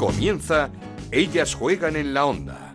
Comienza 0.00 0.70
Ellas 1.12 1.54
juegan 1.54 1.94
en 1.94 2.14
la 2.14 2.24
onda. 2.24 2.72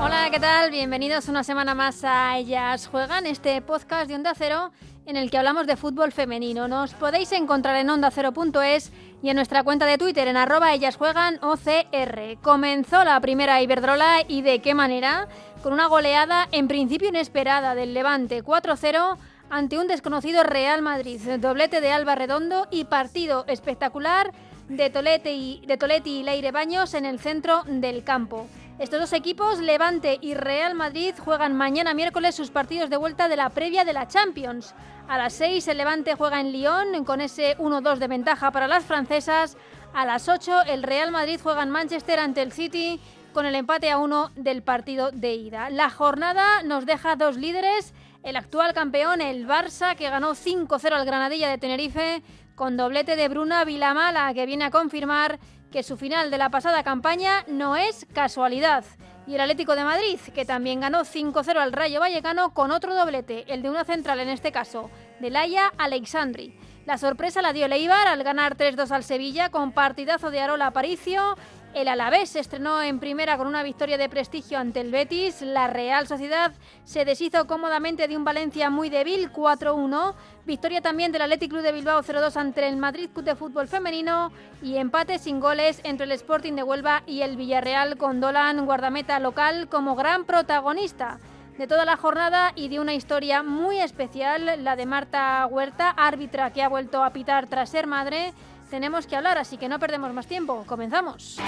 Hola, 0.00 0.28
¿qué 0.30 0.38
tal? 0.38 0.70
Bienvenidos 0.70 1.26
una 1.26 1.42
semana 1.42 1.74
más 1.74 2.04
a 2.04 2.38
Ellas 2.38 2.86
Juegan, 2.86 3.26
este 3.26 3.60
podcast 3.60 4.06
de 4.06 4.14
Onda 4.14 4.34
Cero 4.38 4.70
en 5.06 5.16
el 5.16 5.30
que 5.30 5.38
hablamos 5.38 5.66
de 5.66 5.76
fútbol 5.76 6.12
femenino. 6.12 6.68
Nos 6.68 6.94
podéis 6.94 7.32
encontrar 7.32 7.76
en 7.76 7.90
ondacero.es 7.90 8.92
y 9.22 9.30
en 9.30 9.36
nuestra 9.36 9.62
cuenta 9.62 9.86
de 9.86 9.98
Twitter 9.98 10.28
en 10.28 10.36
arroba 10.36 10.72
ellas 10.72 10.96
juegan 10.96 11.38
OCR. 11.42 12.38
Comenzó 12.42 13.04
la 13.04 13.20
primera 13.20 13.60
Iberdrola 13.62 14.22
y 14.26 14.42
de 14.42 14.60
qué 14.60 14.74
manera, 14.74 15.28
con 15.64 15.72
una 15.72 15.86
goleada 15.86 16.46
en 16.52 16.68
principio 16.68 17.08
inesperada 17.08 17.74
del 17.74 17.94
Levante 17.94 18.44
4-0 18.44 19.16
ante 19.48 19.78
un 19.78 19.86
desconocido 19.86 20.42
Real 20.42 20.82
Madrid, 20.82 21.18
doblete 21.38 21.80
de 21.80 21.90
Alba 21.90 22.14
Redondo 22.14 22.68
y 22.70 22.84
partido 22.84 23.46
espectacular 23.48 24.30
de 24.68 24.90
Tolete 24.90 25.62
Toletti 25.78 26.18
y 26.18 26.22
Leire 26.22 26.52
Baños 26.52 26.92
en 26.92 27.06
el 27.06 27.18
centro 27.18 27.62
del 27.66 28.04
campo. 28.04 28.46
Estos 28.78 29.00
dos 29.00 29.12
equipos, 29.14 29.58
Levante 29.58 30.18
y 30.20 30.34
Real 30.34 30.74
Madrid, 30.74 31.14
juegan 31.18 31.56
mañana 31.56 31.94
miércoles 31.94 32.34
sus 32.34 32.50
partidos 32.50 32.90
de 32.90 32.98
vuelta 32.98 33.28
de 33.28 33.36
la 33.36 33.48
previa 33.48 33.86
de 33.86 33.94
la 33.94 34.06
Champions. 34.06 34.74
A 35.08 35.16
las 35.16 35.32
6 35.32 35.66
el 35.68 35.78
Levante 35.78 36.14
juega 36.14 36.40
en 36.40 36.52
Lyon 36.52 37.04
con 37.06 37.22
ese 37.22 37.56
1-2 37.56 37.96
de 37.96 38.08
ventaja 38.08 38.50
para 38.50 38.68
las 38.68 38.84
francesas. 38.84 39.56
A 39.94 40.04
las 40.04 40.28
8 40.28 40.64
el 40.66 40.82
Real 40.82 41.10
Madrid 41.10 41.40
juega 41.42 41.62
en 41.62 41.70
Manchester 41.70 42.18
ante 42.18 42.42
el 42.42 42.52
City 42.52 43.00
con 43.34 43.44
el 43.44 43.54
empate 43.54 43.90
a 43.90 43.98
1 43.98 44.30
del 44.36 44.62
partido 44.62 45.10
de 45.10 45.34
ida. 45.34 45.68
La 45.68 45.90
jornada 45.90 46.62
nos 46.62 46.86
deja 46.86 47.16
dos 47.16 47.36
líderes. 47.36 47.92
El 48.22 48.36
actual 48.36 48.72
campeón, 48.72 49.20
el 49.20 49.46
Barça, 49.46 49.96
que 49.96 50.08
ganó 50.08 50.34
5-0 50.34 50.92
al 50.92 51.04
Granadilla 51.04 51.50
de 51.50 51.58
Tenerife 51.58 52.22
con 52.54 52.78
doblete 52.78 53.16
de 53.16 53.28
Bruna 53.28 53.64
Vilamala, 53.64 54.32
que 54.32 54.46
viene 54.46 54.64
a 54.64 54.70
confirmar 54.70 55.38
que 55.70 55.82
su 55.82 55.98
final 55.98 56.30
de 56.30 56.38
la 56.38 56.48
pasada 56.48 56.84
campaña 56.84 57.44
no 57.48 57.76
es 57.76 58.06
casualidad 58.14 58.84
y 59.26 59.34
el 59.34 59.40
Atlético 59.40 59.74
de 59.74 59.84
Madrid, 59.84 60.18
que 60.34 60.44
también 60.44 60.80
ganó 60.80 61.00
5-0 61.00 61.56
al 61.56 61.72
Rayo 61.72 62.00
Vallecano 62.00 62.52
con 62.52 62.70
otro 62.70 62.94
doblete, 62.94 63.44
el 63.52 63.62
de 63.62 63.70
una 63.70 63.84
central 63.84 64.20
en 64.20 64.28
este 64.28 64.52
caso, 64.52 64.90
de 65.20 65.30
Laia 65.30 65.72
Alexandri. 65.78 66.56
La 66.84 66.98
sorpresa 66.98 67.40
la 67.40 67.54
dio 67.54 67.66
Leibar 67.66 68.06
al 68.06 68.22
ganar 68.22 68.56
3-2 68.56 68.90
al 68.90 69.04
Sevilla 69.04 69.48
con 69.48 69.72
partidazo 69.72 70.30
de 70.30 70.40
Arola 70.40 70.66
Aparicio. 70.66 71.36
El 71.74 71.88
Alavés 71.88 72.28
se 72.28 72.38
estrenó 72.38 72.80
en 72.80 73.00
primera 73.00 73.36
con 73.36 73.48
una 73.48 73.64
victoria 73.64 73.98
de 73.98 74.08
prestigio 74.08 74.60
ante 74.60 74.80
el 74.80 74.92
Betis. 74.92 75.42
La 75.42 75.66
Real 75.66 76.06
Sociedad 76.06 76.52
se 76.84 77.04
deshizo 77.04 77.48
cómodamente 77.48 78.06
de 78.06 78.16
un 78.16 78.22
Valencia 78.22 78.70
muy 78.70 78.90
débil, 78.90 79.32
4-1. 79.32 80.14
Victoria 80.46 80.80
también 80.82 81.10
del 81.10 81.22
Athletic 81.22 81.50
Club 81.50 81.62
de 81.62 81.72
Bilbao 81.72 82.00
0-2 82.00 82.36
ante 82.36 82.68
el 82.68 82.76
Madrid 82.76 83.10
Club 83.12 83.24
de 83.24 83.34
Fútbol 83.34 83.66
Femenino. 83.66 84.30
Y 84.62 84.76
empate 84.76 85.18
sin 85.18 85.40
goles 85.40 85.80
entre 85.82 86.06
el 86.06 86.12
Sporting 86.12 86.52
de 86.52 86.62
Huelva 86.62 87.02
y 87.06 87.22
el 87.22 87.36
Villarreal 87.36 87.96
con 87.96 88.20
Dolan, 88.20 88.66
guardameta 88.66 89.18
local, 89.18 89.68
como 89.68 89.96
gran 89.96 90.26
protagonista 90.26 91.18
de 91.58 91.66
toda 91.66 91.84
la 91.84 91.96
jornada 91.96 92.52
y 92.54 92.68
de 92.68 92.78
una 92.78 92.94
historia 92.94 93.42
muy 93.42 93.80
especial, 93.80 94.62
la 94.62 94.76
de 94.76 94.86
Marta 94.86 95.44
Huerta, 95.46 95.90
árbitra 95.90 96.52
que 96.52 96.62
ha 96.62 96.68
vuelto 96.68 97.02
a 97.02 97.10
pitar 97.10 97.48
tras 97.48 97.70
ser 97.70 97.88
madre. 97.88 98.32
Tenemos 98.70 99.06
que 99.06 99.16
hablar, 99.16 99.38
así 99.38 99.56
que 99.56 99.68
no 99.68 99.78
perdemos 99.78 100.12
más 100.12 100.26
tiempo. 100.26 100.64
Comenzamos. 100.66 101.38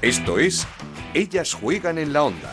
Esto 0.00 0.38
es 0.38 0.66
Ellas 1.14 1.54
juegan 1.54 1.98
en 1.98 2.12
la 2.12 2.24
onda, 2.24 2.52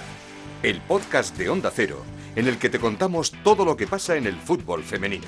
el 0.62 0.82
podcast 0.82 1.36
de 1.38 1.50
Onda 1.50 1.72
Cero, 1.74 2.04
en 2.36 2.48
el 2.48 2.60
que 2.60 2.70
te 2.70 2.80
contamos 2.80 3.32
todo 3.44 3.66
lo 3.66 3.76
que 3.76 3.88
pasa 3.88 4.18
en 4.18 4.28
el 4.28 4.36
fútbol 4.36 4.84
femenino. 4.84 5.28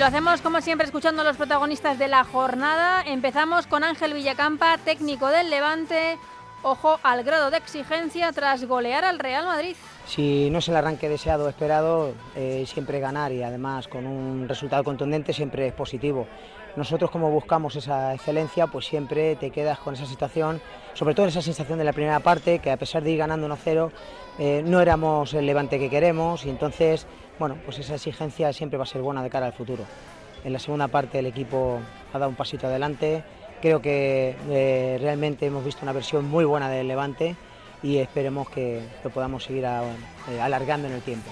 Lo 0.00 0.06
hacemos 0.06 0.40
como 0.40 0.62
siempre 0.62 0.86
escuchando 0.86 1.20
a 1.20 1.26
los 1.26 1.36
protagonistas 1.36 1.98
de 1.98 2.08
la 2.08 2.24
jornada. 2.24 3.02
Empezamos 3.02 3.66
con 3.66 3.84
Ángel 3.84 4.14
Villacampa, 4.14 4.78
técnico 4.78 5.28
del 5.28 5.50
Levante. 5.50 6.16
Ojo 6.62 6.98
al 7.02 7.22
grado 7.22 7.50
de 7.50 7.58
exigencia 7.58 8.32
tras 8.32 8.64
golear 8.64 9.04
al 9.04 9.18
Real 9.18 9.44
Madrid. 9.44 9.76
Si 10.06 10.48
no 10.48 10.60
es 10.60 10.68
el 10.70 10.76
arranque 10.76 11.10
deseado 11.10 11.44
o 11.44 11.48
esperado, 11.50 12.14
eh, 12.34 12.64
siempre 12.66 12.98
ganar 12.98 13.30
y 13.32 13.42
además 13.42 13.88
con 13.88 14.06
un 14.06 14.48
resultado 14.48 14.82
contundente 14.84 15.34
siempre 15.34 15.66
es 15.66 15.74
positivo. 15.74 16.26
Nosotros 16.76 17.10
como 17.10 17.30
buscamos 17.30 17.76
esa 17.76 18.14
excelencia, 18.14 18.68
pues 18.68 18.86
siempre 18.86 19.36
te 19.36 19.50
quedas 19.50 19.80
con 19.80 19.92
esa 19.92 20.06
situación, 20.06 20.62
sobre 20.94 21.14
todo 21.14 21.26
esa 21.26 21.42
sensación 21.42 21.78
de 21.78 21.84
la 21.84 21.92
primera 21.92 22.20
parte, 22.20 22.60
que 22.60 22.70
a 22.70 22.78
pesar 22.78 23.02
de 23.02 23.10
ir 23.10 23.18
ganando 23.18 23.46
1-0, 23.48 23.90
eh, 24.38 24.62
no 24.64 24.80
éramos 24.80 25.34
el 25.34 25.44
levante 25.44 25.78
que 25.78 25.90
queremos 25.90 26.46
y 26.46 26.50
entonces, 26.50 27.06
bueno, 27.40 27.56
pues 27.64 27.78
esa 27.78 27.94
exigencia 27.94 28.52
siempre 28.52 28.76
va 28.76 28.84
a 28.84 28.86
ser 28.86 29.00
buena 29.00 29.22
de 29.22 29.30
cara 29.30 29.46
al 29.46 29.54
futuro. 29.54 29.84
En 30.44 30.52
la 30.52 30.58
segunda 30.58 30.88
parte 30.88 31.18
el 31.18 31.26
equipo 31.26 31.80
ha 32.12 32.18
dado 32.18 32.28
un 32.28 32.36
pasito 32.36 32.66
adelante, 32.66 33.24
creo 33.62 33.80
que 33.80 34.36
eh, 34.50 34.98
realmente 35.00 35.46
hemos 35.46 35.64
visto 35.64 35.80
una 35.82 35.92
versión 35.92 36.26
muy 36.26 36.44
buena 36.44 36.68
del 36.68 36.86
levante 36.86 37.34
y 37.82 37.96
esperemos 37.96 38.50
que 38.50 38.82
lo 39.02 39.08
podamos 39.08 39.42
seguir 39.42 39.64
eh, 39.64 40.40
alargando 40.40 40.86
en 40.86 40.94
el 40.94 41.00
tiempo. 41.00 41.30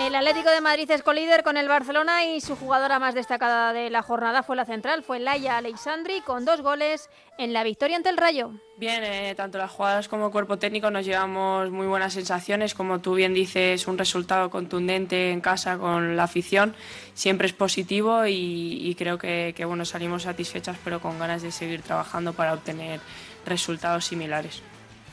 El 0.00 0.14
Atlético 0.14 0.48
de 0.48 0.62
Madrid 0.62 0.90
es 0.90 1.02
colíder 1.02 1.44
con 1.44 1.58
el 1.58 1.68
Barcelona 1.68 2.24
y 2.24 2.40
su 2.40 2.56
jugadora 2.56 2.98
más 2.98 3.14
destacada 3.14 3.74
de 3.74 3.90
la 3.90 4.00
jornada 4.00 4.42
fue 4.42 4.56
la 4.56 4.64
central, 4.64 5.02
fue 5.02 5.18
Laia 5.18 5.58
Alexandri 5.58 6.22
con 6.22 6.46
dos 6.46 6.62
goles 6.62 7.10
en 7.36 7.52
la 7.52 7.64
victoria 7.64 7.98
ante 7.98 8.08
el 8.08 8.16
Rayo. 8.16 8.52
Bien, 8.78 9.04
eh, 9.04 9.34
tanto 9.36 9.58
las 9.58 9.70
jugadoras 9.70 10.08
como 10.08 10.26
el 10.26 10.32
cuerpo 10.32 10.58
técnico 10.58 10.90
nos 10.90 11.04
llevamos 11.04 11.70
muy 11.70 11.86
buenas 11.86 12.14
sensaciones, 12.14 12.74
como 12.74 13.00
tú 13.00 13.12
bien 13.14 13.34
dices, 13.34 13.86
un 13.88 13.98
resultado 13.98 14.48
contundente 14.48 15.32
en 15.32 15.42
casa 15.42 15.76
con 15.76 16.16
la 16.16 16.24
afición 16.24 16.74
siempre 17.12 17.46
es 17.46 17.52
positivo 17.52 18.24
y, 18.24 18.80
y 18.82 18.94
creo 18.94 19.18
que, 19.18 19.52
que 19.54 19.66
bueno 19.66 19.84
salimos 19.84 20.22
satisfechas 20.22 20.78
pero 20.82 21.00
con 21.00 21.18
ganas 21.18 21.42
de 21.42 21.52
seguir 21.52 21.82
trabajando 21.82 22.32
para 22.32 22.54
obtener 22.54 23.00
resultados 23.44 24.06
similares. 24.06 24.62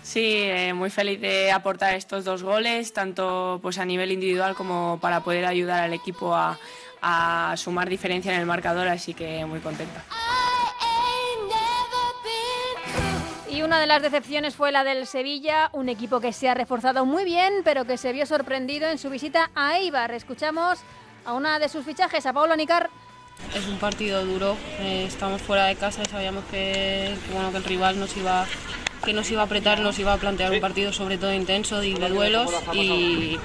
Sí, 0.08 0.36
eh, 0.36 0.74
muy 0.74 0.90
feliz 0.90 1.20
de 1.20 1.52
aportar 1.52 1.94
estos 1.94 2.24
dos 2.24 2.42
goles, 2.42 2.94
tanto 2.94 3.60
pues 3.62 3.78
a 3.78 3.84
nivel 3.84 4.10
individual 4.14 4.56
como 4.56 5.00
para 5.02 5.20
poder 5.20 5.46
ayudar 5.46 5.84
al 5.84 5.94
equipo 5.94 6.34
a, 6.34 6.58
a 7.02 7.54
sumar 7.58 7.90
diferencia 7.90 8.34
en 8.34 8.40
el 8.40 8.46
marcador, 8.46 8.88
así 8.88 9.14
que 9.14 9.44
muy 9.44 9.60
contenta. 9.60 10.06
Y 13.52 13.64
una 13.64 13.82
de 13.82 13.86
las 13.86 14.02
decepciones 14.02 14.56
fue 14.56 14.72
la 14.72 14.86
del 14.86 15.08
Sevilla, 15.08 15.70
un 15.74 15.90
equipo 15.90 16.22
que 16.22 16.32
se 16.32 16.48
ha 16.48 16.54
reforzado 16.54 17.06
muy 17.06 17.26
bien, 17.26 17.56
pero 17.66 17.84
que 17.84 17.98
se 17.98 18.14
vio 18.14 18.26
sorprendido 18.26 18.88
en 18.88 19.00
su 19.00 19.10
visita 19.10 19.52
a 19.56 19.78
Eibar. 19.78 20.14
Escuchamos 20.14 20.80
a 21.26 21.34
una 21.34 21.60
de 21.60 21.68
sus 21.68 21.84
fichajes, 21.84 22.26
a 22.26 22.32
Pablo 22.32 22.56
Nicar. 22.56 22.90
Es 23.54 23.68
un 23.68 23.78
partido 23.78 24.26
duro, 24.26 24.56
eh, 24.80 25.04
estamos 25.06 25.42
fuera 25.42 25.66
de 25.66 25.76
casa 25.76 26.02
y 26.02 26.06
sabíamos 26.10 26.46
que, 26.46 27.14
que, 27.28 27.34
bueno, 27.34 27.52
que 27.52 27.58
el 27.58 27.66
rival 27.66 28.00
nos 28.00 28.16
iba, 28.16 28.46
que 29.04 29.14
nos 29.14 29.30
iba 29.32 29.42
a 29.42 29.46
apretar, 29.46 29.80
nos 29.80 29.98
iba 30.00 30.14
a 30.14 30.18
plantear 30.18 30.52
un 30.52 30.60
partido 30.60 30.92
sobre 30.92 31.18
todo 31.18 31.34
intenso 31.34 31.84
y 31.84 31.94
de 31.94 32.10
duelos 32.10 32.52
y 32.74 33.38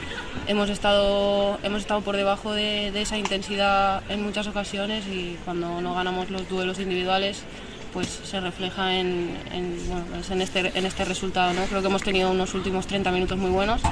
hemos 0.46 0.70
estado, 0.70 1.58
hemos 1.62 1.80
estado 1.82 2.00
por 2.00 2.16
debajo 2.16 2.52
de, 2.52 2.90
de 2.90 3.02
esa 3.02 3.18
intensidad 3.18 4.02
en 4.08 4.22
muchas 4.22 4.46
ocasiones 4.46 5.06
y 5.06 5.36
cuando 5.44 5.80
no 5.80 5.94
ganamos 5.94 6.30
los 6.30 6.48
duelos 6.48 6.78
individuales 6.78 7.44
pues 7.92 8.08
se 8.24 8.40
refleja 8.40 8.96
en, 8.96 9.36
en, 9.52 9.76
bueno, 9.88 10.04
pues 10.10 10.30
en, 10.30 10.40
este, 10.40 10.72
en 10.74 10.86
este 10.86 11.04
resultado. 11.04 11.52
¿no? 11.52 11.64
Creo 11.66 11.82
que 11.82 11.88
hemos 11.88 12.02
tenido 12.02 12.30
unos 12.30 12.54
últimos 12.54 12.86
30 12.86 13.10
minutos 13.10 13.38
muy 13.38 13.50
buenos 13.50 13.82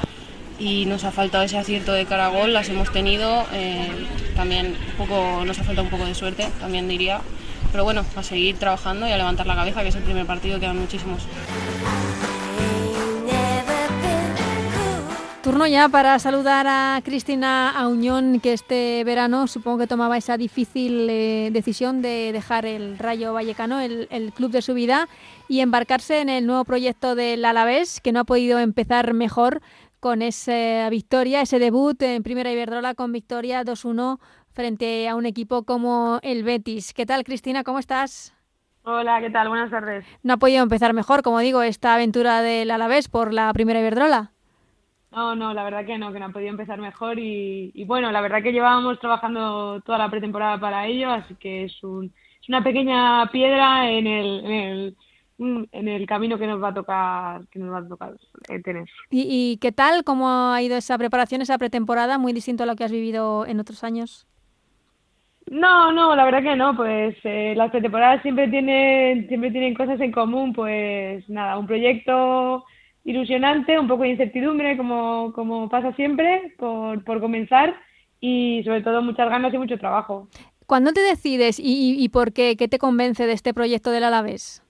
y 0.59 0.85
nos 0.87 1.05
ha 1.05 1.11
faltado 1.11 1.45
ese 1.45 1.59
acierto 1.59 1.93
de 1.93 2.05
cara 2.05 2.27
a 2.27 2.29
gol, 2.29 2.53
las 2.53 2.69
hemos 2.69 2.93
tenido, 2.93 3.47
eh, 3.53 3.89
también 4.37 4.77
un 4.91 5.07
poco, 5.07 5.45
nos 5.45 5.59
ha 5.59 5.65
faltado 5.65 5.85
un 5.85 5.91
poco 5.91 6.05
de 6.05 6.15
suerte, 6.15 6.49
también 6.61 6.87
diría, 6.87 7.21
pero 7.71 7.85
bueno, 7.85 8.05
a 8.17 8.23
seguir 8.23 8.59
trabajando 8.59 9.07
y 9.07 9.13
a 9.13 9.17
levantar 9.17 9.47
la 9.47 9.55
cabeza, 9.55 9.83
que 9.83 9.89
es 9.89 9.97
el 9.97 10.03
primer 10.03 10.27
partido, 10.27 10.59
quedan 10.61 10.79
muchísimos. 10.79 11.27
Turno 15.43 15.67
ya 15.67 15.89
para 15.89 16.19
saludar 16.19 16.67
a 16.69 17.01
Cristina 17.03 17.71
Auñón, 17.71 18.41
que 18.41 18.53
este 18.53 19.03
verano 19.05 19.47
supongo 19.47 19.79
que 19.79 19.87
tomaba 19.87 20.19
esa 20.19 20.37
difícil 20.37 21.09
eh, 21.09 21.49
decisión 21.51 22.03
de 22.03 22.31
dejar 22.33 22.67
el 22.67 22.99
Rayo 22.99 23.33
Vallecano, 23.33 23.81
el, 23.81 24.07
el, 24.11 24.33
club 24.33 24.51
de 24.51 24.61
su 24.61 24.75
vida, 24.75 25.09
y 25.49 25.61
embarcarse 25.61 26.21
en 26.21 26.29
el 26.29 26.47
nuevo 26.47 26.65
proyecto 26.65 27.15
del 27.15 27.45
Alavés, 27.45 28.03
que 28.03 28.13
no 28.13 28.21
ha 28.21 28.25
podido 28.25 28.59
empezar 28.59 29.15
mejor 29.15 29.63
con 30.01 30.23
esa 30.23 30.89
victoria, 30.91 31.43
ese 31.43 31.59
debut 31.59 32.01
en 32.03 32.23
Primera 32.23 32.51
Iberdrola 32.51 32.95
con 32.95 33.13
victoria 33.13 33.63
2-1 33.65 34.19
frente 34.51 35.09
a 35.09 35.15
un 35.15 35.27
equipo 35.27 35.65
como 35.65 36.19
el 36.23 36.45
Betis. 36.45 36.93
¿Qué 36.93 37.07
tal, 37.07 37.25
Cristina? 37.25 37.65
¿Cómo 37.65 37.79
estás? 37.79 38.35
Hola, 38.83 39.21
¿qué 39.21 39.31
tal? 39.31 39.49
Buenas 39.49 39.71
tardes. 39.71 40.05
No 40.23 40.35
ha 40.35 40.37
podido 40.39 40.63
empezar 40.63 40.95
mejor, 40.95 41.23
como 41.23 41.41
digo, 41.41 41.63
esta 41.63 41.95
aventura 41.95 42.43
del 42.43 42.71
Alavés 42.71 43.09
por 43.09 43.33
la 43.33 43.53
Primera 43.53 43.81
Iberdrola. 43.81 44.33
No, 45.13 45.35
no, 45.35 45.53
la 45.53 45.65
verdad 45.65 45.85
que 45.85 45.99
no, 45.99 46.13
que 46.13 46.21
no 46.21 46.27
ha 46.27 46.31
podido 46.31 46.51
empezar 46.51 46.79
mejor 46.81 47.19
y, 47.19 47.85
bueno, 47.85 48.13
la 48.13 48.21
verdad 48.21 48.43
que 48.43 48.53
llevábamos 48.53 49.01
trabajando 49.01 49.81
toda 49.81 49.99
la 49.99 50.09
pretemporada 50.09 50.59
para 50.59 50.87
ello, 50.87 51.11
así 51.11 51.35
que 51.35 51.65
es, 51.65 51.83
un, 51.83 52.13
es 52.41 52.49
una 52.49 52.63
pequeña 52.63 53.29
piedra 53.33 53.91
en 53.91 54.07
el, 54.07 54.45
en 54.45 54.53
el, 54.53 54.97
en 55.73 55.89
el 55.89 56.07
camino 56.07 56.39
que 56.39 56.47
nos 56.47 56.63
va 56.63 56.69
a 56.69 56.75
tocar, 56.75 57.49
que 57.49 57.59
nos 57.59 57.73
va 57.73 57.79
a 57.79 57.89
tocar 57.89 58.17
eh, 58.49 58.61
tener. 58.63 58.89
¿Y, 59.11 59.59
qué 59.61 59.73
tal? 59.73 60.05
¿Cómo 60.05 60.29
ha 60.29 60.63
ido 60.63 60.77
esa 60.77 60.97
preparación, 60.97 61.43
esa 61.43 61.59
pretemporada? 61.59 62.17
Muy 62.17 62.33
distinto 62.33 62.63
a 62.63 62.67
lo 62.67 62.77
que 62.77 62.85
has 62.85 62.93
vivido 62.93 63.47
en 63.47 63.59
otros 63.59 63.83
años. 63.83 64.29
No, 65.51 65.91
no, 65.91 66.15
la 66.15 66.25
verdad 66.25 66.45
que 66.45 66.55
no, 66.55 66.77
pues 66.77 67.17
eh, 67.25 67.55
las 67.57 67.73
pretemporadas 67.73 68.23
siempre 68.23 68.47
tienen, 68.47 69.27
siempre 69.27 69.51
tienen 69.51 69.75
cosas 69.75 70.01
en 70.01 70.13
común, 70.13 70.53
pues 70.53 71.29
nada, 71.29 71.59
un 71.59 71.67
proyecto 71.67 72.65
ilusionante, 73.03 73.77
un 73.77 73.89
poco 73.89 74.05
de 74.05 74.11
incertidumbre, 74.11 74.77
como, 74.77 75.33
como 75.33 75.69
pasa 75.69 75.93
siempre, 75.95 76.55
por, 76.57 77.03
por 77.03 77.21
comenzar, 77.21 77.75
y 78.21 78.63
sobre 78.65 78.83
todo 78.83 79.03
muchas 79.03 79.29
ganas 79.29 79.53
y 79.53 79.59
mucho 79.59 79.77
trabajo. 79.77 80.29
¿Cuándo 80.67 80.93
te 80.93 81.01
decides 81.01 81.59
y, 81.59 81.97
y, 81.99 82.09
por 82.11 82.33
qué? 82.33 82.55
¿Qué 82.57 82.69
te 82.69 82.79
convence 82.79 83.27
de 83.27 83.33
este 83.33 83.53
proyecto 83.53 83.91
del 83.91 84.05
Alavés? 84.05 84.63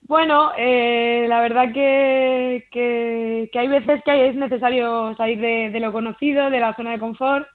Bueno, 0.00 0.52
eh, 0.56 1.26
la 1.28 1.42
verdad 1.42 1.70
que, 1.74 2.64
que, 2.72 3.50
hay 3.52 3.68
veces 3.68 4.00
que 4.06 4.28
es 4.28 4.36
necesario 4.36 5.14
salir 5.16 5.38
de, 5.38 5.68
de, 5.68 5.80
lo 5.80 5.92
conocido, 5.92 6.48
de 6.48 6.60
la 6.60 6.74
zona 6.76 6.92
de 6.92 6.98
confort. 6.98 7.46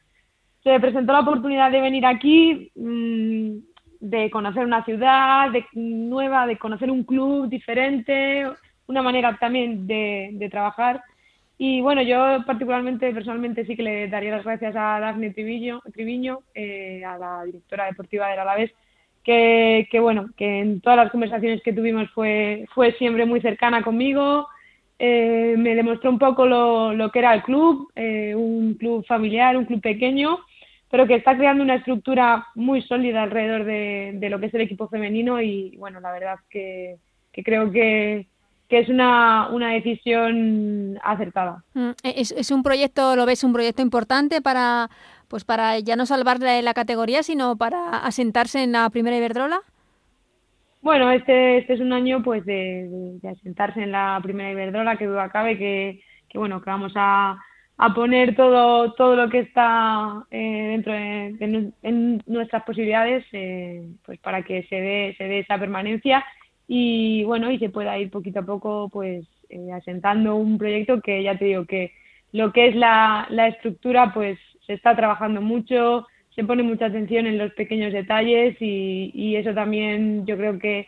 Se 0.64 0.80
presentó 0.80 1.14
la 1.14 1.22
oportunidad 1.22 1.72
de 1.72 1.82
venir 1.82 2.06
aquí, 2.06 2.72
mmm, 2.76 3.58
de 4.00 4.30
conocer 4.30 4.66
una 4.66 4.84
ciudad 4.84 5.50
de, 5.52 5.66
nueva, 5.74 6.46
de 6.46 6.58
conocer 6.58 6.92
un 6.92 7.04
club 7.04 7.48
diferente, 7.48 8.46
una 8.88 9.02
manera 9.02 9.38
también 9.38 9.88
de, 9.88 10.32
de, 10.34 10.50
trabajar. 10.50 11.02
Y 11.58 11.82
bueno, 11.82 12.02
yo 12.02 12.44
particularmente, 12.46 13.14
personalmente, 13.14 13.66
sí 13.66 13.78
que 13.78 13.84
le 13.84 14.08
daría 14.10 14.36
las 14.36 14.44
gracias 14.44 14.76
a 14.76 15.00
Dafne 15.00 15.32
Triviño, 15.32 15.82
Triviño 15.94 16.40
eh, 16.54 17.04
a 17.06 17.18
la 17.18 17.44
directora 17.46 17.86
deportiva 17.86 18.28
del 18.28 18.40
Alavés, 18.40 18.72
que, 19.24 19.88
que, 19.90 20.00
bueno, 20.02 20.30
que 20.36 20.60
en 20.60 20.82
todas 20.82 20.98
las 20.98 21.12
conversaciones 21.12 21.62
que 21.64 21.72
tuvimos 21.72 22.10
fue, 22.12 22.66
fue 22.74 22.92
siempre 22.94 23.26
muy 23.26 23.40
cercana 23.40 23.84
conmigo, 23.84 24.48
eh, 25.00 25.56
me 25.58 25.76
demostró 25.76 26.10
un 26.10 26.20
poco 26.20 26.46
lo, 26.46 26.94
lo 26.94 27.10
que 27.12 27.20
era 27.20 27.34
el 27.34 27.44
club, 27.44 27.90
eh, 27.96 28.36
un 28.36 28.76
club 28.76 29.06
familiar, 29.06 29.56
un 29.56 29.66
club 29.66 29.82
pequeño, 29.82 30.40
pero 30.94 31.08
que 31.08 31.16
está 31.16 31.36
creando 31.36 31.64
una 31.64 31.74
estructura 31.74 32.50
muy 32.54 32.84
sólida 32.84 33.24
alrededor 33.24 33.64
de, 33.66 34.12
de 34.14 34.30
lo 34.30 34.40
que 34.40 34.46
es 34.46 34.54
el 34.54 34.62
equipo 34.62 34.88
femenino 34.90 35.42
y 35.42 35.76
bueno, 35.78 36.00
la 36.00 36.12
verdad 36.12 36.36
que, 36.52 36.98
que 37.32 37.44
creo 37.44 37.72
que, 37.72 38.28
que 38.70 38.78
es 38.78 38.90
una, 38.90 39.50
una 39.50 39.72
decisión 39.72 41.00
acertada. 41.02 41.64
Mm, 41.74 41.94
¿Es, 42.04 42.32
¿Es, 42.32 42.52
un 42.52 42.62
proyecto, 42.62 43.16
lo 43.16 43.26
ves 43.26 43.44
un 43.44 43.54
proyecto 43.54 43.82
importante 43.82 44.40
para, 44.40 44.92
pues 45.30 45.46
para 45.46 45.80
ya 45.80 45.96
no 45.96 46.06
salvar 46.06 46.40
la 46.40 46.74
categoría, 46.76 47.24
sino 47.24 47.56
para 47.58 48.06
asentarse 48.06 48.62
en 48.62 48.74
la 48.74 48.88
primera 48.92 49.18
Iberdrola? 49.18 49.62
Bueno, 50.84 51.10
este, 51.10 51.58
este 51.58 51.74
es 51.74 51.80
un 51.80 51.92
año 51.92 52.22
pues 52.22 52.46
de, 52.46 52.88
de, 53.20 53.30
asentarse 53.30 53.82
en 53.82 53.94
la 53.94 54.20
primera 54.22 54.52
Iberdrola, 54.52 54.96
que 54.98 55.08
duda 55.08 55.28
cabe 55.30 55.58
que, 55.58 56.04
que 56.30 56.38
bueno, 56.38 56.62
que 56.62 56.70
vamos 56.70 56.94
a, 56.96 57.40
a 57.78 57.94
poner 57.94 58.36
todo, 58.36 58.94
todo 58.94 59.16
lo 59.16 59.30
que 59.30 59.40
está 59.40 60.26
eh, 60.30 60.68
dentro 60.72 60.94
de, 60.94 61.72
en 61.82 62.24
nuestras 62.28 62.64
posibilidades 62.64 63.26
eh, 63.32 63.88
pues 64.06 64.20
para 64.20 64.44
que 64.44 64.64
se 64.64 64.76
dé, 64.76 65.16
se 65.18 65.24
dé 65.26 65.40
esa 65.40 65.58
permanencia 65.58 66.24
y 66.68 67.24
bueno, 67.24 67.52
y 67.52 67.60
se 67.60 67.70
pueda 67.70 67.98
ir 67.98 68.10
poquito 68.10 68.40
a 68.40 68.46
poco 68.46 68.90
pues 68.90 69.26
eh, 69.50 69.72
asentando 69.72 70.36
un 70.36 70.58
proyecto 70.58 71.02
que 71.02 71.24
ya 71.24 71.38
te 71.38 71.46
digo 71.46 71.66
que 71.66 71.92
lo 72.32 72.54
que 72.54 72.68
es 72.68 72.76
la, 72.76 73.28
la 73.30 73.48
estructura 73.48 74.14
pues 74.14 74.40
se 74.66 74.74
está 74.74 74.96
trabajando 74.96 75.42
mucho, 75.42 76.08
se 76.36 76.44
pone 76.44 76.64
mucha 76.64 76.86
atención 76.86 77.28
en 77.28 77.38
los 77.38 77.54
pequeños 77.54 77.92
detalles 77.92 78.56
y, 78.60 79.12
y 79.14 79.36
eso 79.36 79.54
también 79.54 80.26
yo 80.26 80.38
creo 80.38 80.58
que 80.58 80.88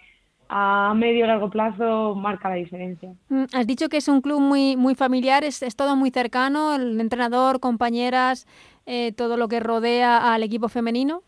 a 0.50 0.94
medio 0.96 1.26
y 1.26 1.28
largo 1.28 1.50
plazo 1.50 2.16
marca 2.16 2.50
la 2.50 2.56
diferencia. 2.56 3.10
Mm, 3.30 3.46
has 3.54 3.68
dicho 3.68 3.90
que 3.90 3.98
es 3.98 4.08
un 4.08 4.22
club 4.22 4.40
muy 4.40 4.76
muy 4.78 4.96
familiar, 4.96 5.44
es, 5.44 5.62
es 5.64 5.76
todo 5.76 5.96
muy 5.96 6.12
cercano, 6.12 6.76
el 6.76 7.00
entrenador, 7.00 7.60
compañeras, 7.60 8.48
eh, 8.86 9.12
todo 9.14 9.38
lo 9.38 9.48
que 9.48 9.60
rodea 9.60 10.34
al 10.34 10.44
equipo 10.44 10.70
femenino. 10.70 11.22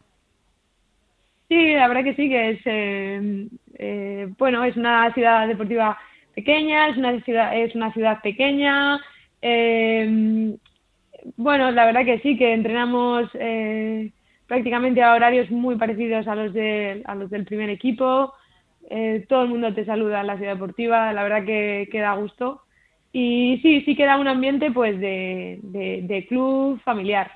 Sí, 1.49 1.73
la 1.73 1.87
verdad 1.87 2.03
que 2.03 2.15
sí, 2.15 2.29
que 2.29 2.49
es 2.51 2.59
eh, 2.65 3.47
eh, 3.79 4.27
bueno, 4.37 4.63
es 4.63 4.75
una 4.75 5.13
ciudad 5.13 5.47
deportiva 5.47 5.97
pequeña, 6.35 6.89
es 6.89 6.97
una 6.97 7.19
ciudad, 7.21 7.57
es 7.57 7.73
una 7.75 7.93
ciudad 7.93 8.21
pequeña. 8.21 8.99
Eh, 9.41 10.57
bueno, 11.35 11.71
la 11.71 11.85
verdad 11.85 12.05
que 12.05 12.19
sí, 12.19 12.37
que 12.37 12.53
entrenamos 12.53 13.29
eh, 13.33 14.11
prácticamente 14.47 15.01
a 15.01 15.13
horarios 15.13 15.49
muy 15.51 15.75
parecidos 15.75 16.27
a 16.27 16.35
los, 16.35 16.53
de, 16.53 17.01
a 17.05 17.15
los 17.15 17.29
del 17.29 17.45
primer 17.45 17.69
equipo. 17.69 18.33
Eh, 18.89 19.25
todo 19.29 19.43
el 19.43 19.49
mundo 19.49 19.73
te 19.73 19.85
saluda 19.85 20.21
en 20.21 20.27
la 20.27 20.37
ciudad 20.37 20.53
deportiva, 20.53 21.13
la 21.13 21.23
verdad 21.23 21.45
que, 21.45 21.89
que 21.91 21.99
da 21.99 22.15
gusto. 22.15 22.61
Y 23.11 23.59
sí, 23.61 23.81
sí 23.81 23.95
queda 23.95 24.17
un 24.17 24.27
ambiente 24.27 24.71
pues 24.71 24.99
de, 24.99 25.59
de, 25.63 26.01
de 26.03 26.27
club 26.27 26.81
familiar. 26.83 27.31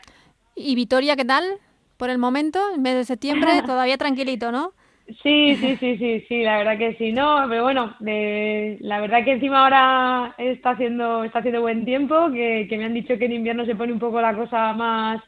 ¿Y 0.56 0.76
Vitoria 0.76 1.16
qué 1.16 1.26
tal? 1.26 1.44
Por 1.98 2.10
el 2.10 2.18
momento, 2.18 2.60
en 2.74 2.82
mes 2.82 2.96
de 2.96 3.06
septiembre, 3.06 3.62
todavía 3.66 3.98
tranquilito, 3.98 4.52
¿no? 4.52 4.74
Sí, 5.24 5.58
sí, 5.60 5.78
sí, 5.78 5.98
sí, 5.98 6.26
sí, 6.30 6.44
la 6.44 6.58
verdad 6.60 6.78
que 6.78 6.96
sí, 6.96 7.12
no, 7.12 7.46
pero 7.50 7.64
bueno, 7.64 7.96
eh, 8.06 8.78
la 8.80 9.02
verdad 9.02 9.26
que 9.26 9.34
encima 9.34 9.64
ahora 9.64 10.34
está 10.38 10.72
haciendo, 10.72 11.24
está 11.26 11.40
haciendo 11.40 11.60
buen 11.62 11.84
tiempo, 11.84 12.32
que, 12.32 12.66
que 12.70 12.78
me 12.78 12.86
han 12.86 12.94
dicho 12.94 13.18
que 13.18 13.26
en 13.26 13.34
invierno 13.34 13.66
se 13.66 13.76
pone 13.76 13.92
un 13.92 14.00
poco 14.00 14.22
la 14.22 14.34
cosa 14.36 14.74
más, 14.74 15.22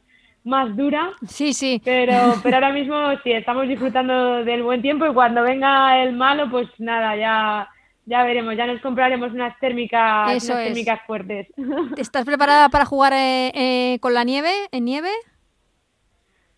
más 0.44 0.76
dura. 0.76 1.12
Sí, 1.28 1.54
sí. 1.54 1.82
Pero, 1.84 2.36
pero 2.44 2.58
ahora 2.58 2.72
mismo 2.72 2.96
sí, 3.24 3.32
estamos 3.32 3.68
disfrutando 3.68 4.44
del 4.44 4.64
buen 4.64 4.82
tiempo 4.82 5.06
y 5.06 5.14
cuando 5.14 5.44
venga 5.44 6.04
el 6.04 6.14
malo, 6.14 6.50
pues 6.50 6.68
nada, 6.78 7.16
ya, 7.16 7.70
ya 8.06 8.24
veremos, 8.24 8.56
ya 8.56 8.68
nos 8.68 8.82
compraremos 8.82 9.32
unas 9.32 9.58
térmicas, 9.60 10.32
Eso 10.32 10.54
unas 10.54 10.66
es. 10.66 10.68
térmicas 10.70 11.00
fuertes. 11.06 11.48
¿Estás 11.98 12.26
preparada 12.26 12.70
para 12.70 12.86
jugar 12.86 13.14
eh, 13.14 13.52
eh, 13.54 14.00
con 14.00 14.14
la 14.14 14.24
nieve, 14.24 14.52
en 14.72 14.86
nieve? 14.86 15.10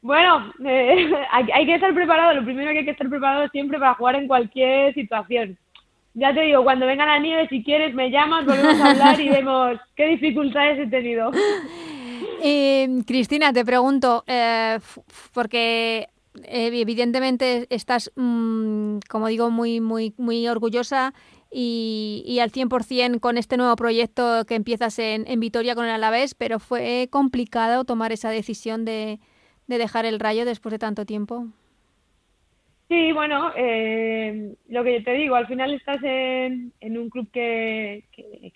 Bueno, 0.01 0.53
eh, 0.63 1.11
hay, 1.31 1.45
hay, 1.53 1.65
que 1.65 1.75
estar 1.75 1.93
preparado. 1.93 2.33
Lo 2.33 2.45
primero 2.45 2.71
que 2.71 2.79
hay 2.79 2.85
que 2.85 2.91
estar 2.91 3.09
preparado 3.09 3.47
siempre 3.49 3.79
para 3.79 3.95
jugar 3.95 4.15
en 4.15 4.27
cualquier 4.27 4.93
situación. 4.93 5.57
Ya 6.17 6.33
te 6.33 6.41
digo, 6.41 6.63
cuando 6.63 6.85
venga 6.85 7.05
la 7.05 7.19
nieve, 7.19 7.47
si 7.49 7.61
quieres, 7.61 7.93
me 7.93 8.09
llamas, 8.09 8.45
volvemos 8.45 8.79
a 8.79 8.91
hablar 8.91 9.19
y 9.19 9.27
vemos 9.27 9.77
qué 9.97 10.05
dificultades 10.07 10.79
he 10.79 10.87
tenido. 10.87 11.29
Eh, 12.47 12.87
Cristina, 13.07 13.51
te 13.53 13.65
pregunto, 13.65 14.23
eh, 14.27 14.77
porque 15.33 16.09
evidentemente 16.43 17.65
estás, 17.69 18.11
mmm, 18.15 18.99
como 19.09 19.27
digo, 19.27 19.49
muy, 19.49 19.81
muy, 19.81 20.13
muy 20.17 20.47
orgullosa 20.47 21.13
y, 21.51 22.23
y 22.27 22.39
al 22.39 22.51
100% 22.51 23.19
con 23.19 23.37
este 23.39 23.57
nuevo 23.57 23.75
proyecto 23.75 24.45
que 24.45 24.53
empiezas 24.53 24.99
en, 24.99 25.25
en 25.27 25.39
Vitoria 25.39 25.73
con 25.73 25.85
el 25.85 25.91
Alavés, 25.91 26.35
pero 26.35 26.59
fue 26.59 27.07
complicado 27.09 27.83
tomar 27.83 28.11
esa 28.11 28.29
decisión 28.29 28.85
de 28.85 29.19
de 29.67 29.77
dejar 29.77 30.05
el 30.05 30.19
rayo 30.19 30.45
después 30.45 30.71
de 30.71 30.79
tanto 30.79 31.05
tiempo? 31.05 31.47
Sí, 32.87 33.11
bueno, 33.13 33.51
eh, 33.55 34.53
lo 34.69 34.83
que 34.83 35.01
te 35.01 35.13
digo, 35.13 35.35
al 35.35 35.47
final 35.47 35.73
estás 35.73 35.97
en, 36.03 36.71
un 36.81 37.09
club 37.09 37.29
que, 37.31 38.03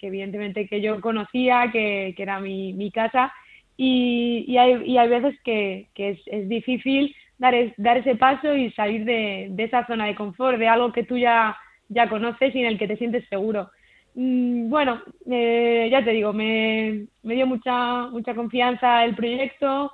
evidentemente 0.01 0.67
que 0.67 0.81
yo 0.81 1.01
conocía, 1.01 1.69
que, 1.71 2.13
era 2.15 2.39
mi 2.39 2.91
casa, 2.91 3.33
y, 3.81 4.43
y, 4.45 4.57
hay, 4.57 4.83
y 4.83 4.97
hay 4.97 5.07
veces 5.07 5.39
que, 5.41 5.87
que 5.95 6.09
es, 6.09 6.19
es 6.25 6.49
difícil 6.49 7.15
dar, 7.37 7.55
es, 7.55 7.71
dar 7.77 7.95
ese 7.95 8.17
paso 8.17 8.53
y 8.53 8.69
salir 8.71 9.05
de, 9.05 9.47
de 9.51 9.63
esa 9.63 9.87
zona 9.87 10.07
de 10.07 10.15
confort, 10.15 10.59
de 10.59 10.67
algo 10.67 10.91
que 10.91 11.05
tú 11.05 11.17
ya, 11.17 11.57
ya 11.87 12.09
conoces 12.09 12.53
y 12.53 12.59
en 12.59 12.65
el 12.65 12.77
que 12.77 12.89
te 12.89 12.97
sientes 12.97 13.23
seguro. 13.29 13.69
Mm, 14.15 14.69
bueno, 14.69 15.01
eh, 15.31 15.87
ya 15.89 16.03
te 16.03 16.11
digo, 16.11 16.33
me, 16.33 17.05
me 17.23 17.35
dio 17.35 17.47
mucha, 17.47 18.07
mucha 18.07 18.35
confianza 18.35 19.05
el 19.05 19.15
proyecto, 19.15 19.93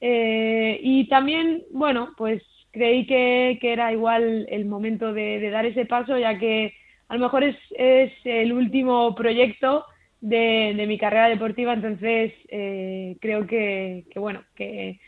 eh, 0.00 0.80
y 0.82 1.06
también, 1.08 1.62
bueno, 1.72 2.14
pues 2.16 2.42
creí 2.70 3.06
que, 3.06 3.58
que 3.60 3.70
era 3.70 3.92
igual 3.92 4.46
el 4.48 4.64
momento 4.64 5.12
de, 5.12 5.40
de, 5.40 5.50
dar 5.50 5.66
ese 5.66 5.84
paso, 5.84 6.16
ya 6.16 6.38
que 6.38 6.72
a 7.08 7.16
lo 7.16 7.20
mejor 7.20 7.44
es, 7.44 7.56
es 7.76 8.12
el 8.24 8.54
último 8.54 9.14
proyecto 9.14 9.84
de, 10.26 10.74
de 10.76 10.86
mi 10.86 10.98
carrera 10.98 11.28
deportiva, 11.28 11.72
entonces 11.72 12.32
eh, 12.48 13.16
creo 13.20 13.46
que, 13.46 14.04
que 14.10 14.18
bueno, 14.18 14.42
que, 14.56 14.98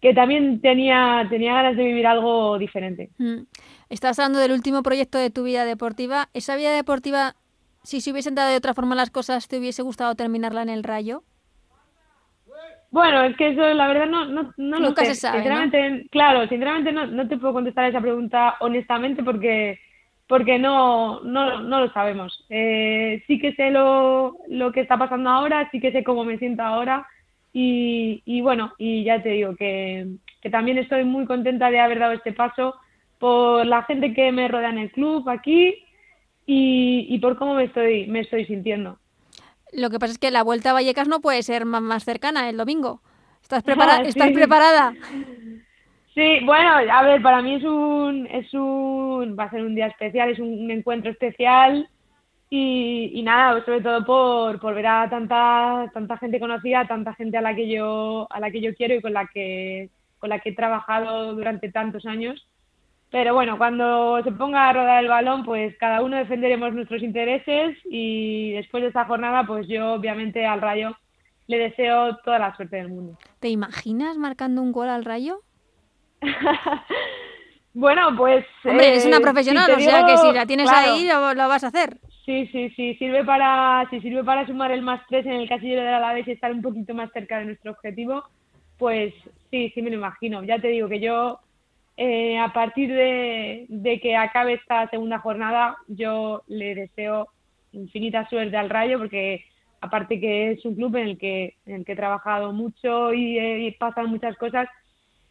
que 0.00 0.12
también 0.14 0.60
tenía, 0.60 1.26
tenía 1.30 1.54
ganas 1.54 1.76
de 1.76 1.84
vivir 1.84 2.06
algo 2.06 2.58
diferente. 2.58 3.10
Mm. 3.18 3.42
Estás 3.88 4.18
hablando 4.18 4.40
del 4.40 4.52
último 4.52 4.82
proyecto 4.82 5.16
de 5.16 5.30
tu 5.30 5.44
vida 5.44 5.64
deportiva. 5.64 6.28
¿Esa 6.34 6.56
vida 6.56 6.74
deportiva, 6.74 7.36
si 7.84 8.00
se 8.00 8.10
hubiesen 8.10 8.34
dado 8.34 8.50
de 8.50 8.56
otra 8.56 8.74
forma 8.74 8.96
las 8.96 9.10
cosas, 9.10 9.46
te 9.46 9.58
hubiese 9.58 9.82
gustado 9.82 10.16
terminarla 10.16 10.62
en 10.62 10.70
el 10.70 10.82
rayo? 10.82 11.22
Bueno, 12.90 13.22
es 13.22 13.36
que 13.36 13.50
eso 13.50 13.62
la 13.74 13.86
verdad 13.86 14.06
no, 14.06 14.24
no, 14.24 14.52
no 14.56 14.80
Nunca 14.80 15.02
lo 15.02 15.08
sé. 15.08 15.14
Se 15.14 15.20
sabe, 15.20 15.38
sinceramente, 15.38 15.90
¿no? 15.90 16.02
claro, 16.10 16.48
sinceramente 16.48 16.90
no, 16.90 17.06
no 17.06 17.28
te 17.28 17.36
puedo 17.36 17.52
contestar 17.52 17.88
esa 17.88 18.00
pregunta 18.00 18.56
honestamente 18.60 19.22
porque 19.22 19.78
porque 20.28 20.58
no, 20.58 21.20
no, 21.22 21.60
no 21.62 21.80
lo 21.80 21.92
sabemos. 21.92 22.44
Eh, 22.50 23.24
sí 23.26 23.38
que 23.40 23.54
sé 23.54 23.70
lo, 23.70 24.36
lo 24.48 24.72
que 24.72 24.80
está 24.80 24.96
pasando 24.98 25.30
ahora, 25.30 25.68
sí 25.70 25.80
que 25.80 25.90
sé 25.90 26.04
cómo 26.04 26.24
me 26.24 26.38
siento 26.38 26.62
ahora 26.62 27.06
y, 27.52 28.22
y 28.26 28.40
bueno, 28.42 28.74
y 28.78 29.04
ya 29.04 29.22
te 29.22 29.30
digo 29.30 29.56
que, 29.56 30.06
que 30.42 30.50
también 30.50 30.78
estoy 30.78 31.04
muy 31.04 31.24
contenta 31.24 31.70
de 31.70 31.80
haber 31.80 31.98
dado 31.98 32.12
este 32.12 32.32
paso 32.32 32.74
por 33.18 33.66
la 33.66 33.82
gente 33.84 34.12
que 34.14 34.30
me 34.30 34.48
rodea 34.48 34.70
en 34.70 34.78
el 34.78 34.90
club 34.92 35.28
aquí 35.28 35.82
y, 36.46 37.06
y 37.08 37.18
por 37.18 37.36
cómo 37.38 37.54
me 37.54 37.64
estoy, 37.64 38.06
me 38.06 38.20
estoy 38.20 38.44
sintiendo. 38.44 38.98
Lo 39.72 39.90
que 39.90 39.98
pasa 39.98 40.12
es 40.12 40.18
que 40.18 40.30
la 40.30 40.42
vuelta 40.42 40.70
a 40.70 40.72
Vallecas 40.74 41.08
no 41.08 41.20
puede 41.20 41.42
ser 41.42 41.64
más, 41.64 42.04
cercana 42.04 42.48
el 42.48 42.58
domingo. 42.58 43.00
¿Estás, 43.42 43.62
preparada? 43.64 44.02
¿Estás 44.02 44.30
preparada? 44.34 44.94
Sí, 46.18 46.40
bueno, 46.44 46.70
a 46.92 47.02
ver, 47.04 47.22
para 47.22 47.42
mí 47.42 47.54
es 47.54 47.62
un, 47.62 48.26
es 48.26 48.52
un, 48.52 49.36
va 49.38 49.44
a 49.44 49.50
ser 49.50 49.62
un 49.62 49.76
día 49.76 49.86
especial, 49.86 50.28
es 50.30 50.40
un, 50.40 50.68
encuentro 50.68 51.12
especial 51.12 51.88
y, 52.50 53.22
nada, 53.22 53.64
sobre 53.64 53.82
todo 53.82 54.04
por, 54.04 54.58
por 54.58 54.74
ver 54.74 54.88
a 54.88 55.08
tanta, 55.08 55.88
tanta 55.94 56.18
gente 56.18 56.40
conocida, 56.40 56.88
tanta 56.88 57.14
gente 57.14 57.36
a 57.36 57.40
la 57.40 57.54
que 57.54 57.68
yo, 57.68 58.26
a 58.30 58.40
la 58.40 58.50
que 58.50 58.60
yo 58.60 58.74
quiero 58.74 58.96
y 58.96 59.00
con 59.00 59.12
la 59.12 59.28
que, 59.28 59.90
con 60.18 60.30
la 60.30 60.40
que 60.40 60.48
he 60.48 60.54
trabajado 60.56 61.36
durante 61.36 61.70
tantos 61.70 62.04
años. 62.04 62.48
Pero 63.12 63.34
bueno, 63.34 63.56
cuando 63.56 64.20
se 64.24 64.32
ponga 64.32 64.68
a 64.68 64.72
rodar 64.72 65.04
el 65.04 65.08
balón, 65.08 65.44
pues 65.44 65.76
cada 65.78 66.02
uno 66.02 66.16
defenderemos 66.16 66.74
nuestros 66.74 67.00
intereses 67.00 67.78
y 67.84 68.54
después 68.54 68.82
de 68.82 68.88
esta 68.88 69.04
jornada, 69.04 69.46
pues 69.46 69.68
yo 69.68 69.92
obviamente 69.92 70.44
al 70.44 70.62
Rayo 70.62 70.96
le 71.46 71.58
deseo 71.58 72.16
toda 72.24 72.40
la 72.40 72.56
suerte 72.56 72.74
del 72.74 72.88
mundo. 72.88 73.16
¿Te 73.38 73.50
imaginas 73.50 74.16
marcando 74.16 74.62
un 74.62 74.72
gol 74.72 74.88
al 74.88 75.04
Rayo? 75.04 75.42
bueno, 77.74 78.14
pues... 78.16 78.44
Hombre, 78.64 78.94
es 78.94 79.06
una 79.06 79.18
eh, 79.18 79.22
profesional, 79.22 79.70
o 79.70 79.80
sea 79.80 80.06
que 80.06 80.16
si 80.16 80.32
la 80.32 80.46
tienes 80.46 80.70
ahí 80.70 81.06
lo, 81.06 81.20
vas 81.48 81.64
a 81.64 81.68
hacer. 81.68 81.98
Sí, 82.24 82.46
sí, 82.52 82.70
sí, 82.76 82.94
sirve 82.96 83.24
para, 83.24 83.86
si 83.90 84.00
sirve 84.00 84.22
para 84.22 84.46
sumar 84.46 84.70
el 84.70 84.82
más 84.82 85.00
tres 85.08 85.24
en 85.26 85.32
el 85.32 85.48
casillero 85.48 85.82
de 85.82 85.90
la 85.90 86.12
vez 86.12 86.28
y 86.28 86.32
estar 86.32 86.52
un 86.52 86.62
poquito 86.62 86.94
más 86.94 87.10
cerca 87.12 87.38
de 87.38 87.46
nuestro 87.46 87.72
objetivo, 87.72 88.24
pues 88.78 89.14
sí, 89.50 89.70
sí 89.74 89.82
me 89.82 89.90
lo 89.90 89.96
imagino. 89.96 90.44
Ya 90.44 90.58
te 90.58 90.68
digo 90.68 90.88
que 90.88 91.00
yo 91.00 91.40
eh, 92.00 92.38
a 92.38 92.52
partir 92.52 92.94
de, 92.94 93.98
que 94.00 94.16
acabe 94.16 94.54
esta 94.54 94.88
segunda 94.88 95.18
jornada, 95.18 95.76
yo 95.88 96.44
le 96.46 96.76
deseo 96.76 97.26
infinita 97.72 98.28
suerte 98.28 98.56
al 98.56 98.70
Rayo, 98.70 98.98
porque 98.98 99.44
aparte 99.80 100.20
que 100.20 100.52
es 100.52 100.64
un 100.64 100.76
club 100.76 100.94
en 100.94 101.08
el 101.08 101.18
que, 101.18 101.56
en 101.66 101.74
el 101.74 101.84
que 101.84 101.92
he 101.92 101.96
trabajado 101.96 102.52
mucho 102.52 103.12
y, 103.12 103.74
pasan 103.80 104.10
muchas 104.10 104.36
cosas, 104.36 104.68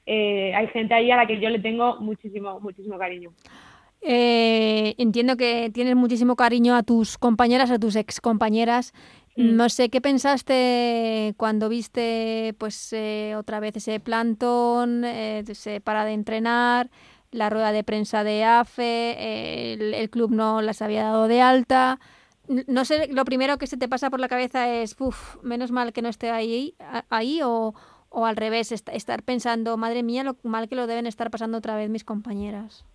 eh, 0.07 0.55
hay 0.55 0.67
gente 0.67 0.93
ahí 0.93 1.11
a 1.11 1.17
la 1.17 1.27
que 1.27 1.39
yo 1.39 1.49
le 1.49 1.59
tengo 1.59 1.97
muchísimo, 1.99 2.59
muchísimo 2.59 2.97
cariño. 2.97 3.31
Eh, 4.01 4.95
entiendo 4.97 5.35
que 5.35 5.69
tienes 5.73 5.95
muchísimo 5.95 6.35
cariño 6.37 6.75
a 6.75 6.83
tus 6.83 7.17
compañeras, 7.17 7.71
a 7.71 7.79
tus 7.79 7.95
ex 7.95 8.21
compañeras. 8.21 8.93
Mm. 9.35 9.55
No 9.55 9.67
sé 9.69 9.89
qué 9.89 9.99
pensaste 9.99 11.33
cuando 11.37 11.67
viste 11.67 12.55
pues 12.57 12.93
eh, 12.93 13.35
otra 13.37 13.59
vez 13.59 13.75
ese 13.75 13.99
plantón, 13.99 15.03
eh, 15.03 15.43
se 15.53 15.81
para 15.81 16.05
de 16.05 16.13
entrenar, 16.13 16.89
la 17.31 17.49
rueda 17.49 17.73
de 17.73 17.83
prensa 17.83 18.23
de 18.23 18.45
AFE, 18.45 19.73
el, 19.73 20.09
club 20.09 20.31
no 20.31 20.61
las 20.61 20.81
había 20.81 21.03
dado 21.03 21.27
de 21.27 21.41
alta. 21.41 21.99
No 22.67 22.85
sé, 22.85 23.09
lo 23.11 23.25
primero 23.25 23.57
que 23.57 23.67
se 23.67 23.75
te 23.75 23.89
pasa 23.89 24.09
por 24.09 24.21
la 24.21 24.29
cabeza 24.29 24.73
es, 24.73 24.95
uff, 24.97 25.35
menos 25.43 25.71
mal 25.71 25.91
que 25.91 26.01
no 26.01 26.07
esté 26.07 26.31
ahí, 26.31 26.75
ahí 27.09 27.41
o, 27.43 27.73
o 28.09 28.25
al 28.25 28.35
revés, 28.35 28.71
estar 28.71 29.23
pensando, 29.23 29.77
madre 29.77 30.03
mía, 30.03 30.23
lo 30.23 30.35
mal 30.43 30.69
que 30.69 30.75
lo 30.75 30.87
deben 30.87 31.07
estar 31.07 31.29
pasando 31.29 31.57
otra 31.57 31.75
vez 31.75 31.89
mis 31.89 32.03
compañeras. 32.03 32.85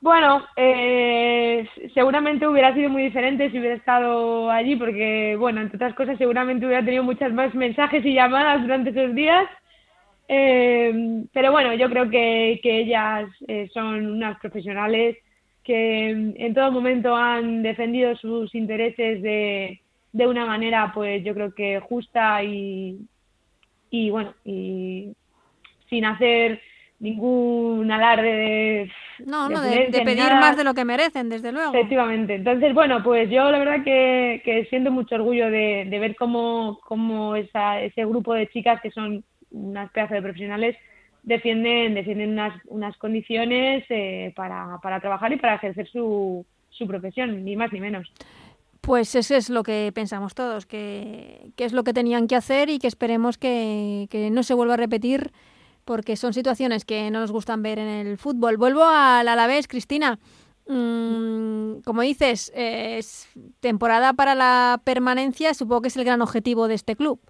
Bueno, 0.00 0.44
eh, 0.56 1.66
seguramente 1.94 2.46
hubiera 2.46 2.74
sido 2.74 2.90
muy 2.90 3.02
diferente 3.02 3.50
si 3.50 3.58
hubiera 3.58 3.76
estado 3.76 4.50
allí, 4.50 4.76
porque, 4.76 5.36
bueno, 5.38 5.60
entre 5.60 5.76
otras 5.76 5.94
cosas, 5.94 6.18
seguramente 6.18 6.66
hubiera 6.66 6.84
tenido 6.84 7.02
muchas 7.02 7.32
más 7.32 7.54
mensajes 7.54 8.04
y 8.04 8.14
llamadas 8.14 8.62
durante 8.62 8.90
esos 8.90 9.14
días. 9.14 9.48
Eh, 10.28 11.24
pero 11.32 11.50
bueno, 11.50 11.72
yo 11.74 11.88
creo 11.88 12.10
que, 12.10 12.60
que 12.62 12.80
ellas 12.80 13.28
eh, 13.48 13.68
son 13.72 14.06
unas 14.06 14.38
profesionales 14.40 15.16
que 15.64 16.10
en 16.10 16.54
todo 16.54 16.70
momento 16.70 17.16
han 17.16 17.62
defendido 17.62 18.14
sus 18.16 18.54
intereses 18.54 19.20
de, 19.22 19.80
de 20.12 20.26
una 20.26 20.46
manera, 20.46 20.92
pues 20.94 21.24
yo 21.24 21.34
creo 21.34 21.52
que 21.54 21.80
justa 21.80 22.44
y, 22.44 22.98
y 23.96 24.10
bueno, 24.10 24.34
y 24.44 25.14
sin 25.88 26.04
hacer 26.04 26.60
ningún 26.98 27.90
alarde 27.90 28.32
de 28.32 28.92
no 29.26 29.48
no 29.48 29.60
de, 29.60 29.90
pedir 30.04 30.32
más 30.34 30.56
de 30.56 30.64
lo 30.64 30.74
que 30.74 30.84
merecen 30.84 31.28
desde 31.28 31.52
luego. 31.52 31.74
Efectivamente. 31.74 32.34
Entonces 32.34 32.72
bueno 32.74 33.02
pues 33.02 33.30
yo 33.30 33.50
la 33.50 33.58
verdad 33.58 33.84
que, 33.84 34.40
que 34.44 34.64
siento 34.66 34.90
mucho 34.90 35.14
orgullo 35.16 35.50
de, 35.50 35.86
de 35.88 35.98
ver 35.98 36.16
cómo, 36.16 36.78
cómo 36.84 37.36
esa, 37.36 37.80
ese 37.80 38.04
grupo 38.06 38.34
de 38.34 38.48
chicas 38.48 38.80
que 38.80 38.90
son 38.90 39.24
unas 39.50 39.90
pedazos 39.92 40.14
de 40.14 40.22
profesionales 40.22 40.76
defienden 41.22 41.94
defienden 41.94 42.30
unas, 42.30 42.54
unas 42.66 42.96
condiciones 42.96 43.84
eh, 43.90 44.32
para, 44.34 44.78
para 44.82 45.00
trabajar 45.00 45.32
y 45.32 45.36
para 45.36 45.56
ejercer 45.56 45.86
su, 45.88 46.46
su 46.70 46.86
profesión 46.86 47.44
ni 47.44 47.56
más 47.56 47.72
ni 47.72 47.80
menos 47.80 48.10
pues 48.86 49.16
eso 49.16 49.34
es 49.34 49.50
lo 49.50 49.64
que 49.64 49.90
pensamos 49.92 50.36
todos, 50.36 50.64
que, 50.64 51.50
que, 51.56 51.64
es 51.64 51.72
lo 51.72 51.82
que 51.82 51.92
tenían 51.92 52.28
que 52.28 52.36
hacer 52.36 52.70
y 52.70 52.78
que 52.78 52.86
esperemos 52.86 53.36
que, 53.36 54.06
que 54.10 54.30
no 54.30 54.44
se 54.44 54.54
vuelva 54.54 54.74
a 54.74 54.76
repetir 54.76 55.32
porque 55.84 56.14
son 56.14 56.32
situaciones 56.32 56.84
que 56.84 57.10
no 57.10 57.18
nos 57.18 57.32
gustan 57.32 57.64
ver 57.64 57.80
en 57.80 57.88
el 57.88 58.16
fútbol. 58.16 58.56
Vuelvo 58.56 58.84
al 58.84 59.26
Alavés, 59.26 59.66
Cristina. 59.66 60.20
Mm, 60.68 61.80
como 61.84 62.02
dices, 62.02 62.52
es 62.54 63.28
temporada 63.58 64.12
para 64.12 64.36
la 64.36 64.80
permanencia, 64.84 65.52
supongo 65.52 65.82
que 65.82 65.88
es 65.88 65.96
el 65.96 66.04
gran 66.04 66.22
objetivo 66.22 66.68
de 66.68 66.74
este 66.74 66.94
club. 66.94 67.20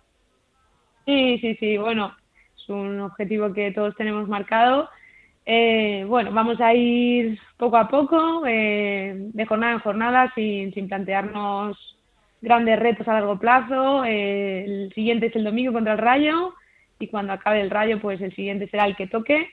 Sí, 1.07 1.39
sí, 1.39 1.55
sí, 1.55 1.79
bueno, 1.79 2.15
es 2.55 2.69
un 2.69 3.01
objetivo 3.01 3.55
que 3.55 3.73
todos 3.73 3.95
tenemos 3.97 4.29
marcado. 4.29 4.91
Eh, 5.47 6.05
bueno, 6.09 6.33
vamos 6.33 6.61
a 6.61 6.75
ir 6.75 7.39
poco 7.57 7.77
a 7.77 7.89
poco, 7.89 8.43
eh, 8.47 9.15
de 9.17 9.47
jornada 9.47 9.75
en 9.75 9.79
jornada, 9.79 10.33
sin, 10.35 10.75
sin 10.75 10.89
plantearnos 10.89 11.79
grandes 12.43 12.79
retos 12.79 13.07
a 13.09 13.15
largo 13.15 13.39
plazo. 13.39 14.05
Eh, 14.05 14.65
el 14.65 14.93
siguiente 14.95 15.27
es 15.27 15.37
el 15.37 15.45
domingo 15.45 15.73
contra 15.73 15.93
el 15.93 15.99
Rayo 15.99 16.55
y 16.99 17.09
cuando 17.09 17.33
acabe 17.33 17.61
el 17.61 17.71
rayo, 17.71 18.01
pues 18.01 18.21
el 18.21 18.35
siguiente 18.35 18.69
será 18.69 18.87
el 18.87 18.97
que 18.97 19.07
toque. 19.07 19.49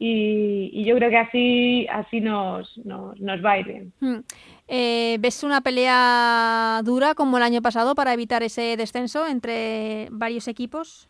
Y, 0.00 0.84
yo 0.84 0.94
creo 0.96 1.10
que 1.10 1.18
así, 1.18 1.86
así 1.90 2.20
nos, 2.20 2.78
nos, 2.78 3.44
va 3.44 3.52
a 3.52 3.58
ir 3.58 3.66
bien. 3.66 3.92
Hmm. 4.00 4.20
Eh, 4.68 5.16
¿Ves 5.18 5.42
una 5.42 5.60
pelea 5.60 6.80
dura 6.84 7.14
como 7.14 7.36
el 7.36 7.42
año 7.42 7.62
pasado 7.62 7.94
para 7.96 8.14
evitar 8.14 8.42
ese 8.42 8.76
descenso 8.76 9.26
entre 9.26 10.08
varios 10.12 10.46
equipos? 10.46 11.08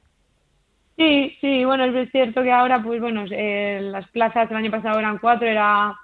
Sí, 0.99 1.39
sí, 1.41 1.65
bueno, 1.65 1.85
es 1.85 2.11
cierto 2.11 2.43
que 2.43 2.53
ahora, 2.53 2.83
pues 2.83 3.01
bueno, 3.01 3.25
eh, 3.31 3.79
las 3.81 4.07
plazas 4.09 4.51
el 4.51 4.57
año 4.57 4.71
pasado 4.71 4.99
eran 4.99 5.19
cuatro, 5.19 5.47
era, 5.47 5.97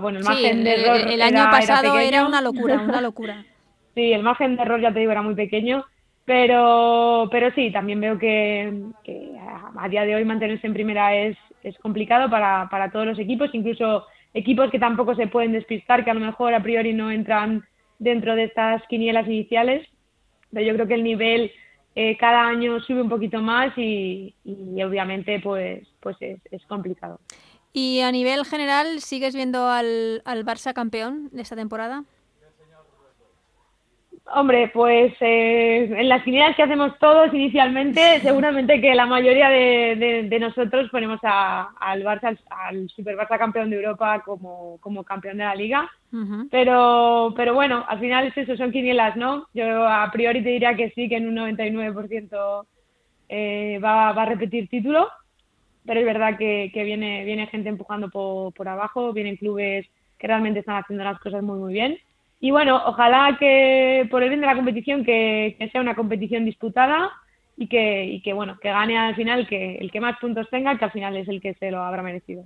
bueno, 0.00 0.20
el 0.20 0.24
margen 0.24 0.64
de 0.64 0.74
error. 0.74 1.00
El, 1.10 1.20
año 1.20 1.50
pasado 1.50 1.98
era, 1.98 2.24
una 2.24 2.40
locura, 2.40 2.80
una 2.80 3.00
locura. 3.02 3.44
sí, 3.94 4.12
el 4.12 4.22
margen 4.22 4.56
de 4.56 4.62
error, 4.62 4.80
ya 4.80 4.92
te 4.92 5.00
digo, 5.00 5.12
era 5.12 5.22
muy 5.22 5.34
pequeño 5.34 5.84
pero, 6.24 7.28
pero 7.30 7.50
sí, 7.52 7.70
también 7.72 8.00
veo 8.00 8.18
que, 8.18 8.72
a 9.76 9.88
día 9.88 10.04
de 10.04 10.14
hoy 10.14 10.24
mantenerse 10.24 10.66
en 10.66 10.74
primera 10.74 11.16
es, 11.16 11.36
es 11.62 11.76
complicado 11.78 12.30
para, 12.30 12.68
para 12.70 12.90
todos 12.90 13.06
los 13.06 13.18
equipos, 13.18 13.50
incluso 13.52 14.06
equipos 14.32 14.70
que 14.70 14.78
tampoco 14.78 15.14
se 15.14 15.26
pueden 15.26 15.52
despistar, 15.52 16.04
que 16.04 16.10
a 16.10 16.14
lo 16.14 16.20
mejor 16.20 16.54
a 16.54 16.62
priori 16.62 16.92
no 16.92 17.10
entran 17.10 17.64
dentro 17.98 18.36
de 18.36 18.44
estas 18.44 18.82
quinielas 18.88 19.26
iniciales. 19.26 19.86
Pero 20.52 20.66
yo 20.66 20.74
creo 20.74 20.86
que 20.86 20.94
el 20.94 21.04
nivel 21.04 21.50
eh, 21.94 22.16
cada 22.16 22.46
año 22.46 22.80
sube 22.80 23.02
un 23.02 23.08
poquito 23.08 23.40
más 23.40 23.76
y, 23.76 24.34
obviamente 24.84 25.40
pues, 25.40 25.86
pues 26.00 26.16
es, 26.20 26.40
es, 26.50 26.64
complicado. 26.66 27.20
¿Y 27.72 28.00
a 28.00 28.12
nivel 28.12 28.44
general 28.44 29.00
sigues 29.00 29.34
viendo 29.34 29.68
al, 29.68 30.22
al 30.24 30.44
Barça 30.44 30.72
campeón 30.72 31.28
de 31.32 31.42
esta 31.42 31.56
temporada? 31.56 32.04
Hombre, 34.34 34.70
pues 34.72 35.12
eh, 35.20 35.92
en 35.94 36.08
las 36.08 36.22
quinielas 36.22 36.56
que 36.56 36.62
hacemos 36.62 36.98
todos 36.98 37.34
inicialmente, 37.34 38.00
seguramente 38.22 38.80
que 38.80 38.94
la 38.94 39.04
mayoría 39.04 39.50
de, 39.50 40.26
de, 40.26 40.38
nosotros 40.38 40.88
ponemos 40.90 41.20
a, 41.22 41.72
al 41.78 42.02
Barça, 42.02 42.38
al, 42.48 42.88
Super 42.88 43.14
Barça 43.14 43.38
campeón 43.38 43.68
de 43.68 43.76
Europa 43.76 44.22
como, 44.24 44.78
como 44.80 45.04
campeón 45.04 45.36
de 45.36 45.44
la 45.44 45.54
liga. 45.54 45.90
pero, 46.50 47.34
pero 47.36 47.52
bueno, 47.52 47.84
al 47.86 48.00
final 48.00 48.26
es 48.26 48.36
eso, 48.38 48.56
son 48.56 48.72
quinielas, 48.72 49.16
¿no? 49.16 49.48
Yo 49.52 49.86
a 49.86 50.10
priori 50.10 50.42
te 50.42 50.48
diría 50.48 50.74
que 50.76 50.90
sí, 50.92 51.10
que 51.10 51.16
en 51.16 51.28
un 51.28 51.36
99% 51.36 52.66
eh, 53.28 53.78
va, 53.84 54.12
va 54.12 54.22
a 54.22 54.26
repetir 54.26 54.66
título, 54.68 55.10
pero 55.84 56.00
es 56.00 56.06
verdad 56.06 56.38
que, 56.38 56.70
que 56.72 56.84
viene, 56.84 57.24
viene 57.26 57.48
gente 57.48 57.68
empujando 57.68 58.08
por, 58.08 58.54
por 58.54 58.66
abajo, 58.66 59.12
vienen 59.12 59.36
clubes 59.36 59.86
que 60.18 60.26
realmente 60.26 60.60
están 60.60 60.76
haciendo 60.76 61.04
las 61.04 61.20
cosas 61.20 61.42
muy, 61.42 61.58
muy 61.58 61.74
bien 61.74 61.98
y 62.42 62.50
bueno, 62.50 62.82
ojalá 62.86 63.36
que 63.38 64.08
por 64.10 64.24
el 64.24 64.28
bien 64.28 64.40
de 64.40 64.48
la 64.48 64.56
competición 64.56 65.04
que, 65.04 65.56
sea 65.70 65.80
una 65.80 65.94
competición 65.94 66.44
disputada 66.44 67.12
y 67.56 67.68
que, 67.68 68.32
bueno, 68.34 68.58
que 68.60 68.68
gane 68.68 68.98
al 68.98 69.14
final 69.14 69.46
que 69.46 69.76
el 69.76 69.92
que 69.92 70.00
más 70.00 70.18
puntos 70.18 70.50
tenga, 70.50 70.76
que 70.76 70.84
al 70.84 70.90
final 70.90 71.16
es 71.16 71.28
el 71.28 71.40
que 71.40 71.54
se 71.54 71.70
lo 71.70 71.84
habrá 71.84 72.02
merecido. 72.02 72.42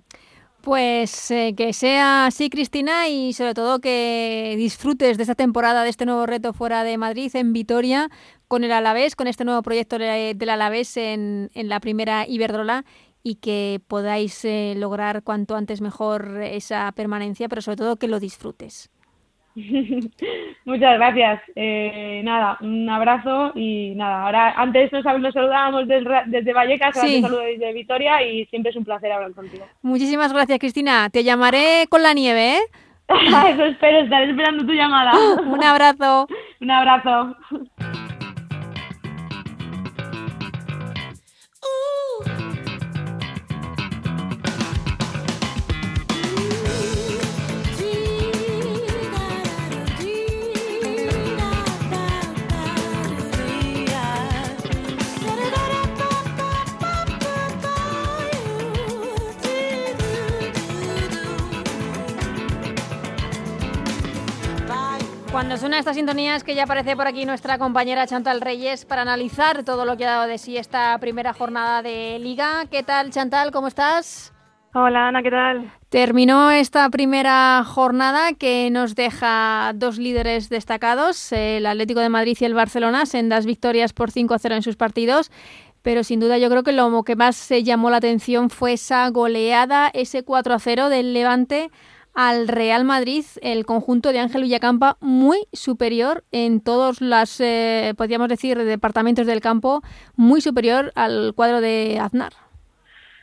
Pues 0.61 1.31
eh, 1.31 1.55
que 1.57 1.73
sea 1.73 2.27
así, 2.27 2.51
Cristina, 2.51 3.09
y 3.09 3.33
sobre 3.33 3.55
todo 3.55 3.81
que 3.81 4.53
disfrutes 4.59 5.17
de 5.17 5.23
esta 5.23 5.35
temporada, 5.35 5.83
de 5.83 5.89
este 5.89 6.05
nuevo 6.05 6.27
reto 6.27 6.53
fuera 6.53 6.85
de 6.85 6.99
Madrid, 6.99 7.35
en 7.35 7.55
Vitoria, 7.55 8.11
con 8.49 8.65
el 8.65 8.73
Alavés, 8.73 9.17
con 9.17 9.29
este 9.29 9.47
nuevo 9.47 9.63
proyecto 9.63 9.97
del 9.97 10.51
Alavés 10.51 10.99
en, 10.99 11.49
en 11.55 11.71
la 11.71 11.81
primera 11.81 12.27
Iberdrola 12.29 12.85
y 13.23 13.37
que 13.37 13.81
podáis 13.89 14.45
eh, 14.45 14.75
lograr 14.77 15.23
cuanto 15.23 15.57
antes 15.57 15.81
mejor 15.81 16.43
esa 16.43 16.93
permanencia, 16.93 17.49
pero 17.49 17.63
sobre 17.63 17.79
todo 17.79 17.97
que 17.97 18.09
lo 18.09 18.21
disfrutes. 18.21 18.91
Muchas 20.67 20.99
gracias. 20.99 21.41
Eh, 21.55 22.21
nada, 22.25 22.59
un 22.61 22.89
abrazo 22.89 23.53
y 23.55 23.95
nada, 23.97 24.25
ahora 24.25 24.51
antes 24.57 24.93
nos, 24.93 25.05
nos 25.05 25.33
saludábamos 25.33 25.89
desde, 25.89 26.11
desde 26.27 26.53
Vallecas, 26.53 26.97
ahora 26.97 27.09
te 27.09 27.21
saludo 27.23 27.41
desde 27.41 27.73
Vitoria 27.73 28.23
y 28.23 28.45
siempre 28.47 28.71
es 28.71 28.77
un 28.77 28.85
placer 28.85 29.11
hablar 29.11 29.33
contigo. 29.33 29.67
Muchísimas 29.83 30.33
gracias, 30.33 30.59
Cristina. 30.59 31.09
Te 31.11 31.25
llamaré 31.25 31.87
con 31.89 32.03
la 32.03 32.13
nieve, 32.13 32.57
¿eh? 32.57 32.61
Eso 33.09 33.65
espero, 33.65 34.01
estaré 34.01 34.31
esperando 34.31 34.67
tu 34.67 34.73
llamada. 34.73 35.13
un 35.47 35.63
abrazo. 35.63 36.29
un 36.61 36.71
abrazo. 36.71 37.37
Cuando 65.47 65.61
suena 65.61 65.79
esta 65.79 65.95
sintonía 65.95 66.35
es 66.35 66.43
que 66.43 66.57
ya 66.57 66.65
aparece 66.65 66.97
por 66.97 67.07
aquí 67.07 67.25
nuestra 67.25 67.57
compañera 67.57 68.05
Chantal 68.05 68.41
Reyes 68.41 68.85
para 68.85 69.03
analizar 69.03 69.63
todo 69.63 69.85
lo 69.85 69.97
que 69.97 70.05
ha 70.05 70.11
dado 70.11 70.27
de 70.27 70.39
sí 70.39 70.57
esta 70.57 70.99
primera 70.99 71.33
jornada 71.33 71.83
de 71.83 72.19
liga. 72.19 72.65
¿Qué 72.69 72.83
tal 72.83 73.11
Chantal? 73.11 73.53
¿Cómo 73.53 73.69
estás? 73.69 74.35
Hola 74.75 75.07
Ana, 75.07 75.23
¿qué 75.23 75.31
tal? 75.31 75.71
Terminó 75.89 76.51
esta 76.51 76.91
primera 76.91 77.63
jornada 77.65 78.33
que 78.33 78.71
nos 78.73 78.97
deja 78.97 79.71
dos 79.77 79.99
líderes 79.99 80.49
destacados, 80.49 81.31
el 81.31 81.65
Atlético 81.67 82.01
de 82.01 82.09
Madrid 82.09 82.37
y 82.41 82.45
el 82.45 82.55
Barcelona, 82.55 83.07
sendas 83.07 83.47
victorias 83.47 83.93
por 83.93 84.11
5-0 84.11 84.53
en 84.53 84.63
sus 84.63 84.75
partidos 84.75 85.31
pero 85.83 86.03
sin 86.03 86.19
duda 86.19 86.37
yo 86.37 86.51
creo 86.51 86.65
que 86.65 86.73
lo 86.73 87.05
que 87.05 87.15
más 87.15 87.37
se 87.37 87.63
llamó 87.63 87.91
la 87.91 87.99
atención 87.99 88.51
fue 88.51 88.73
esa 88.73 89.09
goleada, 89.11 89.89
ese 89.95 90.25
4 90.25 90.59
0 90.59 90.89
del 90.89 91.15
Levante 91.15 91.71
al 92.17 92.49
Real 92.49 92.85
Madrid, 92.85 93.25
el 93.43 93.67
conjunto 93.67 94.11
de 94.11 94.21
Ángel 94.21 94.43
Villacampa 94.43 94.97
muy 95.01 95.47
superior 95.53 96.25
en 96.33 96.63
todos 96.63 97.03
los, 97.03 97.41
eh, 97.41 97.93
podríamos 97.97 98.29
decir, 98.29 98.57
departamentos 98.57 99.27
del 99.27 99.43
campo, 99.43 99.83
muy 100.17 100.41
superior 100.41 100.93
al 100.95 101.35
cuadro 101.37 101.61
de 101.61 101.99
Aznar. 102.01 102.33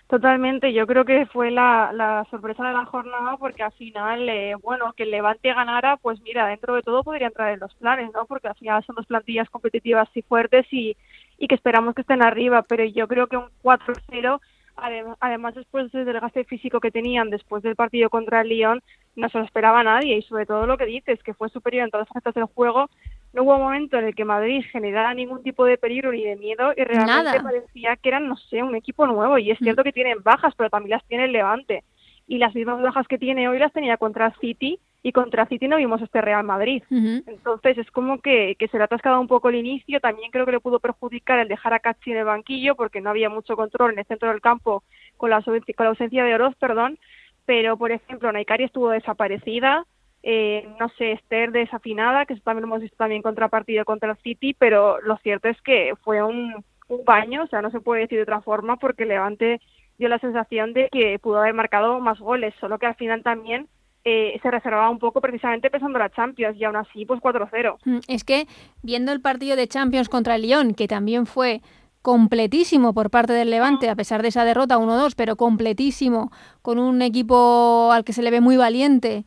Totalmente, 0.07 0.73
yo 0.73 0.85
creo 0.85 1.05
que 1.05 1.25
fue 1.25 1.49
la, 1.49 2.23
sorpresa 2.29 2.67
de 2.67 2.73
la 2.73 2.85
jornada 2.85 3.35
porque 3.37 3.63
al 3.63 3.71
final, 3.71 4.29
eh, 4.29 4.53
bueno, 4.61 4.93
que 4.93 5.03
el 5.03 5.11
Levante 5.11 5.51
ganara, 5.51 5.97
pues 5.97 6.21
mira, 6.21 6.45
dentro 6.45 6.75
de 6.75 6.83
todo 6.83 7.03
podría 7.03 7.27
entrar 7.27 7.51
en 7.51 7.61
los 7.61 7.73
planes, 7.73 8.11
¿no? 8.13 8.27
Porque 8.27 8.49
al 8.49 8.55
final 8.55 8.83
son 8.85 8.95
dos 8.95 9.07
plantillas 9.07 9.49
competitivas 9.49 10.07
y 10.13 10.21
fuertes 10.21 10.67
y, 10.71 10.95
y 11.39 11.47
que 11.47 11.55
esperamos 11.55 11.95
que 11.95 12.01
estén 12.01 12.21
arriba, 12.21 12.61
pero 12.61 12.85
yo 12.85 13.07
creo 13.07 13.25
que 13.25 13.37
un 13.37 13.49
4-0 13.63 14.39
Además, 14.75 15.55
después 15.55 15.91
del 15.91 16.05
desgaste 16.05 16.43
físico 16.45 16.79
que 16.79 16.91
tenían 16.91 17.29
después 17.29 17.61
del 17.63 17.75
partido 17.75 18.09
contra 18.09 18.41
el 18.41 18.49
Lyon, 18.49 18.81
no 19.15 19.29
se 19.29 19.37
lo 19.37 19.43
esperaba 19.43 19.83
nadie 19.83 20.17
y 20.17 20.21
sobre 20.23 20.45
todo 20.45 20.65
lo 20.65 20.77
que 20.77 20.85
dices, 20.85 21.21
que 21.21 21.33
fue 21.33 21.49
superior 21.49 21.85
en 21.85 21.91
todas 21.91 22.07
las 22.07 22.13
facetas 22.13 22.33
del 22.33 22.45
juego. 22.45 22.89
No 23.33 23.43
hubo 23.43 23.57
momento 23.57 23.97
en 23.97 24.05
el 24.05 24.15
que 24.15 24.25
Madrid 24.25 24.63
generara 24.71 25.13
ningún 25.13 25.43
tipo 25.43 25.65
de 25.65 25.77
peligro 25.77 26.11
ni 26.11 26.23
de 26.23 26.35
miedo 26.35 26.73
y 26.75 26.83
realmente 26.83 27.41
parecía 27.41 27.95
que 27.95 28.09
eran, 28.09 28.27
no 28.27 28.35
sé, 28.35 28.63
un 28.63 28.75
equipo 28.75 29.05
nuevo. 29.05 29.37
Y 29.37 29.51
es 29.51 29.61
mm. 29.61 29.63
cierto 29.63 29.83
que 29.83 29.91
tienen 29.91 30.23
bajas, 30.23 30.53
pero 30.55 30.69
también 30.69 30.91
las 30.91 31.05
tiene 31.05 31.25
el 31.25 31.31
Levante. 31.31 31.83
Y 32.27 32.37
las 32.37 32.55
mismas 32.55 32.81
bajas 32.81 33.07
que 33.07 33.17
tiene 33.17 33.47
hoy 33.49 33.59
las 33.59 33.73
tenía 33.73 33.97
contra 33.97 34.33
City 34.39 34.79
y 35.05 35.11
contra 35.11 35.45
City 35.47 35.67
no 35.67 35.75
vimos 35.75 36.01
este 36.01 36.21
Real 36.21 36.45
Madrid. 36.45 36.81
Entonces 36.89 37.77
es 37.77 37.91
como 37.91 38.21
que, 38.21 38.55
que 38.57 38.69
se 38.69 38.77
le 38.77 38.83
ha 38.83 38.85
atascado 38.85 39.19
un 39.19 39.27
poco 39.27 39.49
el 39.49 39.55
inicio. 39.55 39.99
También 39.99 40.31
creo 40.31 40.45
que 40.45 40.53
le 40.53 40.61
pudo 40.61 40.79
perjudicar 40.79 41.39
el 41.39 41.49
dejar 41.49 41.73
a 41.73 41.79
Cachi 41.79 42.11
en 42.11 42.17
el 42.19 42.25
banquillo 42.25 42.75
porque 42.75 43.01
no 43.01 43.09
había 43.09 43.29
mucho 43.29 43.57
control 43.57 43.91
en 43.91 43.99
el 43.99 44.05
centro 44.05 44.29
del 44.29 44.39
campo 44.39 44.83
con 45.17 45.29
la, 45.29 45.41
con 45.41 45.85
la 45.85 45.89
ausencia 45.89 46.23
de 46.23 46.33
Oroz, 46.33 46.55
perdón. 46.55 46.97
Pero, 47.45 47.75
por 47.77 47.91
ejemplo, 47.91 48.31
Naikari 48.31 48.63
estuvo 48.63 48.89
desaparecida. 48.89 49.85
Eh, 50.25 50.65
no 50.79 50.87
sé, 50.97 51.11
Esther 51.11 51.51
desafinada, 51.51 52.25
que 52.25 52.35
eso 52.35 52.43
también 52.45 52.61
lo 52.61 52.67
hemos 52.67 52.81
visto 52.81 52.95
también 52.95 53.21
contra 53.21 53.49
partido 53.49 53.83
contra 53.83 54.11
el 54.11 54.17
City, 54.19 54.55
pero 54.57 55.01
lo 55.01 55.17
cierto 55.17 55.49
es 55.49 55.61
que 55.63 55.95
fue 56.01 56.23
un, 56.23 56.63
un 56.87 57.03
baño, 57.03 57.43
o 57.43 57.47
sea, 57.47 57.61
no 57.61 57.71
se 57.71 57.81
puede 57.81 58.03
decir 58.03 58.19
de 58.19 58.23
otra 58.23 58.39
forma, 58.39 58.77
porque 58.77 59.05
Levante 59.05 59.59
dio 59.97 60.07
la 60.07 60.19
sensación 60.19 60.71
de 60.71 60.87
que 60.93 61.19
pudo 61.19 61.39
haber 61.39 61.53
marcado 61.53 61.99
más 61.99 62.19
goles, 62.19 62.53
solo 62.61 62.79
que 62.79 62.85
al 62.85 62.95
final 62.95 63.21
también 63.21 63.67
eh, 64.05 64.39
se 64.41 64.51
reservaba 64.51 64.89
un 64.89 64.99
poco 64.99 65.21
precisamente 65.21 65.69
pensando 65.69 65.97
en 65.97 66.03
la 66.03 66.09
Champions 66.09 66.57
y 66.59 66.63
aún 66.63 66.75
así 66.75 67.05
pues 67.05 67.21
4-0. 67.21 67.77
Mm, 67.85 67.99
es 68.07 68.23
que 68.23 68.47
viendo 68.81 69.11
el 69.11 69.21
partido 69.21 69.55
de 69.55 69.67
Champions 69.67 70.09
contra 70.09 70.35
el 70.35 70.41
Lyon, 70.41 70.73
que 70.73 70.87
también 70.87 71.25
fue 71.25 71.61
completísimo 72.01 72.93
por 72.93 73.09
parte 73.09 73.31
del 73.31 73.49
Levante, 73.49 73.89
a 73.89 73.95
pesar 73.95 74.21
de 74.21 74.27
esa 74.27 74.43
derrota 74.43 74.77
1-2, 74.77 75.13
pero 75.15 75.37
completísimo, 75.37 76.31
con 76.61 76.77
un 76.77 77.01
equipo 77.01 77.91
al 77.93 78.03
que 78.03 78.11
se 78.11 78.21
le 78.21 78.29
ve 78.29 78.41
muy 78.41 78.57
valiente. 78.57 79.23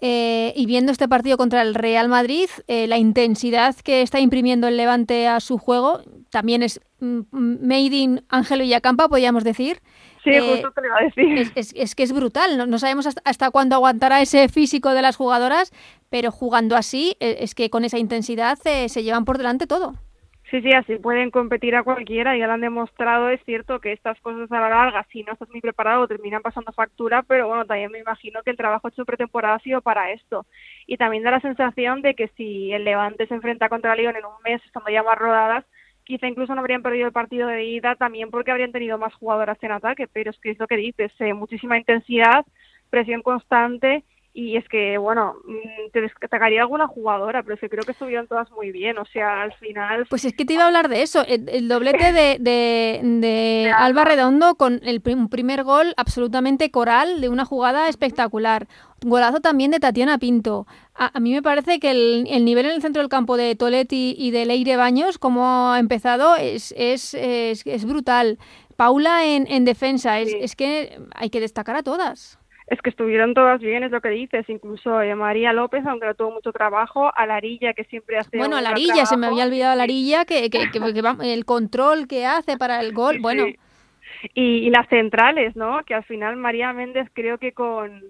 Eh, 0.00 0.52
y 0.56 0.66
viendo 0.66 0.92
este 0.92 1.08
partido 1.08 1.36
contra 1.36 1.62
el 1.62 1.74
Real 1.74 2.08
Madrid, 2.08 2.48
eh, 2.68 2.86
la 2.86 2.98
intensidad 2.98 3.74
que 3.76 4.02
está 4.02 4.18
imprimiendo 4.20 4.66
el 4.66 4.76
Levante 4.76 5.26
a 5.26 5.40
su 5.40 5.58
juego 5.58 6.00
también 6.30 6.62
es 6.62 6.80
mm, 7.00 7.20
mm, 7.30 7.58
made 7.66 7.96
in 7.96 8.24
Ángelo 8.28 8.62
Villacampa, 8.62 9.08
podríamos 9.08 9.44
decir. 9.44 9.80
Sí, 10.26 10.32
eh, 10.34 10.40
justo 10.40 10.72
te 10.72 10.80
lo 10.80 10.86
iba 10.88 10.98
a 10.98 11.02
decir. 11.02 11.52
Es, 11.54 11.94
que 11.94 12.02
es 12.02 12.12
brutal, 12.12 12.68
no, 12.68 12.78
sabemos 12.78 13.06
hasta, 13.06 13.50
cuándo 13.52 13.76
aguantará 13.76 14.20
ese 14.20 14.48
físico 14.48 14.92
de 14.92 15.00
las 15.00 15.16
jugadoras, 15.16 15.72
pero 16.10 16.32
jugando 16.32 16.74
así, 16.74 17.16
eh, 17.20 17.36
es 17.40 17.54
que 17.54 17.70
con 17.70 17.84
esa 17.84 17.98
intensidad 17.98 18.58
eh, 18.64 18.88
se 18.88 19.04
llevan 19.04 19.24
por 19.24 19.38
delante 19.38 19.68
todo. 19.68 19.94
Sí, 20.50 20.62
sí, 20.62 20.72
así 20.72 20.96
pueden 20.96 21.30
competir 21.30 21.76
a 21.76 21.84
cualquiera, 21.84 22.36
ya 22.36 22.48
lo 22.48 22.54
han 22.54 22.60
demostrado, 22.60 23.28
es 23.30 23.40
cierto 23.44 23.80
que 23.80 23.92
estas 23.92 24.20
cosas 24.20 24.50
a 24.50 24.60
la 24.60 24.68
larga, 24.68 25.06
si 25.12 25.22
no 25.22 25.32
estás 25.32 25.48
muy 25.50 25.60
preparado, 25.60 26.08
terminan 26.08 26.42
pasando 26.42 26.72
factura, 26.72 27.22
pero 27.22 27.46
bueno, 27.46 27.64
también 27.64 27.92
me 27.92 27.98
imagino 28.00 28.42
que 28.42 28.50
el 28.50 28.56
trabajo 28.56 28.88
hecho 28.88 29.04
pretemporada 29.04 29.56
ha 29.56 29.60
sido 29.60 29.80
para 29.80 30.10
esto. 30.10 30.44
Y 30.86 30.96
también 30.96 31.22
da 31.22 31.30
la 31.30 31.40
sensación 31.40 32.02
de 32.02 32.14
que 32.14 32.28
si 32.36 32.72
el 32.72 32.84
Levante 32.84 33.26
se 33.28 33.34
enfrenta 33.34 33.68
contra 33.68 33.94
León 33.94 34.16
en 34.16 34.24
un 34.24 34.42
mes, 34.44 34.60
estando 34.64 34.90
ya 34.90 35.04
más 35.04 35.18
rodadas, 35.18 35.64
quizá 36.06 36.28
incluso 36.28 36.54
no 36.54 36.60
habrían 36.60 36.82
perdido 36.82 37.06
el 37.06 37.12
partido 37.12 37.48
de 37.48 37.64
ida 37.64 37.96
también 37.96 38.30
porque 38.30 38.52
habrían 38.52 38.72
tenido 38.72 38.96
más 38.96 39.12
jugadoras 39.14 39.58
en 39.62 39.72
ataque, 39.72 40.06
pero 40.06 40.30
es 40.30 40.38
que 40.38 40.50
es 40.52 40.58
lo 40.58 40.66
que 40.66 40.76
dices, 40.76 41.12
eh, 41.18 41.34
muchísima 41.34 41.76
intensidad, 41.76 42.46
presión 42.88 43.22
constante 43.22 44.04
y 44.36 44.58
es 44.58 44.68
que, 44.68 44.98
bueno, 44.98 45.36
mm, 45.46 45.92
te 45.94 46.02
destacaría 46.02 46.60
alguna 46.60 46.86
jugadora, 46.86 47.42
pero 47.42 47.54
es 47.54 47.60
que 47.60 47.70
creo 47.70 47.84
que 47.84 47.92
estuvieron 47.92 48.26
todas 48.26 48.50
muy 48.50 48.70
bien, 48.70 48.98
o 48.98 49.06
sea, 49.06 49.40
al 49.40 49.54
final... 49.54 50.04
Pues 50.10 50.26
es 50.26 50.34
que 50.34 50.44
te 50.44 50.52
iba 50.52 50.64
a 50.64 50.66
hablar 50.66 50.90
de 50.90 51.00
eso, 51.00 51.24
el, 51.26 51.68
doblete 51.68 52.12
de, 52.12 52.36
de, 52.38 53.72
Alba 53.78 54.04
Redondo 54.04 54.56
con 54.56 54.82
el 54.84 55.00
primer 55.00 55.64
gol 55.64 55.94
absolutamente 55.96 56.70
coral 56.70 57.22
de 57.22 57.30
una 57.30 57.46
jugada 57.46 57.88
espectacular. 57.88 58.68
Golazo 59.00 59.40
también 59.40 59.70
de 59.70 59.80
Tatiana 59.80 60.18
Pinto. 60.18 60.66
A, 60.94 61.18
mí 61.18 61.32
me 61.32 61.40
parece 61.40 61.80
que 61.80 61.90
el, 61.92 62.44
nivel 62.44 62.66
en 62.66 62.72
el 62.72 62.82
centro 62.82 63.00
del 63.00 63.08
campo 63.08 63.38
de 63.38 63.56
Toletti 63.56 64.14
y 64.18 64.32
de 64.32 64.44
Leire 64.44 64.76
Baños, 64.76 65.16
como 65.16 65.72
ha 65.72 65.78
empezado, 65.78 66.36
es, 66.36 66.74
es, 66.76 67.14
es, 67.14 67.84
brutal. 67.86 68.38
Paula 68.76 69.24
en, 69.24 69.46
en 69.46 69.64
defensa, 69.64 70.20
es, 70.20 70.34
es 70.38 70.56
que 70.56 71.00
hay 71.14 71.30
que 71.30 71.40
destacar 71.40 71.76
a 71.76 71.82
todas 71.82 72.38
es 72.66 72.80
que 72.82 72.90
estuvieron 72.90 73.32
todas 73.32 73.60
bien, 73.60 73.84
es 73.84 73.92
lo 73.92 74.00
que 74.00 74.08
dices, 74.08 74.48
incluso 74.48 75.00
eh, 75.00 75.14
María 75.14 75.52
López, 75.52 75.86
aunque 75.86 76.06
no 76.06 76.14
tuvo 76.14 76.32
mucho 76.32 76.52
trabajo, 76.52 77.12
a 77.14 77.24
Larilla, 77.24 77.74
que 77.74 77.84
siempre 77.84 78.18
hace... 78.18 78.38
Bueno, 78.38 78.56
a 78.56 78.60
Larilla, 78.60 79.06
se 79.06 79.16
me 79.16 79.28
había 79.28 79.44
olvidado 79.44 79.76
Larilla, 79.76 80.24
que, 80.24 80.50
que, 80.50 80.70
que, 80.70 81.32
el 81.32 81.44
control 81.44 82.08
que 82.08 82.26
hace 82.26 82.56
para 82.56 82.80
el 82.80 82.92
gol, 82.92 83.20
bueno... 83.20 83.46
Y, 84.34 84.70
las 84.70 84.88
centrales, 84.88 85.54
¿no? 85.56 85.84
Que 85.84 85.94
al 85.94 86.04
final 86.04 86.36
María 86.36 86.72
Méndez 86.72 87.08
creo 87.12 87.38
que 87.38 87.52
con 87.52 88.02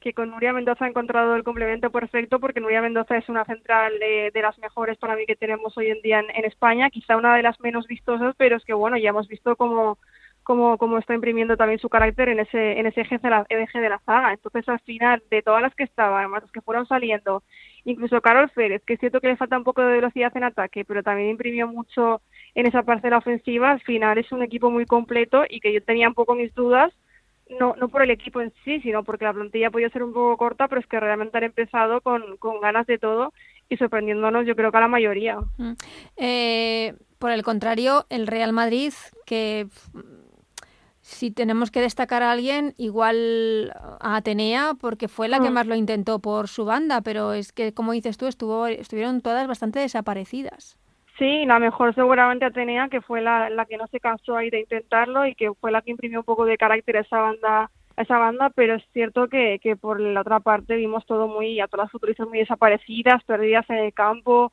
que 0.00 0.14
con 0.14 0.30
Nuria 0.30 0.52
Mendoza 0.52 0.84
ha 0.84 0.88
encontrado 0.88 1.36
el 1.36 1.44
complemento 1.44 1.90
perfecto 1.90 2.40
porque 2.40 2.58
Nuria 2.58 2.80
Mendoza 2.80 3.16
es 3.16 3.28
una 3.28 3.44
central 3.44 4.00
de, 4.00 4.32
las 4.42 4.58
mejores 4.58 4.98
para 4.98 5.14
mí 5.14 5.26
que 5.26 5.36
tenemos 5.36 5.78
hoy 5.78 5.90
en 5.90 6.02
día 6.02 6.18
en, 6.18 6.28
en 6.34 6.44
España, 6.44 6.90
quizá 6.90 7.16
una 7.16 7.36
de 7.36 7.42
las 7.42 7.60
menos 7.60 7.86
vistosas, 7.86 8.34
pero 8.36 8.56
es 8.56 8.64
que 8.64 8.72
bueno, 8.72 8.96
ya 8.96 9.10
hemos 9.10 9.28
visto 9.28 9.54
como 9.54 9.98
como, 10.42 10.78
como 10.78 10.98
está 10.98 11.14
imprimiendo 11.14 11.56
también 11.56 11.78
su 11.78 11.88
carácter 11.88 12.28
en 12.28 12.40
ese, 12.40 12.78
en 12.78 12.86
ese 12.86 13.02
eje 13.02 13.18
de, 13.18 13.30
la, 13.30 13.46
eje 13.48 13.88
saga. 14.04 14.32
Entonces, 14.32 14.68
al 14.68 14.80
final, 14.80 15.22
de 15.30 15.42
todas 15.42 15.62
las 15.62 15.74
que 15.74 15.84
estaban, 15.84 16.18
además 16.18 16.42
las 16.42 16.52
que 16.52 16.60
fueron 16.60 16.86
saliendo, 16.86 17.42
incluso 17.84 18.20
Carol 18.20 18.50
Férez, 18.50 18.82
que 18.84 18.94
es 18.94 19.00
cierto 19.00 19.20
que 19.20 19.28
le 19.28 19.36
falta 19.36 19.58
un 19.58 19.64
poco 19.64 19.82
de 19.82 19.92
velocidad 19.92 20.36
en 20.36 20.44
ataque, 20.44 20.84
pero 20.84 21.02
también 21.02 21.30
imprimió 21.30 21.66
mucho 21.68 22.20
en 22.54 22.66
esa 22.66 22.82
parte 22.82 23.06
de 23.06 23.12
la 23.12 23.18
ofensiva, 23.18 23.70
al 23.70 23.80
final 23.80 24.18
es 24.18 24.30
un 24.32 24.42
equipo 24.42 24.70
muy 24.70 24.86
completo 24.86 25.44
y 25.48 25.60
que 25.60 25.72
yo 25.72 25.82
tenía 25.82 26.08
un 26.08 26.14
poco 26.14 26.34
mis 26.34 26.54
dudas 26.54 26.92
no, 27.58 27.74
no 27.76 27.88
por 27.88 28.02
el 28.02 28.10
equipo 28.10 28.40
en 28.40 28.52
sí, 28.64 28.80
sino 28.80 29.04
porque 29.04 29.24
la 29.24 29.32
plantilla 29.32 29.70
podía 29.70 29.90
ser 29.90 30.02
un 30.02 30.12
poco 30.12 30.36
corta, 30.36 30.68
pero 30.68 30.80
es 30.80 30.86
que 30.86 31.00
realmente 31.00 31.36
han 31.36 31.44
empezado 31.44 32.00
con, 32.00 32.36
con 32.38 32.60
ganas 32.60 32.86
de 32.86 32.98
todo 32.98 33.32
y 33.68 33.76
sorprendiéndonos 33.76 34.46
yo 34.46 34.56
creo 34.56 34.70
que 34.70 34.78
a 34.78 34.80
la 34.80 34.88
mayoría. 34.88 35.38
Mm. 35.56 35.72
Eh, 36.16 36.94
por 37.18 37.30
el 37.30 37.42
contrario, 37.42 38.06
el 38.10 38.26
Real 38.26 38.52
Madrid, 38.52 38.92
que 39.26 39.66
si 41.12 41.30
tenemos 41.30 41.70
que 41.70 41.80
destacar 41.80 42.22
a 42.22 42.32
alguien, 42.32 42.74
igual 42.78 43.72
a 44.00 44.16
Atenea, 44.16 44.72
porque 44.80 45.08
fue 45.08 45.28
la 45.28 45.40
que 45.40 45.50
mm. 45.50 45.52
más 45.52 45.66
lo 45.66 45.74
intentó 45.74 46.18
por 46.18 46.48
su 46.48 46.64
banda, 46.64 47.00
pero 47.02 47.32
es 47.32 47.52
que, 47.52 47.72
como 47.72 47.92
dices 47.92 48.18
tú, 48.18 48.26
estuvo, 48.26 48.66
estuvieron 48.66 49.20
todas 49.20 49.46
bastante 49.46 49.80
desaparecidas. 49.80 50.78
Sí, 51.18 51.44
la 51.46 51.58
mejor 51.58 51.94
seguramente 51.94 52.46
Atenea, 52.46 52.88
que 52.88 53.00
fue 53.00 53.20
la, 53.20 53.50
la 53.50 53.66
que 53.66 53.76
no 53.76 53.86
se 53.88 54.00
cansó 54.00 54.36
ahí 54.36 54.50
de 54.50 54.60
intentarlo 54.60 55.26
y 55.26 55.34
que 55.34 55.52
fue 55.60 55.70
la 55.70 55.82
que 55.82 55.90
imprimió 55.90 56.20
un 56.20 56.24
poco 56.24 56.44
de 56.46 56.56
carácter 56.56 56.96
a 56.96 57.00
esa 57.00 57.18
banda, 57.18 57.70
a 57.96 58.02
esa 58.02 58.18
banda 58.18 58.50
pero 58.54 58.74
es 58.74 58.82
cierto 58.92 59.28
que, 59.28 59.60
que 59.62 59.76
por 59.76 60.00
la 60.00 60.22
otra 60.22 60.40
parte 60.40 60.74
vimos 60.74 61.04
todo 61.06 61.28
muy, 61.28 61.60
a 61.60 61.68
todas 61.68 61.84
las 61.84 61.92
futbolistas 61.92 62.26
muy 62.26 62.38
desaparecidas, 62.38 63.22
perdidas 63.24 63.68
en 63.68 63.76
el 63.76 63.92
campo, 63.92 64.52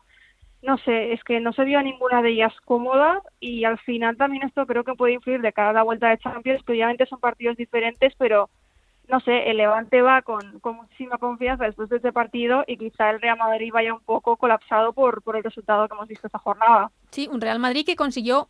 no 0.62 0.78
sé, 0.80 1.14
es 1.14 1.24
que 1.24 1.40
no 1.40 1.54
se 1.54 1.64
vio 1.64 1.80
a 1.80 1.84
ninguna 1.84 2.22
de 2.22 2.32
ellas 2.32 2.54
cómoda 2.66 3.22
y 3.40 3.64
al 3.64 3.80
final 3.80 4.18
también 4.18 4.44
esto 4.44 4.66
creo 4.66 4.84
que 4.84 4.94
puede 4.94 5.14
influir 5.14 5.42
de 5.42 5.54
cara 5.54 5.70
a 5.70 5.74
la 5.74 5.84
vuelta 5.84 6.10
de 6.10 6.18
Champions, 6.18 6.64
que 6.64 6.74
obviamente 6.74 7.06
son 7.06 7.20
partidos 7.20 7.56
diferentes, 7.56 8.14
pero 8.18 8.50
no 9.08 9.20
sé, 9.22 9.50
el 9.50 9.58
Levante 9.58 10.02
va 10.02 10.22
con, 10.22 10.60
con 10.60 10.76
muchísima 10.76 11.18
confianza 11.18 11.66
después 11.66 11.90
de 11.90 11.96
este 11.96 12.14
partido 12.14 12.64
y 12.68 12.78
quizá 12.78 13.10
el 13.10 13.22
Real 13.22 13.38
Madrid 13.38 13.72
vaya 13.74 13.94
un 13.94 14.02
poco 14.02 14.38
colapsado 14.38 14.94
por, 14.94 15.24
por 15.24 15.36
el 15.36 15.44
resultado 15.44 15.88
que 15.88 15.96
hemos 15.96 16.08
visto 16.08 16.28
esta 16.28 16.40
jornada. 16.40 16.92
Sí, 17.10 17.28
un 17.32 17.42
Real 17.42 17.58
Madrid 17.58 17.86
que 17.86 17.96
consiguió 17.96 18.50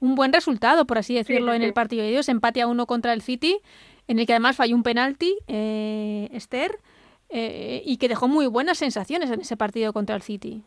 un 0.00 0.14
buen 0.14 0.32
resultado, 0.32 0.86
por 0.86 0.98
así 0.98 1.14
decirlo, 1.14 1.52
en 1.52 1.62
el 1.62 1.72
partido 1.72 2.02
de 2.02 2.10
ellos, 2.10 2.28
empate 2.28 2.62
a 2.62 2.68
uno 2.68 2.86
contra 2.86 3.12
el 3.12 3.22
City, 3.22 3.58
en 4.06 4.20
el 4.20 4.26
que 4.26 4.34
además 4.34 4.56
falló 4.56 4.76
un 4.76 4.84
penalti, 4.84 5.36
eh, 5.48 6.28
Esther, 6.32 6.78
eh, 7.30 7.82
y 7.84 7.96
que 7.96 8.08
dejó 8.08 8.28
muy 8.28 8.46
buenas 8.46 8.78
sensaciones 8.78 9.30
en 9.30 9.40
ese 9.40 9.56
partido 9.56 9.92
contra 9.92 10.14
el 10.14 10.22
City. 10.22 10.62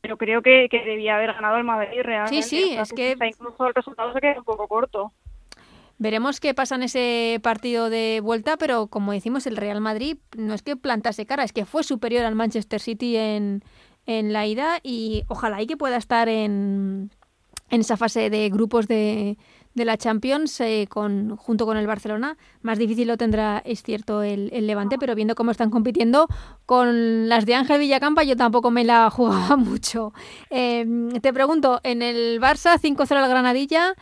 Pero 0.00 0.16
creo 0.16 0.42
que, 0.42 0.68
que 0.70 0.84
debía 0.84 1.16
haber 1.16 1.32
ganado 1.32 1.56
el 1.56 1.64
Madrid 1.64 2.00
realmente. 2.02 2.42
Sí, 2.42 2.64
sí, 2.64 2.76
es 2.76 2.92
que... 2.92 3.16
Incluso 3.20 3.66
el 3.66 3.74
resultado 3.74 4.12
se 4.12 4.20
queda 4.20 4.38
un 4.38 4.44
poco 4.44 4.68
corto. 4.68 5.12
Veremos 5.98 6.40
qué 6.40 6.54
pasa 6.54 6.76
en 6.76 6.84
ese 6.84 7.40
partido 7.42 7.90
de 7.90 8.20
vuelta, 8.22 8.56
pero 8.56 8.86
como 8.86 9.12
decimos, 9.12 9.46
el 9.46 9.58
Real 9.58 9.82
Madrid 9.82 10.16
no 10.34 10.54
es 10.54 10.62
que 10.62 10.74
plantase 10.74 11.26
cara, 11.26 11.44
es 11.44 11.52
que 11.52 11.66
fue 11.66 11.82
superior 11.82 12.24
al 12.24 12.34
Manchester 12.34 12.80
City 12.80 13.18
en, 13.18 13.62
en 14.06 14.32
la 14.32 14.46
ida 14.46 14.80
y 14.82 15.24
ojalá 15.28 15.60
y 15.60 15.66
que 15.66 15.76
pueda 15.76 15.98
estar 15.98 16.30
en, 16.30 17.10
en 17.68 17.80
esa 17.80 17.98
fase 17.98 18.30
de 18.30 18.48
grupos 18.48 18.88
de, 18.88 19.36
de 19.74 19.84
la 19.84 19.96
Champions 19.96 20.60
eh, 20.60 20.86
con, 20.88 21.36
junto 21.36 21.66
con 21.66 21.76
el 21.76 21.86
Barcelona. 21.86 22.36
Más 22.62 22.78
difícil 22.78 23.08
lo 23.08 23.16
tendrá, 23.16 23.62
es 23.64 23.82
cierto, 23.82 24.22
el, 24.22 24.50
Levante, 24.66 24.98
pero 24.98 25.14
viendo 25.14 25.34
cómo 25.34 25.50
están 25.50 25.70
compitiendo 25.70 26.28
con 26.66 27.28
las 27.28 27.46
de 27.46 27.54
Ángel 27.54 27.80
Villacampa, 27.80 28.22
yo 28.24 28.36
tampoco 28.36 28.70
me 28.70 28.84
la 28.84 29.10
jugaba 29.10 29.56
mucho. 29.56 30.12
Em, 30.50 31.10
te 31.20 31.32
pregunto, 31.32 31.80
en 31.82 32.02
el 32.02 32.40
Barça 32.40 32.78
5-0 32.78 33.16
al 33.16 33.28
Granadilla, 33.28 33.94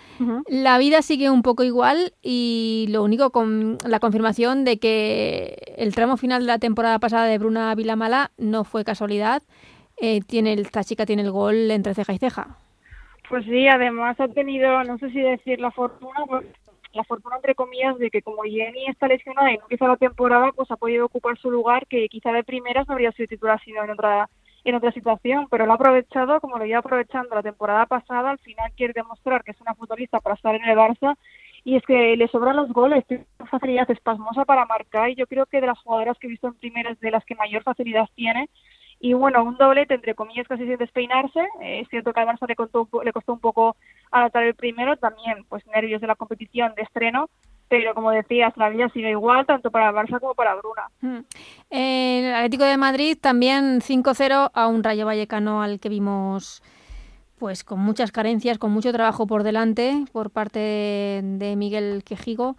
la 0.49 0.79
vida 0.79 1.03
sigue 1.03 1.31
un 1.31 1.43
poco 1.43 1.65
igual 1.65 2.15
y 2.23 2.87
lo 2.91 3.03
único 3.03 3.31
con 3.31 3.79
la 3.85 4.01
confirmación 4.01 4.65
de 4.65 4.79
que 4.79 5.75
el 5.77 5.95
tramo 5.95 6.17
final 6.17 6.43
de 6.43 6.47
la 6.47 6.59
temporada 6.59 6.99
pasada 6.99 7.27
de 7.27 7.39
Bruna 7.39 7.75
Vilamala 7.75 8.31
no 8.37 8.65
fue 8.65 8.85
casualidad. 8.85 9.43
Eh, 10.01 10.21
tiene, 10.27 10.55
esta 10.55 10.85
chica 10.85 11.07
tiene 11.07 11.23
el 11.23 11.31
gol 11.31 11.71
entre 11.71 11.95
ceja 11.95 12.13
y 12.13 12.19
ceja. 12.19 12.57
Pues 13.29 13.45
sí, 13.45 13.69
además 13.69 14.19
ha 14.21 14.29
tenido, 14.29 14.83
no 14.85 14.97
sé 14.99 15.11
si 15.11 15.21
decir 15.21 15.61
la 15.61 15.71
fortuna, 15.71 16.25
pues, 16.27 16.47
la 16.95 17.05
fortuna 17.05 17.37
entre 17.37 17.55
comillas 17.55 17.99
de 17.99 18.11
que 18.11 18.23
como 18.23 18.43
Jenny 18.43 18.87
está 18.87 19.07
lesionada 19.07 19.53
y 19.53 19.57
no 19.59 19.63
empieza 19.65 19.87
la 19.87 19.97
temporada, 19.97 20.51
pues 20.53 20.71
ha 20.71 20.77
podido 20.77 21.07
ocupar 21.07 21.37
su 21.39 21.51
lugar 21.51 21.87
que 21.87 22.09
quizá 22.09 22.33
de 22.33 22.43
primeras 22.43 22.89
no 22.89 22.95
habría 22.95 23.13
sido 23.13 23.29
titular 23.29 23.61
sino 23.65 23.85
en 23.85 23.91
otra 23.91 24.29
en 24.65 24.75
otra 24.75 24.93
situación, 24.93 25.47
pero 25.51 25.67
lo 25.67 25.73
ha 25.73 25.75
aprovechado 25.77 26.41
como 26.41 26.59
lo 26.59 26.65
iba 26.67 26.79
aprovechando 26.79 27.35
la 27.35 27.43
temporada 27.43 27.87
pasada, 27.87 28.31
al 28.31 28.39
final 28.39 28.73
quiere 28.77 28.93
demostrar 28.93 29.45
que 29.45 29.53
es 29.53 29.61
una 29.61 29.75
futbolista 29.75 30.21
para 30.21 30.35
estar 30.35 30.55
en 30.55 30.65
el 30.65 30.77
Barça 30.77 31.17
y 31.65 31.77
es 31.77 31.83
que 31.85 32.17
le 32.17 32.29
sobran 32.29 32.57
los 32.57 32.71
goles, 32.73 33.07
tiene 33.07 33.27
una 33.39 33.49
facilidad 33.49 33.91
espasmosa 33.91 34.45
para 34.45 34.67
marcar 34.67 35.11
y 35.11 35.15
yo 35.15 35.27
creo 35.27 35.47
que 35.47 35.61
de 35.61 35.69
las 35.69 35.79
jugadoras 35.79 36.19
que 36.19 36.27
he 36.27 36.31
visto 36.31 36.49
en 36.49 36.55
primeras 36.55 36.99
de 37.01 37.11
las 37.11 37.25
que 37.25 37.35
mayor 37.35 37.63
facilidad 37.63 38.09
tiene 38.15 38.49
y 39.01 39.13
bueno, 39.13 39.45
un 39.45 39.57
doblete 39.57 39.95
entre 39.95 40.15
comillas 40.15 40.49
casi 40.49 40.65
sin 40.65 40.77
despeinarse. 40.77 41.41
Eh, 41.61 41.81
es 41.81 41.89
cierto 41.89 42.13
que 42.13 42.21
al 42.21 42.27
Barça 42.27 42.49
le 42.49 42.57
costó, 42.57 42.89
le 43.05 43.13
costó 43.13 43.33
un 43.33 43.41
poco 43.41 43.77
anotar 44.11 44.43
el 44.43 44.55
primero, 44.55 44.97
también 44.97 45.45
pues 45.49 45.65
nervios 45.69 46.01
de 46.01 46.09
la 46.09 46.17
competición 46.17 46.75
de 46.75 46.83
estreno, 46.83 47.29
pero 47.69 47.95
como 47.95 48.11
decías, 48.11 48.57
la 48.57 48.71
vida 48.71 48.89
sigue 48.89 49.11
igual 49.11 49.47
tanto 49.47 49.71
para 49.71 49.91
el 49.91 49.95
Barça 49.95 50.19
como 50.19 50.35
para 50.35 50.57
Bruna. 50.57 50.89
Mm. 51.01 51.19
el 51.71 52.35
Atlético 52.35 52.65
de 52.65 52.77
Madrid 52.77 53.17
también 53.21 53.81
5-0 53.81 54.51
a 54.53 54.67
un 54.67 54.83
Rayo 54.83 55.07
Vallecano 55.07 55.63
al 55.63 55.79
que 55.79 55.89
vimos 55.89 56.63
pues 57.39 57.65
con 57.65 57.81
muchas 57.81 58.13
carencias, 58.13 58.59
con 58.59 58.73
mucho 58.73 58.93
trabajo 58.93 59.27
por 59.27 59.43
delante 59.43 60.05
por 60.13 60.31
parte 60.31 60.59
de 61.23 61.55
Miguel 61.57 62.03
Quejigo 62.05 62.57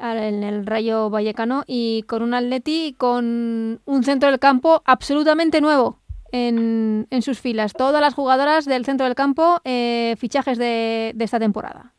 en 0.00 0.42
el 0.42 0.66
Rayo 0.66 1.10
Vallecano 1.10 1.64
y 1.66 2.04
con 2.04 2.22
un 2.22 2.34
Atleti 2.34 2.94
con 2.98 3.80
un 3.84 4.04
centro 4.04 4.30
del 4.30 4.38
campo 4.38 4.82
absolutamente 4.84 5.60
nuevo 5.60 5.98
en, 6.32 7.06
en 7.10 7.22
sus 7.22 7.40
filas. 7.40 7.72
Todas 7.72 8.00
las 8.00 8.14
jugadoras 8.14 8.64
del 8.64 8.84
centro 8.84 9.06
del 9.06 9.14
campo, 9.14 9.60
eh, 9.64 10.16
fichajes 10.18 10.58
de, 10.58 11.12
de, 11.14 11.24
esta 11.24 11.38
temporada. 11.38 11.92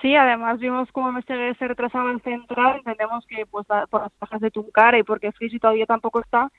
Sí, 0.00 0.14
además 0.14 0.58
vimos 0.58 0.88
cómo 0.92 1.12
Mestre 1.12 1.54
se 1.56 1.68
retrasaba 1.68 2.10
en 2.10 2.20
central, 2.20 2.76
entendemos 2.78 3.26
que 3.26 3.44
pues 3.46 3.66
por 3.90 4.02
las 4.02 4.12
bajas 4.20 4.40
de 4.40 4.50
Tuncara 4.50 4.98
y 4.98 5.02
porque 5.02 5.32
Frisi 5.32 5.58
todavía 5.58 5.86
tampoco 5.86 6.20
está, 6.20 6.50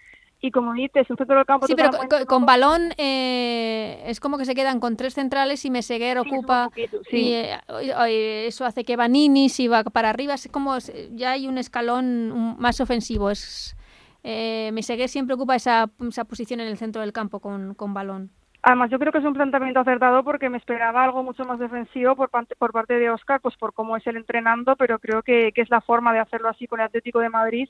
y 0.42 0.52
como 0.52 0.74
dices, 0.74 1.10
un 1.10 1.18
centro 1.18 1.36
del 1.36 1.46
campo. 1.46 1.68
Sí, 1.68 1.76
pero 1.76 1.92
con, 2.26 2.46
balón 2.46 2.94
eh, 2.98 4.04
es 4.06 4.20
como 4.20 4.38
que 4.38 4.46
se 4.46 4.56
quedan 4.56 4.80
con 4.80 4.96
tres 4.96 5.14
centrales 5.14 5.66
y 5.66 5.70
Meseguer 5.70 6.18
ocupa. 6.18 6.70
y, 7.12 7.34
eh, 7.34 8.46
eso 8.48 8.66
hace 8.66 8.86
que 8.86 8.96
Vanini 8.96 9.50
si 9.50 9.68
va 9.68 9.84
para 9.84 10.10
arriba. 10.10 10.36
Es 10.36 10.48
como 10.50 10.78
ya 11.12 11.32
hay 11.32 11.48
un 11.48 11.58
escalón 11.58 12.58
más 12.58 12.80
ofensivo. 12.80 13.30
Es 13.30 13.76
eh, 14.24 14.72
Meseguer 14.74 15.10
siempre 15.10 15.36
ocupa 15.36 15.56
esa, 15.56 15.90
esa 16.08 16.24
posición 16.24 16.62
en 16.62 16.68
el 16.68 16.78
centro 16.78 17.02
del 17.02 17.12
campo 17.12 17.42
con, 17.42 17.74
con 17.74 17.94
balón. 17.94 18.32
Además, 18.62 18.90
yo 18.92 19.00
creo 19.00 19.12
que 19.14 19.20
es 19.20 19.26
un 19.26 19.34
planteamiento 19.34 19.80
acertado 19.80 20.24
porque 20.24 20.50
me 20.50 20.58
esperaba 20.58 21.04
algo 21.04 21.24
mucho 21.24 21.46
más 21.46 21.60
defensivo 21.60 22.16
por, 22.16 22.30
por 22.30 22.72
parte 22.74 22.96
de 22.96 23.10
Oscar, 23.10 23.40
pues 23.40 23.56
por 23.56 23.74
cómo 23.74 23.96
es 23.96 24.06
el 24.06 24.18
entrenando, 24.18 24.76
pero 24.76 25.00
creo 25.00 25.22
que, 25.22 25.54
que 25.54 25.62
es 25.62 25.70
la 25.70 25.80
forma 25.80 26.12
de 26.12 26.20
hacerlo 26.20 26.50
así 26.50 26.68
con 26.68 26.82
el 26.82 26.88
Atlético 26.88 27.20
de 27.20 27.30
Madrid 27.30 27.70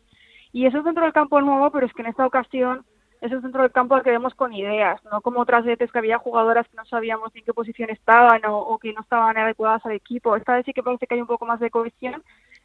y 0.52 0.66
es 0.66 0.74
un 0.74 0.84
centro 0.84 1.04
del 1.04 1.14
campo 1.14 1.42
nuevo, 1.42 1.72
pero 1.72 1.86
es 1.86 1.94
que 1.94 2.02
en 2.02 2.10
esta 2.10 2.26
ocasión 2.26 2.86
es 3.22 3.32
un 3.32 3.42
centro 3.42 3.62
del 3.62 3.72
campo 3.72 3.96
al 3.96 4.04
que 4.04 4.12
vemos 4.12 4.34
con 4.34 4.54
ideas, 4.54 5.04
no 5.12 5.22
como 5.22 5.42
otras 5.42 5.66
veces 5.66 5.92
que 5.92 6.00
había 6.00 6.18
jugadoras 6.18 6.68
que 6.68 6.78
no 6.78 6.86
sabíamos 6.86 7.36
en 7.36 7.44
qué 7.44 7.54
posición 7.54 7.90
estaban 7.90 8.42
o, 8.46 8.78
que 8.80 8.94
no 8.94 9.02
estaban 9.02 9.38
adecuadas 9.38 9.86
al 9.86 9.92
equipo. 9.92 10.36
Esta 10.36 10.56
vez 10.56 10.66
sí 10.66 10.74
que 10.74 10.84
parece 10.84 11.06
que 11.06 11.16
hay 11.16 11.22
un 11.22 11.28
poco 11.28 11.46
más 11.46 11.60
de 11.60 11.70
cohesión, 11.70 12.24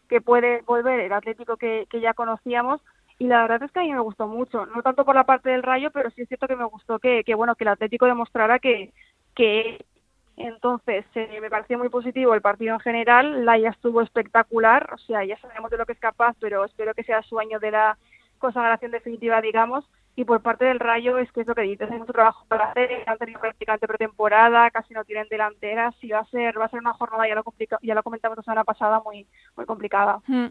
que 0.09 0.21
puede 0.21 0.63
volver 0.63 1.01
el 1.01 1.13
Atlético 1.13 1.57
que, 1.57 1.87
que 1.91 2.01
ya 2.01 2.15
conocíamos 2.15 2.81
y 3.19 3.27
la 3.27 3.43
verdad 3.43 3.63
es 3.63 3.73
que 3.73 3.81
a 3.81 3.83
mí 3.83 3.93
me 3.93 4.01
gustó 4.01 4.27
mucho, 4.27 4.67
no 4.67 4.83
tanto 4.83 5.05
por 5.05 5.15
la 5.15 5.25
parte 5.25 5.51
del 5.51 5.63
Rayo, 5.63 5.91
pero 5.93 6.11
sí 6.11 6.23
es 6.23 6.29
cierto 6.29 6.49
que 6.49 6.57
me 6.57 6.65
gustó 6.65 6.99
que, 6.99 7.23
que 7.25 7.35
bueno 7.35 7.55
que 7.55 7.65
el 7.65 7.69
Atlético 7.69 8.07
demostrara 8.07 8.59
que, 8.59 8.93
que 9.35 9.85
entonces, 10.37 11.05
eh, 11.15 11.39
me 11.41 11.51
pareció 11.51 11.79
muy 11.79 11.89
positivo 11.89 12.35
el 12.35 12.41
partido 12.41 12.75
en 12.75 12.81
general. 12.81 13.45
Laia 13.45 13.71
estuvo 13.71 14.01
espectacular, 14.01 14.91
o 14.93 14.99
sea, 14.99 15.25
ya 15.25 15.39
sabemos 15.39 15.71
de 15.71 15.79
lo 15.79 15.87
que 15.87 15.93
es 15.93 15.99
capaz, 15.99 16.35
pero 16.41 16.65
espero 16.65 16.95
que 16.95 17.05
sea 17.05 17.23
su 17.23 17.39
año 17.39 17.61
de 17.61 17.71
la 17.71 17.99
consagración 18.39 18.91
definitiva, 18.91 19.41
digamos. 19.41 19.85
Y 20.17 20.25
por 20.25 20.43
parte 20.43 20.65
del 20.65 20.79
Rayo, 20.79 21.19
es 21.19 21.31
que 21.33 21.41
es 21.41 21.47
lo 21.47 21.57
que 21.57 21.63
dices, 21.63 21.91
hay 21.91 21.99
mucho 21.99 22.13
trabajo 22.13 22.45
para 22.47 22.67
hacer. 22.67 23.03
Han 23.07 23.19
tenido 23.19 23.41
prácticamente 23.41 23.89
pretemporada, 23.89 24.71
casi 24.71 24.95
no 24.95 25.05
tienen 25.05 25.27
delanteras. 25.29 25.95
Y 26.03 26.11
va 26.11 26.21
a 26.21 26.27
ser, 26.27 26.59
va 26.59 26.67
a 26.67 26.69
ser 26.69 26.81
una 26.81 26.93
jornada, 26.93 27.27
ya 27.27 27.35
lo, 27.35 27.45
ya 27.83 27.95
lo 27.95 28.03
comentamos 28.05 28.37
la 28.37 28.45
semana 28.45 28.65
pasada, 28.65 29.03
muy, 29.05 29.27
muy 29.57 29.67
complicada. 29.67 30.21
Hmm. 30.29 30.47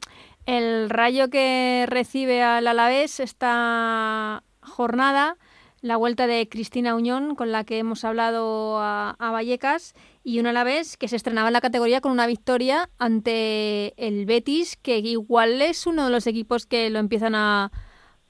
El 0.46 0.90
Rayo 0.90 1.30
que 1.30 1.86
recibe 1.88 2.44
al 2.44 2.68
Alavés 2.68 3.22
esta 3.22 4.44
jornada 4.62 5.38
la 5.84 5.98
vuelta 5.98 6.28
de 6.28 6.48
Cristina 6.48 6.96
Uñón, 6.96 7.36
con 7.36 7.52
la 7.52 7.66
que 7.66 7.78
hemos 7.78 8.06
hablado 8.06 8.80
a, 8.80 9.16
Vallecas, 9.20 9.94
y 10.24 10.40
una 10.40 10.52
a 10.52 10.54
la 10.54 10.64
vez 10.64 10.96
que 10.96 11.10
se 11.10 11.18
estrenaba 11.18 11.50
en 11.50 11.54
la 11.54 11.60
categoría 11.60 12.00
con 12.00 12.14
una 12.14 12.26
victoria 12.26 12.90
ante 13.00 13.94
el 13.98 14.26
Betis, 14.26 14.78
que 14.78 15.00
igual 15.00 15.62
es 15.62 15.86
uno 15.86 16.06
de 16.06 16.12
los 16.12 16.26
equipos 16.26 16.66
que 16.66 16.90
lo 16.90 17.00
empiezan 17.00 17.36
a, 17.36 17.70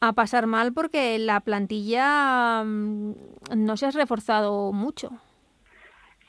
a 0.01 0.13
pasar 0.13 0.47
mal 0.47 0.73
porque 0.73 1.19
la 1.19 1.41
plantilla 1.41 2.63
mm, 2.63 3.13
no 3.55 3.77
se 3.77 3.85
ha 3.85 3.91
reforzado 3.91 4.73
mucho. 4.73 5.11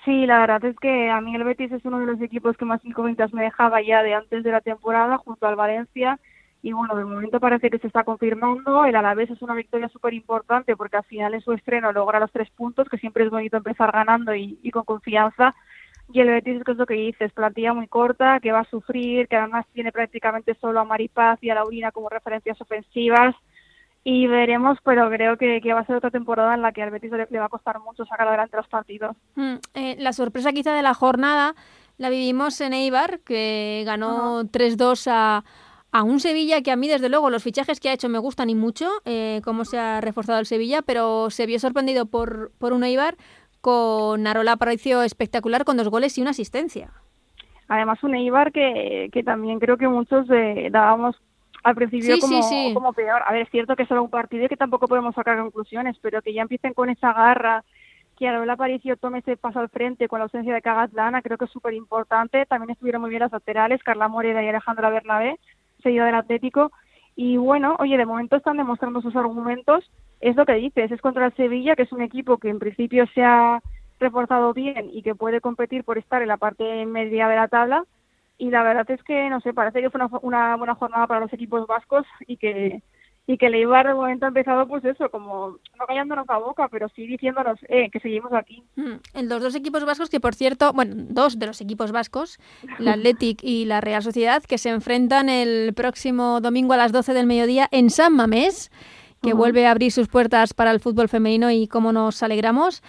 Sí, 0.05 0.27
la 0.27 0.41
verdad 0.41 0.63
es 0.67 0.77
que 0.77 1.09
a 1.11 1.23
mí 1.23 1.35
el 1.35 1.45
Betis 1.45 1.73
es 1.73 1.83
uno 1.87 2.01
de 2.01 2.07
los 2.07 2.21
equipos 2.21 2.55
que 2.59 2.67
más 2.67 2.85
incógnitas 2.85 3.33
me 3.33 3.45
dejaba 3.45 3.81
ya 3.81 4.03
de 4.03 4.13
antes 4.13 4.45
de 4.45 4.53
la 4.53 4.61
temporada, 4.61 5.17
junto 5.17 5.47
al 5.47 5.57
Valencia 5.57 6.21
y 6.65 6.73
bueno, 6.73 6.97
de 6.97 7.05
momento 7.05 7.41
parece 7.41 7.69
que 7.69 7.79
se 7.79 7.89
está 7.89 8.05
confirmando. 8.05 8.87
El 8.87 8.97
Alavés 8.97 9.29
es 9.29 9.43
una 9.43 9.55
victoria 9.55 9.87
súper 9.91 10.15
importante 10.15 10.75
porque 10.79 10.97
al 10.97 11.05
final 11.05 11.35
en 11.35 11.43
su 11.43 11.53
estreno 11.53 11.93
logra 11.93 12.19
los 12.19 12.33
tres 12.33 12.49
puntos, 12.49 12.89
que 12.89 12.97
siempre 12.97 13.23
es 13.23 13.31
bonito 13.31 13.59
empezar 13.59 13.93
ganando 13.93 14.35
y, 14.35 14.71
con 14.71 14.85
confianza. 14.85 15.55
y 16.11 16.21
el 16.21 16.29
Betis 16.29 16.63
es 16.67 16.77
lo 16.79 16.87
que 16.87 16.95
dices, 16.95 17.33
plantilla 17.33 17.75
muy 17.75 17.87
corta, 17.87 18.41
que 18.41 18.51
va 18.51 18.61
a 18.61 18.71
sufrir, 18.71 19.29
que 19.29 19.37
además 19.37 19.67
tiene 19.75 19.93
prácticamente 19.93 20.55
solo 20.55 20.81
a 20.81 20.87
Maripaz 20.87 21.39
y 21.43 21.51
a 21.51 21.55
Laurina 21.55 21.93
como 21.93 22.09
referencias 22.09 22.59
ofensivas 22.59 23.37
y 24.03 24.27
veremos, 24.27 24.79
pero 24.83 25.11
creo 25.11 25.37
que, 25.37 25.61
va 25.75 25.81
a 25.81 25.87
ser 25.87 25.97
otra 25.97 26.11
temporada 26.11 26.55
en 26.55 26.63
la 26.63 26.73
que 26.73 26.83
al 26.83 26.91
Betis 26.91 27.11
le, 27.11 27.39
va 27.39 27.45
a 27.45 27.51
costar 27.51 27.79
mucho 27.81 28.07
sacar 28.07 28.27
adelante 28.27 28.57
los 28.57 28.69
partidos. 28.69 29.15
Mm, 29.35 29.57
eh, 29.75 29.97
la 29.99 30.15
sorpresa 30.15 30.53
quizá 30.55 30.73
de 30.73 30.83
la 30.83 30.95
jornada 30.95 31.55
la 31.99 32.09
vivimos 32.09 32.61
en 32.61 32.73
Eibar, 32.73 33.21
que 33.21 33.83
ganó 33.87 34.45
3-2 34.45 35.11
a, 35.11 35.45
a 35.95 36.03
un 36.03 36.19
Sevilla 36.19 36.61
que 36.61 36.73
a 36.73 36.77
mí, 36.77 36.89
desde 36.89 37.09
luego, 37.09 37.31
los 37.31 37.45
fichajes 37.45 37.79
que 37.79 37.89
ha 37.89 37.93
hecho 37.93 38.09
me 38.09 38.19
gustan 38.19 38.51
y 38.51 38.57
mucho, 38.57 38.91
eh, 39.05 39.41
cómo 39.45 39.65
se 39.65 39.79
ha 39.79 40.01
reforzado 40.01 40.41
el 40.41 40.47
Sevilla, 40.47 40.83
pero 40.83 41.31
se 41.31 41.47
vio 41.47 41.61
sorprendido 41.61 42.07
por, 42.07 42.51
por 42.59 42.73
un 42.73 42.83
Eibar 42.83 43.15
con 43.61 44.27
Arola 44.27 44.53
Aparicio 44.53 45.03
espectacular 45.03 45.65
con 45.65 45.77
dos 45.77 45.89
goles 45.89 46.19
y 46.19 46.21
una 46.21 46.33
asistencia. 46.33 46.91
Además, 47.69 48.03
un 48.03 48.17
Eibar 48.17 48.51
que, 48.51 49.09
que 49.13 49.23
también 49.23 49.61
creo 49.61 49.77
que 49.77 49.87
muchos 49.87 50.29
eh, 50.31 50.67
dábamos 50.73 51.15
al 51.63 51.77
principio 51.77 52.19
como, 52.19 52.41
como 52.75 52.93
peor. 52.93 53.23
A 53.25 53.33
ver, 53.33 53.43
es 53.43 53.51
cierto 53.51 53.77
que 53.77 53.85
es 53.85 53.89
solo 53.89 54.03
un 54.03 54.11
partido 54.11 54.47
y 54.47 54.49
que 54.49 54.57
tampoco 54.57 54.89
podemos 54.89 55.15
sacar 55.15 55.39
conclusiones, 55.39 55.97
pero 56.03 56.23
que 56.23 56.35
ya 56.35 56.43
empiecen 56.43 56.75
con 56.75 56.91
esa 56.91 57.13
garra, 57.13 57.63
que 58.19 58.27
Arola 58.27 58.55
Aparicio 58.55 58.97
tome 58.97 59.21
ese 59.21 59.37
paso 59.37 59.61
al 59.61 59.69
frente 59.69 60.09
con 60.09 60.19
la 60.19 60.25
ausencia 60.25 60.53
de 60.53 60.61
Cagatlana, 60.61 61.23
creo 61.23 61.39
que 61.39 61.45
es 61.45 61.53
súper 61.53 61.73
importante. 61.73 62.47
También 62.47 62.71
estuvieron 62.71 63.01
muy 63.01 63.11
bien 63.11 63.21
las 63.21 63.31
laterales, 63.31 63.81
Carla 63.85 64.09
Moreda 64.09 64.43
y 64.43 64.49
Alejandra 64.49 64.91
Bernabé, 64.91 65.39
seguido 65.85 66.05
del 66.05 66.17
Atlético. 66.17 66.73
Y 67.15 67.37
bueno, 67.37 67.77
oye, 67.79 67.97
de 67.97 68.07
momento 68.07 68.35
están 68.35 68.57
demostrando 68.57 69.01
sus 69.01 69.15
argumentos 69.15 69.89
es 70.25 70.37
lo 70.37 70.47
que 70.47 70.55
dices, 70.55 70.91
es 70.91 71.03
contra 71.03 71.27
el 71.27 71.35
Sevilla, 71.35 71.77
que 71.77 71.83
es 71.83 71.93
un 71.93 72.01
equipo 72.01 72.39
que 72.39 72.49
en 72.49 72.59
principio 72.59 73.07
se 73.15 73.23
ha 73.23 73.61
reforzado 74.01 74.55
bien 74.55 74.89
y 74.91 75.03
que 75.03 75.15
puede 75.15 75.43
competir 75.43 75.85
por 75.85 75.99
estar 75.99 76.23
en 76.23 76.29
la 76.29 76.39
parte 76.39 76.87
media 76.87 77.29
de 77.29 77.37
la 77.37 77.49
tabla. 77.49 77.85
Y 78.39 78.49
la 78.49 78.63
verdad 78.63 78.91
es 78.91 79.03
que, 79.03 79.29
no 79.29 79.41
sé, 79.41 79.53
parece 79.53 79.83
que 79.83 79.91
fue 79.91 80.01
una, 80.23 80.57
buena 80.57 80.75
jornada 80.77 81.07
para 81.07 81.21
los 81.21 81.33
equipos 81.35 81.67
vascos 81.67 82.07
y 82.27 82.39
que 82.39 82.83
y 83.27 83.39
que 83.39 83.47
el 83.47 83.55
Eibar 83.55 83.87
de 83.87 83.95
momento 83.95 84.27
ha 84.27 84.29
empezado 84.29 84.67
pues 84.69 84.85
eso, 84.85 85.09
como 85.11 85.57
no 85.79 85.87
callándonos 85.87 86.27
la 86.29 86.39
boca, 86.39 86.69
pero 86.69 86.89
sí 86.91 87.07
diciéndonos 87.07 87.59
eh, 87.69 87.89
que 87.91 88.01
seguimos 88.01 88.33
aquí. 88.33 88.63
Mm, 88.77 88.97
en 89.15 89.29
los 89.29 89.43
dos 89.43 89.55
equipos 89.55 89.85
vascos 89.85 90.11
que 90.11 90.21
por 90.21 90.35
cierto, 90.35 90.73
bueno, 90.73 90.95
dos 91.09 91.39
de 91.39 91.47
los 91.47 91.61
equipos 91.61 91.93
vascos, 91.93 92.39
el 92.79 92.89
Athletic 92.89 93.43
y 93.43 93.65
la 93.65 93.81
Real 93.81 94.03
Sociedad, 94.03 94.43
que 94.43 94.59
se 94.59 94.69
enfrentan 94.69 95.29
el 95.29 95.73
próximo 95.75 96.41
domingo 96.41 96.75
a 96.75 96.77
las 96.77 96.93
12 96.93 97.15
del 97.15 97.27
mediodía 97.27 97.69
en 97.71 97.91
San 97.91 98.15
Mamés 98.15 98.71
que 99.23 99.33
vuelve 99.33 99.67
a 99.67 99.71
abrir 99.71 99.91
sus 99.91 100.09
puertas 100.09 100.53
para 100.53 100.71
el 100.71 100.81
fútbol 100.81 101.09
femenino 101.09 101.51
y 101.51 101.67
cómo 101.67 101.93
nos 101.93 102.23
alegramos. 102.23 102.83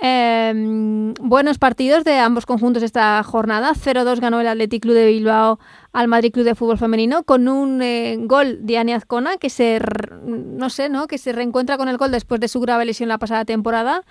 Em, 0.00 1.12
buenos 1.14 1.58
partidos 1.58 2.04
de 2.04 2.18
ambos 2.18 2.46
conjuntos 2.46 2.84
esta 2.84 3.22
jornada. 3.24 3.72
0-2 3.74 4.20
ganó 4.20 4.40
el 4.40 4.46
Athletic 4.46 4.82
Club 4.82 4.94
de 4.94 5.06
Bilbao 5.08 5.58
al 5.92 6.06
Madrid 6.06 6.32
Club 6.32 6.44
de 6.44 6.54
Fútbol 6.54 6.78
Femenino 6.78 7.24
con 7.24 7.48
un 7.48 7.82
eh, 7.82 8.16
gol 8.20 8.64
de 8.64 8.78
Ania 8.78 8.96
Azcona 8.96 9.38
que 9.38 9.50
se 9.50 9.80
no 10.24 10.70
sé, 10.70 10.88
¿no? 10.88 11.08
que 11.08 11.18
se 11.18 11.32
reencuentra 11.32 11.76
con 11.76 11.88
el 11.88 11.96
gol 11.96 12.12
después 12.12 12.40
de 12.40 12.46
su 12.46 12.60
grave 12.60 12.84
lesión 12.84 13.08
la 13.08 13.18
pasada 13.18 13.44
temporada 13.44 14.04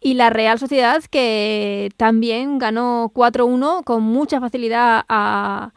y 0.00 0.14
la 0.14 0.30
Real 0.30 0.60
Sociedad 0.60 1.02
que 1.10 1.90
también 1.96 2.58
ganó 2.58 3.10
4-1 3.12 3.82
con 3.82 4.02
mucha 4.04 4.40
facilidad 4.40 5.04
a 5.08 5.72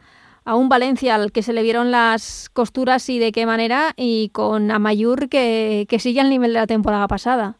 a 0.46 0.54
un 0.54 0.68
Valencia 0.68 1.16
al 1.16 1.32
que 1.32 1.42
se 1.42 1.52
le 1.52 1.62
vieron 1.62 1.90
las 1.90 2.48
costuras 2.52 3.08
y 3.08 3.18
de 3.18 3.32
qué 3.32 3.46
manera, 3.46 3.92
y 3.96 4.28
con 4.28 4.70
Amayur 4.70 5.28
que, 5.28 5.86
que 5.88 5.98
sigue 5.98 6.20
al 6.20 6.30
nivel 6.30 6.52
de 6.52 6.60
la 6.60 6.68
temporada 6.68 7.08
pasada. 7.08 7.58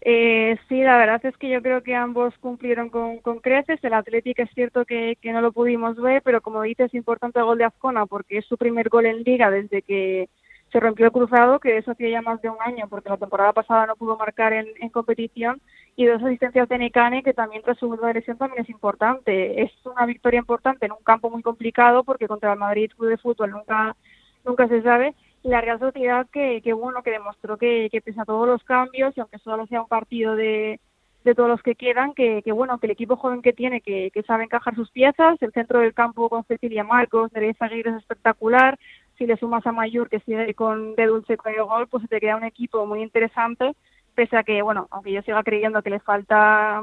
Eh, 0.00 0.56
sí, 0.68 0.80
la 0.82 0.96
verdad 0.96 1.24
es 1.26 1.36
que 1.36 1.48
yo 1.50 1.60
creo 1.60 1.82
que 1.82 1.94
ambos 1.94 2.32
cumplieron 2.38 2.88
con, 2.88 3.18
con 3.18 3.40
creces. 3.40 3.82
El 3.82 3.94
Atlético 3.94 4.42
es 4.42 4.50
cierto 4.54 4.84
que, 4.84 5.16
que, 5.20 5.32
no 5.32 5.40
lo 5.40 5.52
pudimos 5.52 5.96
ver, 5.96 6.22
pero 6.22 6.40
como 6.40 6.62
dices, 6.62 6.86
es 6.86 6.94
importante 6.94 7.38
el 7.38 7.44
gol 7.44 7.58
de 7.58 7.64
Azcona 7.64 8.06
porque 8.06 8.38
es 8.38 8.46
su 8.46 8.56
primer 8.56 8.88
gol 8.88 9.06
en 9.06 9.22
liga 9.22 9.50
desde 9.50 9.82
que 9.82 10.28
se 10.70 10.80
rompió 10.80 11.06
el 11.06 11.12
cruzado, 11.12 11.60
que 11.60 11.78
eso 11.78 11.92
hacía 11.92 12.10
ya 12.10 12.22
más 12.22 12.40
de 12.42 12.50
un 12.50 12.58
año, 12.60 12.86
porque 12.88 13.08
la 13.08 13.16
temporada 13.16 13.52
pasada 13.52 13.86
no 13.86 13.96
pudo 13.96 14.16
marcar 14.16 14.52
en, 14.52 14.66
en 14.80 14.90
competición, 14.90 15.60
y 15.96 16.06
dos 16.06 16.22
asistencias 16.22 16.68
de 16.68 16.78
Necane, 16.78 17.24
que 17.24 17.34
también 17.34 17.62
tras 17.62 17.78
su 17.78 17.90
de 17.96 18.14
lesión 18.14 18.38
también 18.38 18.62
es 18.62 18.70
importante. 18.70 19.62
Es 19.62 19.72
una 19.84 20.06
victoria 20.06 20.38
importante 20.38 20.86
en 20.86 20.92
un 20.92 21.02
campo 21.02 21.28
muy 21.28 21.42
complicado, 21.42 22.04
porque 22.04 22.28
contra 22.28 22.52
el 22.52 22.58
Madrid 22.58 22.92
Club 22.96 23.08
de 23.08 23.16
Fútbol 23.16 23.50
nunca, 23.50 23.96
nunca 24.44 24.68
se 24.68 24.80
sabe, 24.82 25.14
la 25.48 25.60
Real 25.60 25.78
Sociedad 25.78 26.26
que, 26.32 26.60
que 26.62 26.72
bueno, 26.72 27.02
que 27.02 27.10
demostró 27.10 27.56
que, 27.56 27.88
pese 28.04 28.20
a 28.20 28.24
todos 28.24 28.46
los 28.46 28.62
cambios, 28.64 29.16
y 29.16 29.20
aunque 29.20 29.38
solo 29.38 29.66
sea 29.66 29.82
un 29.82 29.88
partido 29.88 30.36
de, 30.36 30.80
de 31.24 31.34
todos 31.34 31.48
los 31.48 31.62
que 31.62 31.74
quedan, 31.74 32.14
que, 32.14 32.42
que 32.42 32.52
bueno, 32.52 32.78
que 32.78 32.86
el 32.86 32.92
equipo 32.92 33.16
joven 33.16 33.42
que 33.42 33.52
tiene, 33.52 33.80
que, 33.80 34.10
sabe 34.26 34.44
encajar 34.44 34.74
sus 34.74 34.90
piezas, 34.90 35.40
el 35.40 35.52
centro 35.52 35.80
del 35.80 35.94
campo 35.94 36.28
con 36.28 36.44
Cecilia 36.44 36.84
Marcos, 36.84 37.32
Nereida 37.32 37.56
Aguirre 37.60 37.90
es 37.90 37.96
espectacular, 37.96 38.78
si 39.16 39.26
le 39.26 39.36
sumas 39.36 39.66
a 39.66 39.72
Mayur 39.72 40.08
que 40.08 40.20
sigue 40.20 40.54
con 40.54 40.94
de 40.94 41.06
dulce 41.06 41.36
con 41.36 41.52
el 41.52 41.64
gol, 41.64 41.88
pues 41.88 42.02
se 42.02 42.08
te 42.08 42.20
queda 42.20 42.36
un 42.36 42.44
equipo 42.44 42.86
muy 42.86 43.02
interesante, 43.02 43.74
pese 44.14 44.36
a 44.36 44.44
que, 44.44 44.62
bueno, 44.62 44.86
aunque 44.90 45.12
yo 45.12 45.22
siga 45.22 45.42
creyendo 45.42 45.82
que 45.82 45.90
le 45.90 46.00
falta 46.00 46.82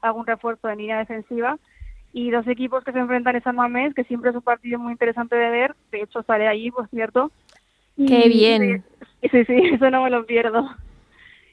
algún 0.00 0.26
refuerzo 0.26 0.68
en 0.68 0.78
línea 0.78 0.98
defensiva, 0.98 1.58
y 2.12 2.30
dos 2.30 2.46
equipos 2.46 2.84
que 2.84 2.92
se 2.92 3.00
enfrentan 3.00 3.34
en 3.34 3.42
San 3.42 3.56
Mamés, 3.56 3.92
que 3.92 4.04
siempre 4.04 4.30
es 4.30 4.36
un 4.36 4.42
partido 4.42 4.78
muy 4.78 4.92
interesante 4.92 5.34
de 5.34 5.50
ver, 5.50 5.74
de 5.90 6.02
hecho 6.02 6.22
sale 6.22 6.46
ahí, 6.46 6.70
por 6.70 6.88
cierto. 6.88 7.32
¡Qué 7.96 8.28
bien! 8.28 8.84
Sí, 9.22 9.28
sí, 9.30 9.44
sí, 9.44 9.54
eso 9.74 9.90
no 9.90 10.02
me 10.02 10.10
lo 10.10 10.26
pierdo. 10.26 10.68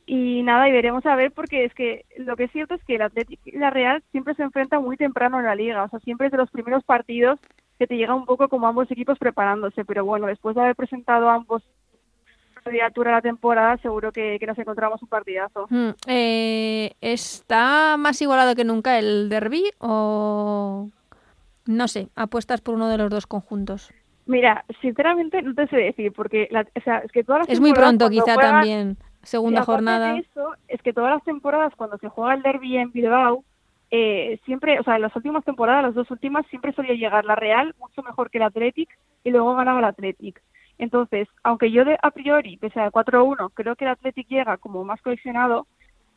Y 0.05 0.43
nada, 0.43 0.67
y 0.67 0.71
veremos 0.71 1.05
a 1.05 1.15
ver, 1.15 1.31
porque 1.31 1.63
es 1.63 1.73
que 1.73 2.05
lo 2.17 2.35
que 2.35 2.45
es 2.45 2.51
cierto 2.51 2.73
es 2.73 2.83
que 2.83 2.95
el 2.95 3.01
Atlético 3.01 3.43
y 3.45 3.57
la 3.57 3.69
Real 3.69 4.03
siempre 4.11 4.33
se 4.35 4.43
enfrentan 4.43 4.83
muy 4.83 4.97
temprano 4.97 5.39
en 5.39 5.45
la 5.45 5.55
liga, 5.55 5.83
o 5.83 5.89
sea, 5.89 5.99
siempre 5.99 6.27
es 6.27 6.31
de 6.31 6.37
los 6.37 6.51
primeros 6.51 6.83
partidos 6.83 7.39
que 7.79 7.87
te 7.87 7.95
llega 7.95 8.13
un 8.13 8.25
poco 8.25 8.49
como 8.49 8.67
ambos 8.67 8.91
equipos 8.91 9.17
preparándose, 9.17 9.85
pero 9.85 10.03
bueno, 10.03 10.27
después 10.27 10.55
de 10.55 10.61
haber 10.61 10.75
presentado 10.75 11.29
ambos 11.29 11.63
candidatura 12.63 13.11
la 13.11 13.21
temporada, 13.21 13.77
seguro 13.77 14.11
que, 14.11 14.39
nos 14.45 14.57
encontramos 14.57 15.01
un 15.01 15.07
partidazo. 15.07 15.67
Hmm, 15.69 15.91
eh, 16.07 16.93
¿Está 17.01 17.97
más 17.97 18.21
igualado 18.21 18.55
que 18.55 18.63
nunca 18.63 18.99
el 18.99 19.29
derby 19.29 19.63
o 19.79 20.89
no 21.65 21.87
sé, 21.87 22.09
apuestas 22.15 22.61
por 22.61 22.75
uno 22.75 22.89
de 22.89 22.97
los 22.97 23.09
dos 23.09 23.27
conjuntos? 23.27 23.91
Mira, 24.25 24.65
sinceramente 24.81 25.41
no 25.41 25.53
te 25.53 25.67
sé 25.67 25.77
decir, 25.77 26.13
porque 26.13 26.47
o 26.51 26.81
sea, 26.81 26.99
es 26.99 27.11
que 27.11 27.23
todas 27.23 27.41
las 27.41 27.49
Es 27.49 27.59
muy 27.59 27.73
pronto 27.73 28.09
quizá 28.09 28.35
también, 28.35 28.97
segunda 29.23 29.63
jornada. 29.63 30.17
eso, 30.17 30.55
es 30.67 30.81
que 30.81 30.93
todas 30.93 31.11
las 31.11 31.23
temporadas 31.23 31.73
cuando 31.75 31.97
se 31.97 32.09
juega 32.09 32.35
el 32.35 32.41
derby 32.41 32.77
en 32.77 32.91
Bilbao, 32.91 33.43
eh, 33.89 34.39
siempre, 34.45 34.79
o 34.79 34.83
sea, 34.83 34.95
en 34.95 35.01
las 35.01 35.15
últimas 35.15 35.43
temporadas, 35.43 35.83
las 35.83 35.95
dos 35.95 36.09
últimas, 36.11 36.45
siempre 36.47 36.71
solía 36.73 36.93
llegar 36.93 37.25
la 37.25 37.35
Real 37.35 37.75
mucho 37.77 38.01
mejor 38.03 38.29
que 38.29 38.37
el 38.37 38.45
Athletic 38.45 38.89
y 39.23 39.31
luego 39.31 39.55
ganaba 39.55 39.79
el 39.79 39.85
Athletic. 39.85 40.41
Entonces, 40.77 41.27
aunque 41.43 41.71
yo 41.71 41.83
de 41.83 41.97
a 42.01 42.11
priori, 42.11 42.57
pese 42.57 42.79
al 42.79 42.91
4-1, 42.91 43.51
creo 43.53 43.75
que 43.75 43.85
el 43.85 43.91
Athletic 43.91 44.27
llega 44.29 44.57
como 44.57 44.83
más 44.85 45.01
coleccionado, 45.01 45.67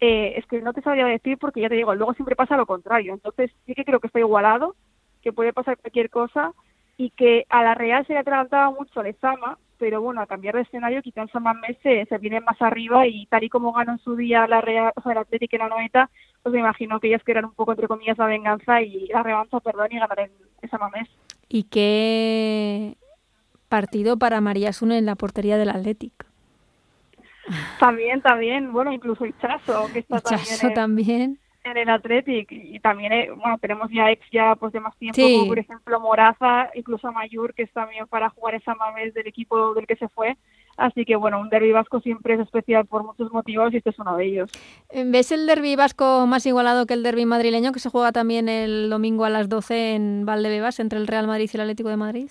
eh, 0.01 0.35
es 0.37 0.47
que 0.47 0.61
no 0.61 0.73
te 0.73 0.83
sabría 0.83 1.07
decir 1.07 1.37
porque 1.39 1.61
ya 1.61 1.69
te 1.69 1.75
digo, 1.75 1.95
luego 1.95 2.15
siempre 2.15 2.37
pasa 2.37 2.57
lo 2.57 2.67
contrario. 2.67 3.13
Entonces, 3.13 3.51
sí 3.67 3.75
que 3.75 3.85
creo 3.85 4.01
que 4.01 4.07
está 4.07 4.21
igualado, 4.21 4.77
que 5.23 5.33
puede 5.33 5.53
pasar 5.53 5.77
cualquier 5.79 6.11
cosa 6.11 6.53
y 6.97 7.11
que 7.11 7.47
a 7.49 7.63
la 7.63 7.75
Real 7.75 8.07
se 8.07 8.13
le 8.13 8.21
adelantaba 8.21 8.71
mucho 8.71 9.03
Lezama, 9.03 9.59
pero 9.79 10.01
bueno, 10.01 10.21
a 10.21 10.27
cambiar 10.27 10.55
de 10.55 10.63
escenario, 10.63 11.03
quizás 11.03 11.29
en 11.35 11.43
San 11.43 11.45
se, 11.83 12.07
se 12.07 12.19
viene 12.19 12.41
más 12.41 12.61
arriba 12.63 13.07
y 13.07 13.27
tal 13.27 13.45
y 13.45 13.49
como 13.49 13.73
ganó 13.73 13.93
en 13.93 13.99
su 13.99 14.17
día 14.17 14.47
la 14.47 14.61
Real, 14.61 14.93
o 14.95 15.03
sea, 15.03 15.13
el 15.13 15.19
Atlético 15.19 15.57
en 15.57 15.63
la 15.63 15.69
noveta, 15.69 16.11
pues 16.43 16.53
me 16.53 16.61
imagino 16.61 17.01
que 17.01 17.09
ellas 17.09 17.23
querían 17.25 17.47
un 17.47 17.55
poco, 17.55 17.73
entre 17.73 17.89
comillas, 17.89 18.19
la 18.19 18.27
venganza 18.27 18.81
y 18.83 19.09
la 19.09 19.23
revancha, 19.23 19.61
perdón, 19.61 19.89
y 19.91 19.99
ganar 19.99 20.21
en, 20.21 20.71
San 20.71 20.81
Mamés. 20.81 21.09
¿Y 21.49 21.65
qué 21.65 22.97
partido 23.69 24.17
para 24.17 24.41
María 24.41 24.73
Sune 24.73 24.97
en 24.99 25.07
la 25.07 25.15
portería 25.15 25.59
del 25.59 25.69
Atlético? 25.71 26.27
También, 27.79 28.23
también, 28.23 28.73
bueno, 28.73 28.93
incluso 28.93 29.27
Chaso, 29.39 29.91
que 29.93 29.99
está 29.99 30.21
también, 30.21 30.75
también 30.75 31.39
en 31.65 31.77
el 31.79 31.89
Athletic 31.89 32.49
y 32.51 32.79
también 32.81 33.13
eh, 33.13 33.31
bueno 33.31 33.57
tenemos 33.59 33.91
ya 33.91 34.11
ex 34.11 34.25
ya 34.31 34.55
pues 34.55 34.73
de 34.73 34.81
más 34.81 34.97
tiempo 34.97 35.21
como 35.21 35.47
por 35.47 35.59
ejemplo 35.59 35.99
Moraza 35.99 36.71
incluso 36.75 37.11
Mayur 37.11 37.55
que 37.55 37.63
es 37.63 37.73
también 37.73 38.07
para 38.07 38.29
jugar 38.31 38.55
esa 38.55 38.75
mames 38.75 39.15
del 39.15 39.27
equipo 39.27 39.75
del 39.75 39.87
que 39.87 39.97
se 39.97 40.09
fue. 40.09 40.37
Así 40.77 41.05
que 41.05 41.17
bueno 41.17 41.41
un 41.41 41.49
derbi 41.49 41.73
vasco 41.73 42.01
siempre 42.01 42.35
es 42.35 42.41
especial 42.41 42.85
por 42.85 43.05
muchos 43.05 43.33
motivos 43.33 43.73
y 43.73 43.79
este 43.79 43.91
es 43.91 43.99
uno 43.99 44.17
de 44.17 44.27
ellos. 44.27 44.51
Eh, 44.91 45.05
¿ves 45.07 45.33
el 45.33 45.47
derbi 45.47 45.75
vasco 45.77 46.27
más 46.27 46.45
igualado 46.47 46.87
que 46.87 46.95
el 46.95 47.03
derbi 47.03 47.25
madrileño 47.25 47.73
que 47.73 47.81
se 47.81 47.91
juega 47.91 48.13
también 48.13 48.49
el 48.49 48.91
domingo 48.91 49.25
a 49.25 49.31
las 49.31 49.49
12 49.49 49.95
en 49.95 50.27
Valdebebas 50.27 50.81
entre 50.81 50.99
el 50.99 51.07
Real 51.07 51.27
Madrid 51.27 51.49
y 51.53 51.57
el 51.57 51.63
Atlético 51.63 51.89
de 51.89 51.97
Madrid? 51.97 52.31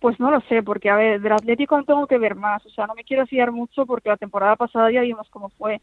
pues 0.00 0.20
no 0.20 0.30
lo 0.30 0.42
sé, 0.42 0.62
porque 0.62 0.90
a 0.90 0.96
ver, 0.96 1.18
del 1.18 1.32
Atlético 1.32 1.78
no 1.78 1.84
tengo 1.84 2.06
que 2.06 2.18
ver 2.18 2.34
más, 2.34 2.64
o 2.66 2.68
sea, 2.68 2.86
no 2.86 2.94
me 2.94 3.04
quiero 3.04 3.26
fiar 3.26 3.52
mucho 3.52 3.86
porque 3.86 4.10
la 4.10 4.18
temporada 4.18 4.54
pasada 4.54 4.90
ya 4.90 5.00
vimos 5.00 5.26
cómo 5.30 5.48
fue 5.56 5.80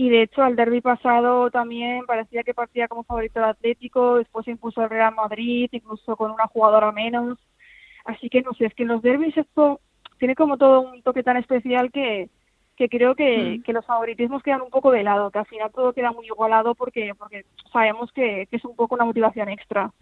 y 0.00 0.08
de 0.08 0.22
hecho 0.22 0.42
al 0.42 0.56
derby 0.56 0.80
pasado 0.80 1.50
también 1.50 2.06
parecía 2.06 2.42
que 2.42 2.54
partía 2.54 2.88
como 2.88 3.04
favorito 3.04 3.38
el 3.38 3.44
Atlético, 3.44 4.16
después 4.16 4.46
se 4.46 4.52
impuso 4.52 4.82
el 4.82 4.88
Real 4.88 5.14
Madrid, 5.14 5.68
incluso 5.72 6.16
con 6.16 6.30
una 6.30 6.46
jugadora 6.46 6.90
menos, 6.90 7.38
así 8.06 8.30
que 8.30 8.40
no 8.40 8.54
sé, 8.54 8.64
es 8.64 8.74
que 8.74 8.84
en 8.84 8.88
los 8.88 9.02
derbis 9.02 9.36
esto 9.36 9.78
tiene 10.18 10.34
como 10.34 10.56
todo 10.56 10.80
un 10.80 11.02
toque 11.02 11.22
tan 11.22 11.36
especial 11.36 11.92
que, 11.92 12.30
que 12.80 12.88
creo 12.88 13.14
que, 13.14 13.60
que, 13.62 13.74
los 13.74 13.84
favoritismos 13.84 14.42
quedan 14.42 14.62
un 14.62 14.70
poco 14.70 14.90
de 14.90 15.02
lado, 15.02 15.30
que 15.30 15.38
al 15.38 15.44
final 15.44 15.70
todo 15.70 15.92
queda 15.92 16.12
muy 16.12 16.24
igualado 16.24 16.74
porque, 16.74 17.12
porque 17.18 17.44
sabemos 17.70 18.10
que, 18.12 18.48
que 18.50 18.56
es 18.56 18.64
un 18.64 18.74
poco 18.74 18.94
una 18.94 19.04
motivación 19.04 19.50
extra. 19.50 19.92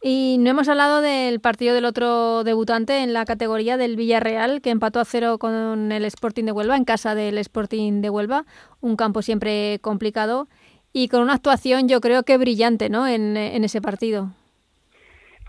Y 0.00 0.38
no 0.40 0.48
hemos 0.48 0.70
hablado 0.70 1.02
del 1.02 1.40
partido 1.40 1.74
del 1.74 1.84
otro 1.84 2.42
debutante 2.42 3.02
en 3.02 3.12
la 3.12 3.26
categoría 3.26 3.76
del 3.76 3.96
Villarreal, 3.96 4.62
que 4.62 4.70
empató 4.70 4.98
a 4.98 5.04
cero 5.04 5.36
con 5.36 5.92
el 5.92 6.06
Sporting 6.06 6.44
de 6.44 6.52
Huelva, 6.52 6.78
en 6.78 6.86
casa 6.86 7.14
del 7.14 7.36
Sporting 7.36 8.00
de 8.00 8.08
Huelva, 8.08 8.46
un 8.80 8.96
campo 8.96 9.20
siempre 9.20 9.78
complicado 9.82 10.48
y 10.94 11.08
con 11.08 11.20
una 11.20 11.34
actuación 11.34 11.86
yo 11.86 12.00
creo 12.00 12.22
que 12.22 12.38
brillante 12.38 12.88
¿no? 12.88 13.06
en, 13.06 13.36
en 13.36 13.62
ese 13.62 13.82
partido. 13.82 14.30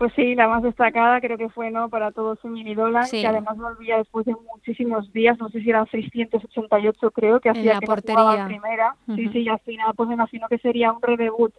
Pues 0.02 0.14
sí, 0.16 0.34
la 0.34 0.48
más 0.48 0.64
destacada 0.64 1.20
creo 1.20 1.38
que 1.38 1.48
fue 1.48 1.70
no 1.70 1.88
para 1.88 2.10
todos 2.10 2.36
su 2.40 2.48
mini 2.48 2.74
que 2.74 3.24
además 3.24 3.56
volvía 3.56 3.98
después 3.98 4.26
de 4.26 4.34
muchísimos 4.52 5.12
días, 5.12 5.38
no 5.38 5.48
sé 5.48 5.60
si 5.60 5.70
eran 5.70 5.86
688 5.86 7.10
creo, 7.12 7.38
que 7.38 7.50
hacía 7.50 7.78
que 7.78 7.86
portería. 7.86 8.46
primera. 8.46 8.96
Sí, 9.14 9.28
sí, 9.28 9.38
y 9.42 9.48
al 9.48 9.60
final 9.60 9.94
pues 9.94 10.08
me 10.08 10.16
imagino 10.16 10.48
que 10.48 10.58
sería 10.58 10.90
un 10.90 11.00
redebut 11.00 11.54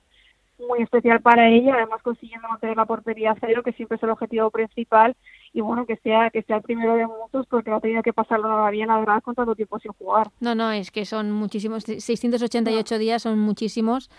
muy 0.67 0.81
especial 0.81 1.21
para 1.21 1.47
ella, 1.47 1.75
además 1.75 2.01
consiguiendo 2.03 2.49
mantener 2.49 2.75
la 2.75 2.85
portería 2.85 3.33
cero, 3.39 3.63
que 3.63 3.71
siempre 3.71 3.95
es 3.95 4.03
el 4.03 4.09
objetivo 4.09 4.51
principal, 4.51 5.15
y 5.53 5.61
bueno, 5.61 5.85
que 5.85 5.95
sea 6.03 6.29
que 6.29 6.43
sea 6.43 6.57
el 6.57 6.63
primero 6.63 6.95
de 6.95 7.07
muchos, 7.07 7.47
porque 7.47 7.69
no 7.69 7.77
ha 7.77 7.79
tenido 7.79 8.03
que 8.03 8.11
pasarlo 8.11 8.49
nada 8.49 8.69
bien, 8.71 8.89
la 8.89 8.99
verdad, 8.99 9.23
con 9.23 9.35
tanto 9.35 9.55
tiempo 9.55 9.79
sin 9.79 9.93
jugar. 9.93 10.31
No, 10.41 10.53
no, 10.53 10.69
es 10.71 10.91
que 10.91 11.05
son 11.05 11.31
muchísimos, 11.31 11.83
688 11.83 12.97
días 12.97 13.21
son 13.21 13.39
muchísimos 13.39 14.09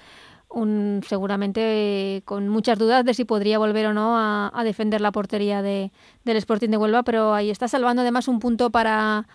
un, 0.54 1.00
seguramente 1.06 2.22
con 2.24 2.48
muchas 2.48 2.78
dudas 2.78 3.04
de 3.04 3.14
si 3.14 3.24
podría 3.24 3.58
volver 3.58 3.86
o 3.86 3.94
no 3.94 4.16
a, 4.16 4.64
defender 4.64 5.00
la 5.00 5.12
portería 5.12 5.62
de, 5.62 5.90
del 6.24 6.36
Sporting 6.38 6.70
de 6.70 6.76
Huelva, 6.76 7.02
pero 7.02 7.34
ahí 7.34 7.50
está 7.50 7.68
salvando 7.68 8.02
además 8.02 8.28
un 8.28 8.38
punto 8.38 8.70
para, 8.70 9.26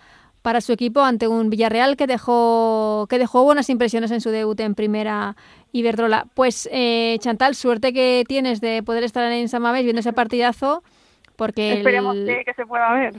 para 0.42 0.60
su 0.60 0.72
equipo 0.72 1.00
ante 1.00 1.28
un 1.28 1.50
Villarreal 1.50 1.96
que 1.96 2.06
dejó, 2.06 3.06
que 3.08 3.18
dejó 3.18 3.44
buenas 3.44 3.70
impresiones 3.70 4.10
en 4.10 4.20
su 4.20 4.30
debut 4.30 4.58
en 4.60 4.74
primera 4.74 5.36
Iberdrola. 5.72 6.26
Pues 6.34 6.68
eh, 6.72 7.16
Chantal, 7.20 7.54
suerte 7.54 7.92
que 7.92 8.24
tienes 8.26 8.60
de 8.60 8.82
poder 8.82 9.04
estar 9.04 9.30
en 9.30 9.48
Samamés 9.48 9.84
viendo 9.84 10.00
ese 10.00 10.12
partidazo, 10.12 10.82
porque 11.36 11.74
esperemos 11.74 12.16
que, 12.16 12.44
se 12.54 12.66
pueda 12.66 12.92
ver. 12.92 13.14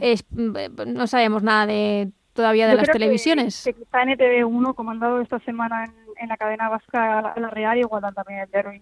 no 0.88 1.08
sabemos 1.08 1.44
nada 1.44 1.66
de 1.66 2.12
todavía 2.34 2.68
de 2.68 2.76
las 2.76 2.90
televisiones. 2.90 3.64
Que, 3.64 3.74
quizá 3.74 4.04
NTV1, 4.04 4.76
como 4.76 4.92
han 4.92 5.00
dado 5.00 5.22
esta 5.22 5.40
semana 5.40 5.86
en 5.86 5.92
en 6.22 6.30
la 6.30 6.38
cadena 6.38 6.70
vasca 6.70 7.34
La 7.36 7.50
Real, 7.50 7.78
igual 7.78 8.04
también 8.14 8.40
el 8.40 8.52
derby. 8.52 8.82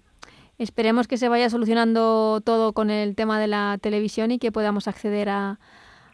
Esperemos 0.58 1.08
que 1.08 1.18
se 1.18 1.30
vaya 1.30 1.50
solucionando 1.50 2.42
todo 2.42 2.74
con 2.74 2.90
el 2.90 3.16
tema 3.16 3.40
de 3.40 3.48
la 3.48 3.78
televisión 3.82 4.32
y 4.32 4.40
que 4.40 4.52
podamos 4.52 4.88
acceder 4.88 5.30
a, 5.30 5.58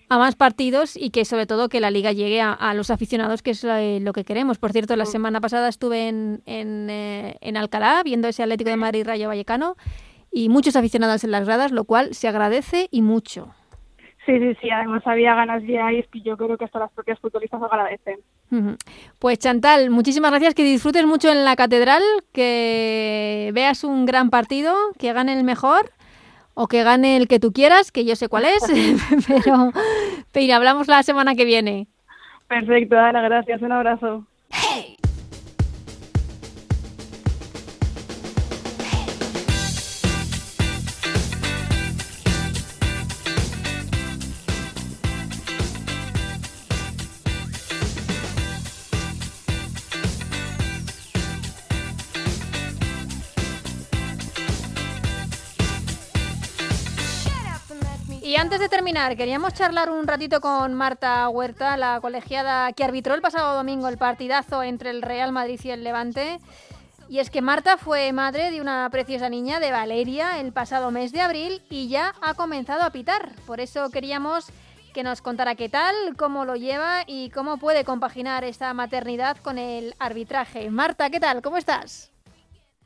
a 0.09 0.17
más 0.17 0.35
partidos 0.35 0.95
y 0.95 1.09
que 1.09 1.25
sobre 1.25 1.47
todo 1.47 1.69
que 1.69 1.79
la 1.79 1.89
liga 1.89 2.11
llegue 2.11 2.41
a, 2.41 2.73
los 2.75 2.91
aficionados, 2.91 3.41
que 3.41 3.51
es 3.51 3.63
lo, 3.63 4.13
que 4.13 4.23
queremos. 4.23 4.59
Por 4.59 4.71
cierto, 4.71 4.95
la 4.95 5.05
mm. 5.05 5.07
semana 5.07 5.41
pasada 5.41 5.67
estuve 5.67 6.07
en, 6.07 6.41
en, 6.45 6.89
eh, 6.89 7.37
en 7.41 7.57
Alcalá 7.57 8.01
viendo 8.03 8.27
ese 8.27 8.43
Atlético 8.43 8.69
de 8.69 8.77
Madrid 8.77 9.05
Rayo 9.05 9.27
Vallecano 9.27 9.75
y 10.31 10.49
muchos 10.49 10.75
aficionados 10.75 11.23
en 11.23 11.31
las 11.31 11.45
gradas, 11.45 11.71
lo 11.71 11.85
cual 11.85 12.13
se 12.13 12.27
agradece 12.27 12.87
y 12.91 13.01
mucho. 13.01 13.55
Sí, 14.25 14.39
sí, 14.39 14.55
sí, 14.61 14.69
además 14.69 15.01
había 15.05 15.35
ganas 15.35 15.63
ya 15.63 15.91
y 15.91 16.03
yo 16.23 16.35
creo 16.35 16.57
que 16.57 16.65
hasta 16.65 16.79
las 16.79 16.91
propias 16.91 17.19
futbolistas 17.19 17.59
lo 17.59 17.67
agradecen. 17.67 18.19
Pues 19.19 19.39
Chantal, 19.39 19.89
muchísimas 19.89 20.31
gracias, 20.31 20.53
que 20.53 20.63
disfrutes 20.63 21.05
mucho 21.05 21.29
en 21.29 21.43
la 21.45 21.55
catedral, 21.55 22.01
que 22.31 23.51
veas 23.53 23.83
un 23.83 24.05
gran 24.05 24.29
partido, 24.29 24.75
que 24.97 25.13
gane 25.13 25.33
el 25.33 25.43
mejor 25.43 25.91
o 26.53 26.67
que 26.67 26.83
gane 26.83 27.17
el 27.17 27.27
que 27.27 27.39
tú 27.39 27.51
quieras, 27.51 27.91
que 27.91 28.05
yo 28.05 28.15
sé 28.15 28.29
cuál 28.29 28.45
es, 28.45 28.63
pero, 29.27 29.71
pero 30.31 30.55
hablamos 30.55 30.87
la 30.87 31.03
semana 31.03 31.35
que 31.35 31.45
viene. 31.45 31.87
Perfecto, 32.47 32.97
Ana, 32.97 33.21
gracias, 33.21 33.61
un 33.61 33.71
abrazo. 33.71 34.25
Antes 58.55 58.69
de 58.69 58.77
terminar, 58.77 59.17
queríamos 59.17 59.53
charlar 59.53 59.89
un 59.89 60.07
ratito 60.07 60.39
con 60.39 60.73
Marta 60.75 61.27
Huerta, 61.27 61.75
la 61.75 61.99
colegiada 61.99 62.71
que 62.71 62.85
arbitró 62.85 63.13
el 63.13 63.19
pasado 63.21 63.53
domingo 63.53 63.89
el 63.89 63.97
partidazo 63.97 64.63
entre 64.63 64.91
el 64.91 65.01
Real 65.01 65.33
Madrid 65.33 65.59
y 65.61 65.71
el 65.71 65.83
Levante. 65.83 66.37
Y 67.09 67.19
es 67.19 67.29
que 67.29 67.41
Marta 67.41 67.75
fue 67.75 68.13
madre 68.13 68.51
de 68.51 68.61
una 68.61 68.87
preciosa 68.89 69.27
niña 69.27 69.59
de 69.59 69.73
Valeria 69.73 70.39
el 70.39 70.53
pasado 70.53 70.89
mes 70.89 71.11
de 71.11 71.19
abril 71.19 71.63
y 71.69 71.89
ya 71.89 72.13
ha 72.21 72.33
comenzado 72.35 72.83
a 72.83 72.91
pitar. 72.91 73.27
Por 73.45 73.59
eso 73.59 73.89
queríamos 73.89 74.49
que 74.93 75.03
nos 75.03 75.21
contara 75.21 75.55
qué 75.55 75.67
tal, 75.67 75.93
cómo 76.17 76.45
lo 76.45 76.55
lleva 76.55 77.01
y 77.07 77.31
cómo 77.31 77.57
puede 77.57 77.83
compaginar 77.83 78.45
esta 78.45 78.73
maternidad 78.73 79.35
con 79.35 79.57
el 79.57 79.95
arbitraje. 79.99 80.69
Marta, 80.69 81.09
¿qué 81.09 81.19
tal? 81.19 81.41
¿Cómo 81.41 81.57
estás? 81.57 82.09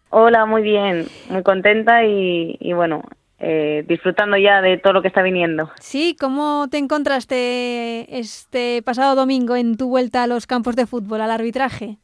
Hola, 0.10 0.48
muy 0.48 0.64
bien, 0.64 1.06
muy 1.30 1.44
contenta 1.44 2.04
y, 2.06 2.58
y 2.60 2.74
bueno, 2.74 3.04
eh, 3.40 3.86
disfrutando 3.88 4.38
ya 4.38 4.62
de 4.62 4.78
todo 4.78 4.94
lo 4.94 5.02
que 5.02 5.08
está 5.08 5.22
viniendo. 5.22 5.70
Sí, 5.80 6.16
¿cómo 6.20 6.68
te 6.70 6.78
encontraste 6.78 8.20
este 8.20 8.82
pasado 8.84 9.16
domingo 9.16 9.56
en 9.56 9.78
tu 9.78 9.88
vuelta 9.88 10.24
a 10.24 10.28
los 10.28 10.46
campos 10.46 10.76
de 10.76 10.86
fútbol, 10.86 11.22
al 11.22 11.32
arbitraje? 11.32 11.98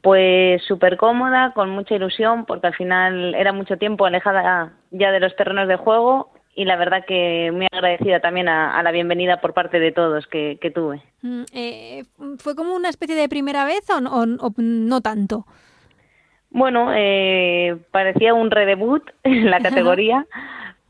Pues 0.00 0.62
súper 0.66 0.96
cómoda, 0.96 1.52
con 1.54 1.70
mucha 1.70 1.96
ilusión, 1.96 2.46
porque 2.46 2.68
al 2.68 2.74
final 2.74 3.34
era 3.34 3.52
mucho 3.52 3.76
tiempo 3.76 4.06
alejada 4.06 4.72
ya 4.90 5.10
de 5.10 5.20
los 5.20 5.36
terrenos 5.36 5.68
de 5.68 5.76
juego 5.76 6.30
y 6.54 6.64
la 6.64 6.76
verdad 6.76 7.04
que 7.06 7.50
muy 7.52 7.66
agradecida 7.70 8.20
también 8.20 8.48
a, 8.48 8.82
la 8.82 8.90
bienvenida 8.90 9.40
por 9.40 9.54
parte 9.54 9.78
de 9.78 9.92
todos 9.92 10.26
que, 10.26 10.58
tuve. 10.74 11.02
Mm, 11.22 11.42
eh, 11.52 12.04
¿Fue 12.38 12.54
como 12.56 12.74
una 12.74 12.88
especie 12.88 13.14
de 13.14 13.28
primera 13.28 13.64
vez 13.64 13.88
o 13.90 14.00
no 14.00 15.00
tanto? 15.00 15.44
Bueno, 16.50 16.92
eh, 16.94 17.76
parecía 17.90 18.34
un 18.34 18.50
redebut 18.50 19.02
en 19.22 19.50
la 19.50 19.60
categoría, 19.60 20.26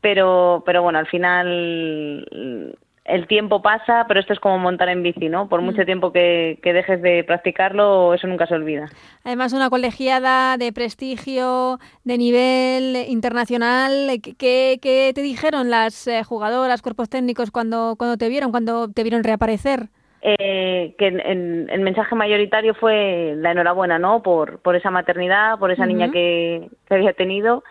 pero, 0.01 0.63
pero 0.65 0.81
bueno, 0.81 0.99
al 0.99 1.07
final 1.07 2.77
el 3.09 3.27
tiempo 3.27 3.61
pasa, 3.61 4.05
pero 4.07 4.19
esto 4.19 4.33
es 4.33 4.39
como 4.39 4.59
montar 4.59 4.87
en 4.89 5.03
bici, 5.03 5.29
¿no? 5.29 5.49
Por 5.49 5.61
mucho 5.61 5.81
mm. 5.81 5.85
tiempo 5.85 6.11
que, 6.11 6.59
dejes 6.63 7.01
de 7.01 7.23
practicarlo, 7.23 8.13
eso 8.13 8.27
nunca 8.27 8.45
se 8.45 8.53
olvida. 8.53 8.87
Además, 9.23 9.53
una 9.53 9.69
colegiada 9.69 10.57
de 10.57 10.71
prestigio, 10.71 11.79
de 12.03 12.17
nivel 12.17 12.95
internacional. 13.07 14.21
¿Qué, 14.21 14.79
qué 14.81 15.11
te 15.13 15.21
dijeron 15.21 15.69
las 15.69 16.07
eh, 16.07 16.23
jugadoras, 16.23 16.81
cuerpos 16.81 17.09
técnicos 17.09 17.51
cuando, 17.51 17.95
cuando 17.97 18.17
te 18.17 18.29
vieron, 18.29 18.51
cuando 18.51 18.89
te 18.89 19.03
vieron 19.03 19.23
reaparecer? 19.23 19.89
Eh, 20.21 20.95
que 20.97 21.07
el 21.07 21.81
mensaje 21.81 22.15
mayoritario 22.15 22.73
fue 22.73 23.35
la 23.37 23.51
enhorabuena, 23.51 23.99
¿no? 23.99 24.21
Por, 24.21 24.59
por 24.59 24.75
esa 24.75 24.91
maternidad, 24.91 25.57
por 25.59 25.71
esa 25.71 25.85
niña 25.85 26.11
que, 26.11 26.69
que, 26.87 26.93
había 26.93 27.13
tenido 27.13 27.63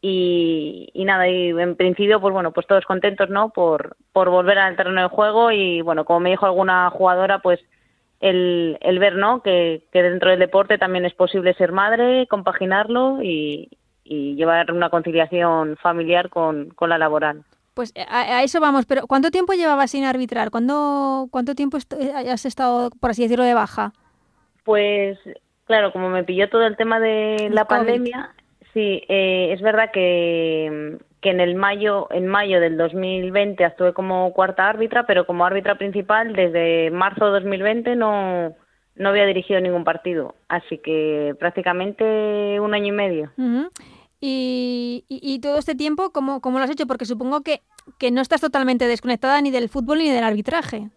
y, 0.00 0.88
y, 0.94 1.04
nada, 1.04 1.28
y 1.28 1.50
en 1.50 1.76
principio, 1.76 2.20
pues 2.20 2.32
bueno, 2.32 2.50
pues 2.50 2.66
todos 2.66 2.84
contentos, 2.84 3.30
¿no? 3.30 3.50
Por, 3.50 3.96
por 4.12 4.30
volver 4.30 4.58
al 4.58 4.76
terreno 4.76 5.00
de 5.00 5.08
juego 5.08 5.52
y 5.52 5.80
bueno, 5.80 6.04
como 6.04 6.20
me 6.20 6.30
dijo 6.30 6.46
alguna 6.46 6.90
jugadora, 6.90 7.38
pues 7.38 7.60
el, 8.20 8.78
el 8.80 8.98
ver, 8.98 9.14
¿no? 9.14 9.42
Que, 9.42 9.84
que 9.92 10.02
dentro 10.02 10.30
del 10.30 10.40
deporte 10.40 10.78
también 10.78 11.04
es 11.04 11.14
posible 11.14 11.54
ser 11.54 11.70
madre, 11.70 12.26
compaginarlo 12.26 13.22
y, 13.22 13.70
y 14.02 14.34
llevar 14.34 14.72
una 14.72 14.90
conciliación 14.90 15.76
familiar 15.76 16.30
con, 16.30 16.70
con 16.70 16.90
la 16.90 16.98
laboral. 16.98 17.44
Pues 17.74 17.92
eh, 17.94 18.04
a, 18.08 18.42
eso 18.42 18.60
vamos, 18.60 18.86
pero 18.86 19.06
¿cuánto 19.06 19.30
tiempo 19.30 19.54
llevabas 19.54 19.90
sin 19.90 20.04
arbitrar? 20.04 20.50
¿Cuándo, 20.50 21.28
¿Cuánto 21.30 21.54
tiempo 21.54 21.78
eh, 21.98 22.30
has 22.30 22.44
estado, 22.44 22.90
por 23.00 23.10
así 23.10 23.22
decirlo, 23.22 23.44
de 23.44 23.54
baja? 23.54 23.92
Pues 24.64 25.18
claro, 25.64 25.92
como 25.92 26.10
me 26.10 26.24
pilló 26.24 26.48
todo 26.50 26.66
el 26.66 26.76
tema 26.76 27.00
de 27.00 27.48
la 27.50 27.64
pandemia, 27.64 28.34
sí, 28.74 29.02
eh, 29.08 29.52
es 29.52 29.62
verdad 29.62 29.90
que, 29.92 30.98
que 31.22 31.30
en 31.30 31.40
el 31.40 31.54
mayo, 31.54 32.08
en 32.10 32.26
mayo 32.26 32.60
del 32.60 32.76
2020 32.76 33.64
actué 33.64 33.94
como 33.94 34.32
cuarta 34.32 34.68
árbitra, 34.68 35.06
pero 35.06 35.26
como 35.26 35.46
árbitra 35.46 35.76
principal 35.76 36.34
desde 36.34 36.90
marzo 36.90 37.26
de 37.26 37.32
2020 37.32 37.96
no, 37.96 38.54
no 38.96 39.08
había 39.08 39.24
dirigido 39.24 39.60
ningún 39.60 39.84
partido, 39.84 40.34
así 40.48 40.78
que 40.78 41.34
prácticamente 41.38 42.60
un 42.60 42.74
año 42.74 42.88
y 42.88 42.92
medio. 42.92 43.32
Y, 44.24 45.04
y, 45.08 45.40
todo 45.40 45.58
este 45.58 45.74
tiempo, 45.74 46.12
¿cómo, 46.12 46.40
¿cómo, 46.40 46.58
lo 46.58 46.64
has 46.64 46.70
hecho? 46.70 46.86
Porque 46.86 47.06
supongo 47.06 47.40
que, 47.40 47.62
que, 47.98 48.12
no 48.12 48.20
estás 48.20 48.40
totalmente 48.40 48.86
desconectada 48.86 49.40
ni 49.40 49.50
del 49.50 49.68
fútbol 49.68 49.98
ni 49.98 50.10
del 50.10 50.22
arbitraje. 50.22 50.90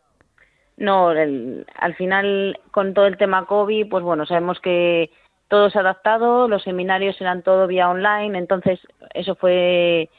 No, 0.78 1.10
al 1.10 1.96
final, 1.98 2.60
con 2.70 2.94
todo 2.94 3.08
el 3.08 3.18
tema 3.18 3.48
COVID, 3.48 3.90
pues 3.90 4.04
bueno, 4.04 4.28
sabemos 4.28 4.60
que 4.60 5.10
todo 5.48 5.72
se 5.72 5.80
ha 5.80 5.82
adaptado, 5.82 6.48
los 6.48 6.62
seminarios 6.62 7.20
eran 7.20 7.42
todo 7.42 7.66
vía 7.66 7.90
online, 7.90 8.38
entonces 8.38 8.80
eso 9.16 9.34
fue 9.34 10.10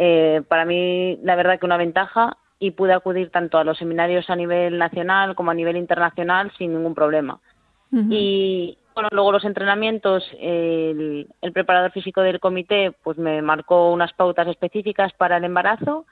eh, 0.00 0.42
para 0.48 0.64
mí 0.64 1.18
la 1.22 1.36
verdad 1.36 1.58
que 1.58 1.66
una 1.66 1.76
ventaja 1.76 2.38
y 2.58 2.72
pude 2.72 2.92
acudir 2.92 3.30
tanto 3.30 3.58
a 3.58 3.64
los 3.64 3.78
seminarios 3.78 4.30
a 4.30 4.36
nivel 4.36 4.78
nacional 4.78 5.34
como 5.34 5.50
a 5.50 5.54
nivel 5.54 5.76
internacional 5.76 6.52
sin 6.58 6.72
ningún 6.74 6.94
problema. 6.94 7.40
Y 7.90 8.76
bueno, 8.98 9.10
luego 9.12 9.30
los 9.30 9.44
entrenamientos, 9.44 10.24
el, 10.40 11.28
preparador 11.52 11.92
físico 11.92 12.20
del 12.20 12.40
comité 12.40 12.90
pues 13.04 13.16
me 13.16 13.40
marcó 13.42 13.92
unas 13.92 14.12
pautas 14.12 14.48
específicas 14.48 15.12
para 15.12 15.36
el 15.36 15.44
embarazo 15.44 16.04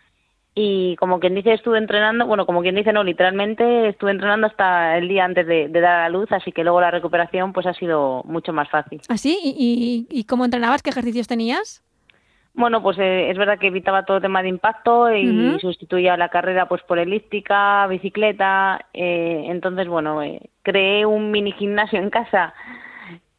y 0.54 0.94
como 0.94 1.18
quien 1.18 1.34
dice 1.34 1.52
estuve 1.52 1.78
entrenando, 1.78 2.28
bueno, 2.28 2.46
como 2.46 2.62
quien 2.62 2.76
dice 2.76 2.92
no, 2.92 3.02
literalmente 3.02 3.88
estuve 3.88 4.12
entrenando 4.12 4.46
hasta 4.46 4.96
el 4.98 5.08
día 5.08 5.24
antes 5.24 5.48
de, 5.48 5.68
dar 5.68 6.02
a 6.02 6.08
luz, 6.08 6.30
así 6.30 6.52
que 6.52 6.62
luego 6.62 6.80
la 6.80 6.92
recuperación 6.92 7.52
pues 7.52 7.66
ha 7.66 7.74
sido 7.74 8.22
mucho 8.24 8.52
más 8.52 8.70
fácil. 8.70 9.00
¿Así? 9.08 9.36
¿Ah, 9.36 9.48
¿Y, 9.48 10.06
y, 10.08 10.24
cómo 10.24 10.44
entrenabas? 10.44 10.80
¿Qué 10.80 10.90
ejercicios 10.90 11.26
tenías? 11.26 11.82
Bueno, 12.56 12.82
pues 12.82 12.98
eh, 12.98 13.30
es 13.30 13.36
verdad 13.36 13.58
que 13.58 13.66
evitaba 13.66 14.06
todo 14.06 14.20
tema 14.20 14.42
de 14.42 14.48
impacto 14.48 15.14
y 15.14 15.58
sustituía 15.60 16.16
la 16.16 16.30
carrera 16.30 16.66
pues 16.66 16.82
por 16.82 16.98
elíptica, 16.98 17.86
bicicleta. 17.86 18.86
Eh, 18.94 19.44
entonces, 19.48 19.86
bueno, 19.86 20.22
eh, 20.22 20.40
creé 20.62 21.04
un 21.04 21.30
mini 21.30 21.52
gimnasio 21.52 21.98
en 21.98 22.08
casa, 22.08 22.54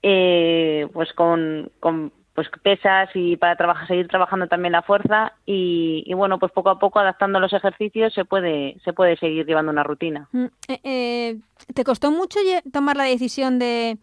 pues 0.02 1.12
con, 1.16 1.72
con 1.80 2.14
pues 2.36 2.48
pesas 2.62 3.10
y 3.16 3.36
para 3.38 3.56
trabajar, 3.56 3.88
seguir 3.88 4.08
trabajando 4.08 4.46
también 4.46 4.74
la 4.74 4.84
fuerza 4.84 5.34
y, 5.48 6.04
y, 6.06 6.14
bueno 6.14 6.38
pues 6.38 6.52
poco 6.52 6.70
a 6.70 6.78
poco 6.78 7.00
adaptando 7.00 7.40
los 7.40 7.52
ejercicios 7.52 8.14
se 8.14 8.26
puede 8.26 8.78
se 8.86 8.94
puede 8.94 9.18
seguir 9.18 9.48
llevando 9.48 9.72
una 9.72 9.82
rutina. 9.82 10.30
Mm, 10.32 10.46
¿Te 11.74 11.84
costó 11.84 12.12
mucho 12.12 12.38
tomar 12.72 12.96
la 12.96 13.06
decisión 13.06 13.58
de 13.58 13.98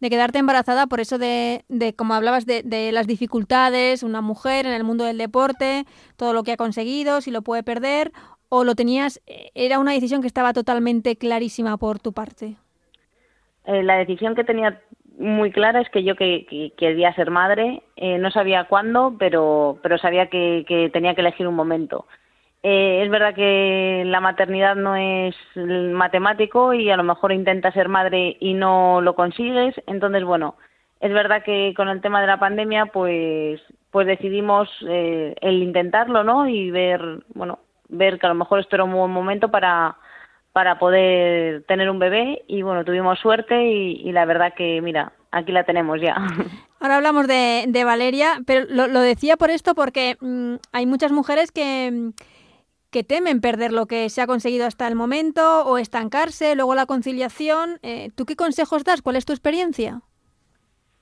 de 0.00 0.10
quedarte 0.10 0.38
embarazada 0.38 0.86
por 0.86 1.00
eso 1.00 1.18
de, 1.18 1.64
de 1.68 1.94
como 1.94 2.14
hablabas, 2.14 2.46
de, 2.46 2.62
de, 2.62 2.92
las 2.92 3.06
dificultades, 3.06 4.02
una 4.02 4.20
mujer 4.20 4.66
en 4.66 4.72
el 4.72 4.84
mundo 4.84 5.04
del 5.04 5.18
deporte, 5.18 5.84
todo 6.16 6.32
lo 6.32 6.42
que 6.42 6.52
ha 6.52 6.56
conseguido, 6.56 7.20
si 7.20 7.30
lo 7.30 7.42
puede 7.42 7.62
perder, 7.62 8.12
o 8.48 8.64
lo 8.64 8.74
tenías, 8.74 9.20
eh, 9.26 9.50
era 9.54 9.78
una 9.78 9.92
decisión 9.92 10.20
que 10.20 10.26
estaba 10.26 10.52
totalmente 10.52 11.16
clarísima 11.16 11.76
por 11.76 11.98
tu 11.98 12.12
parte? 12.12 12.56
Eh, 13.66 13.82
la 13.82 13.96
decisión 13.98 14.34
que 14.34 14.44
tenía 14.44 14.80
muy 15.18 15.50
clara 15.50 15.80
es 15.80 15.90
que 15.90 16.04
yo 16.04 16.14
que, 16.14 16.46
que 16.48 16.72
quería 16.76 17.12
ser 17.14 17.30
madre, 17.30 17.82
eh, 17.96 18.18
no 18.18 18.30
sabía 18.30 18.64
cuándo, 18.64 19.16
pero, 19.18 19.78
pero 19.82 19.98
sabía 19.98 20.28
que, 20.28 20.64
que 20.66 20.90
tenía 20.90 21.14
que 21.14 21.20
elegir 21.20 21.46
un 21.46 21.56
momento. 21.56 22.06
Eh, 22.62 23.02
es 23.04 23.10
verdad 23.10 23.34
que 23.34 24.02
la 24.06 24.20
maternidad 24.20 24.74
no 24.74 24.96
es 24.96 25.36
matemático 25.54 26.74
y 26.74 26.90
a 26.90 26.96
lo 26.96 27.04
mejor 27.04 27.32
intentas 27.32 27.74
ser 27.74 27.88
madre 27.88 28.36
y 28.40 28.54
no 28.54 29.00
lo 29.00 29.14
consigues. 29.14 29.74
Entonces, 29.86 30.24
bueno, 30.24 30.56
es 31.00 31.12
verdad 31.12 31.44
que 31.44 31.72
con 31.76 31.88
el 31.88 32.00
tema 32.00 32.20
de 32.20 32.26
la 32.26 32.40
pandemia, 32.40 32.86
pues, 32.86 33.60
pues 33.90 34.06
decidimos 34.06 34.68
eh, 34.88 35.36
el 35.40 35.62
intentarlo, 35.62 36.24
¿no? 36.24 36.48
Y 36.48 36.70
ver, 36.70 37.00
bueno, 37.34 37.60
ver 37.88 38.18
que 38.18 38.26
a 38.26 38.30
lo 38.30 38.34
mejor 38.34 38.60
esto 38.60 38.74
era 38.74 38.84
un 38.84 38.92
buen 38.92 39.12
momento 39.12 39.50
para, 39.50 39.96
para 40.52 40.80
poder 40.80 41.62
tener 41.64 41.88
un 41.88 42.00
bebé 42.00 42.42
y 42.48 42.62
bueno, 42.62 42.84
tuvimos 42.84 43.20
suerte 43.20 43.70
y, 43.70 44.10
la 44.10 44.24
verdad 44.24 44.54
que, 44.56 44.82
mira, 44.82 45.12
aquí 45.30 45.52
la 45.52 45.62
tenemos 45.62 46.00
ya. 46.00 46.16
Ahora 46.80 46.96
hablamos 46.96 47.28
de, 47.28 47.66
de 47.68 47.84
Valeria, 47.84 48.40
pero 48.46 48.66
lo, 48.68 48.88
lo, 48.88 49.00
decía 49.00 49.36
por 49.36 49.50
esto 49.50 49.74
porque 49.74 50.16
mm, 50.20 50.54
hay 50.72 50.86
muchas 50.86 51.12
mujeres 51.12 51.52
que 51.52 52.12
que 52.90 53.04
temen 53.04 53.40
perder 53.40 53.72
lo 53.72 53.86
que 53.86 54.08
se 54.08 54.22
ha 54.22 54.26
conseguido 54.26 54.66
hasta 54.66 54.88
el 54.88 54.94
momento 54.94 55.64
o 55.66 55.78
estancarse, 55.78 56.54
luego 56.54 56.74
la 56.74 56.86
conciliación. 56.86 57.78
Eh, 57.82 58.10
¿Tú 58.16 58.24
qué 58.24 58.36
consejos 58.36 58.84
das? 58.84 59.02
¿Cuál 59.02 59.16
es 59.16 59.26
tu 59.26 59.32
experiencia? 59.32 60.00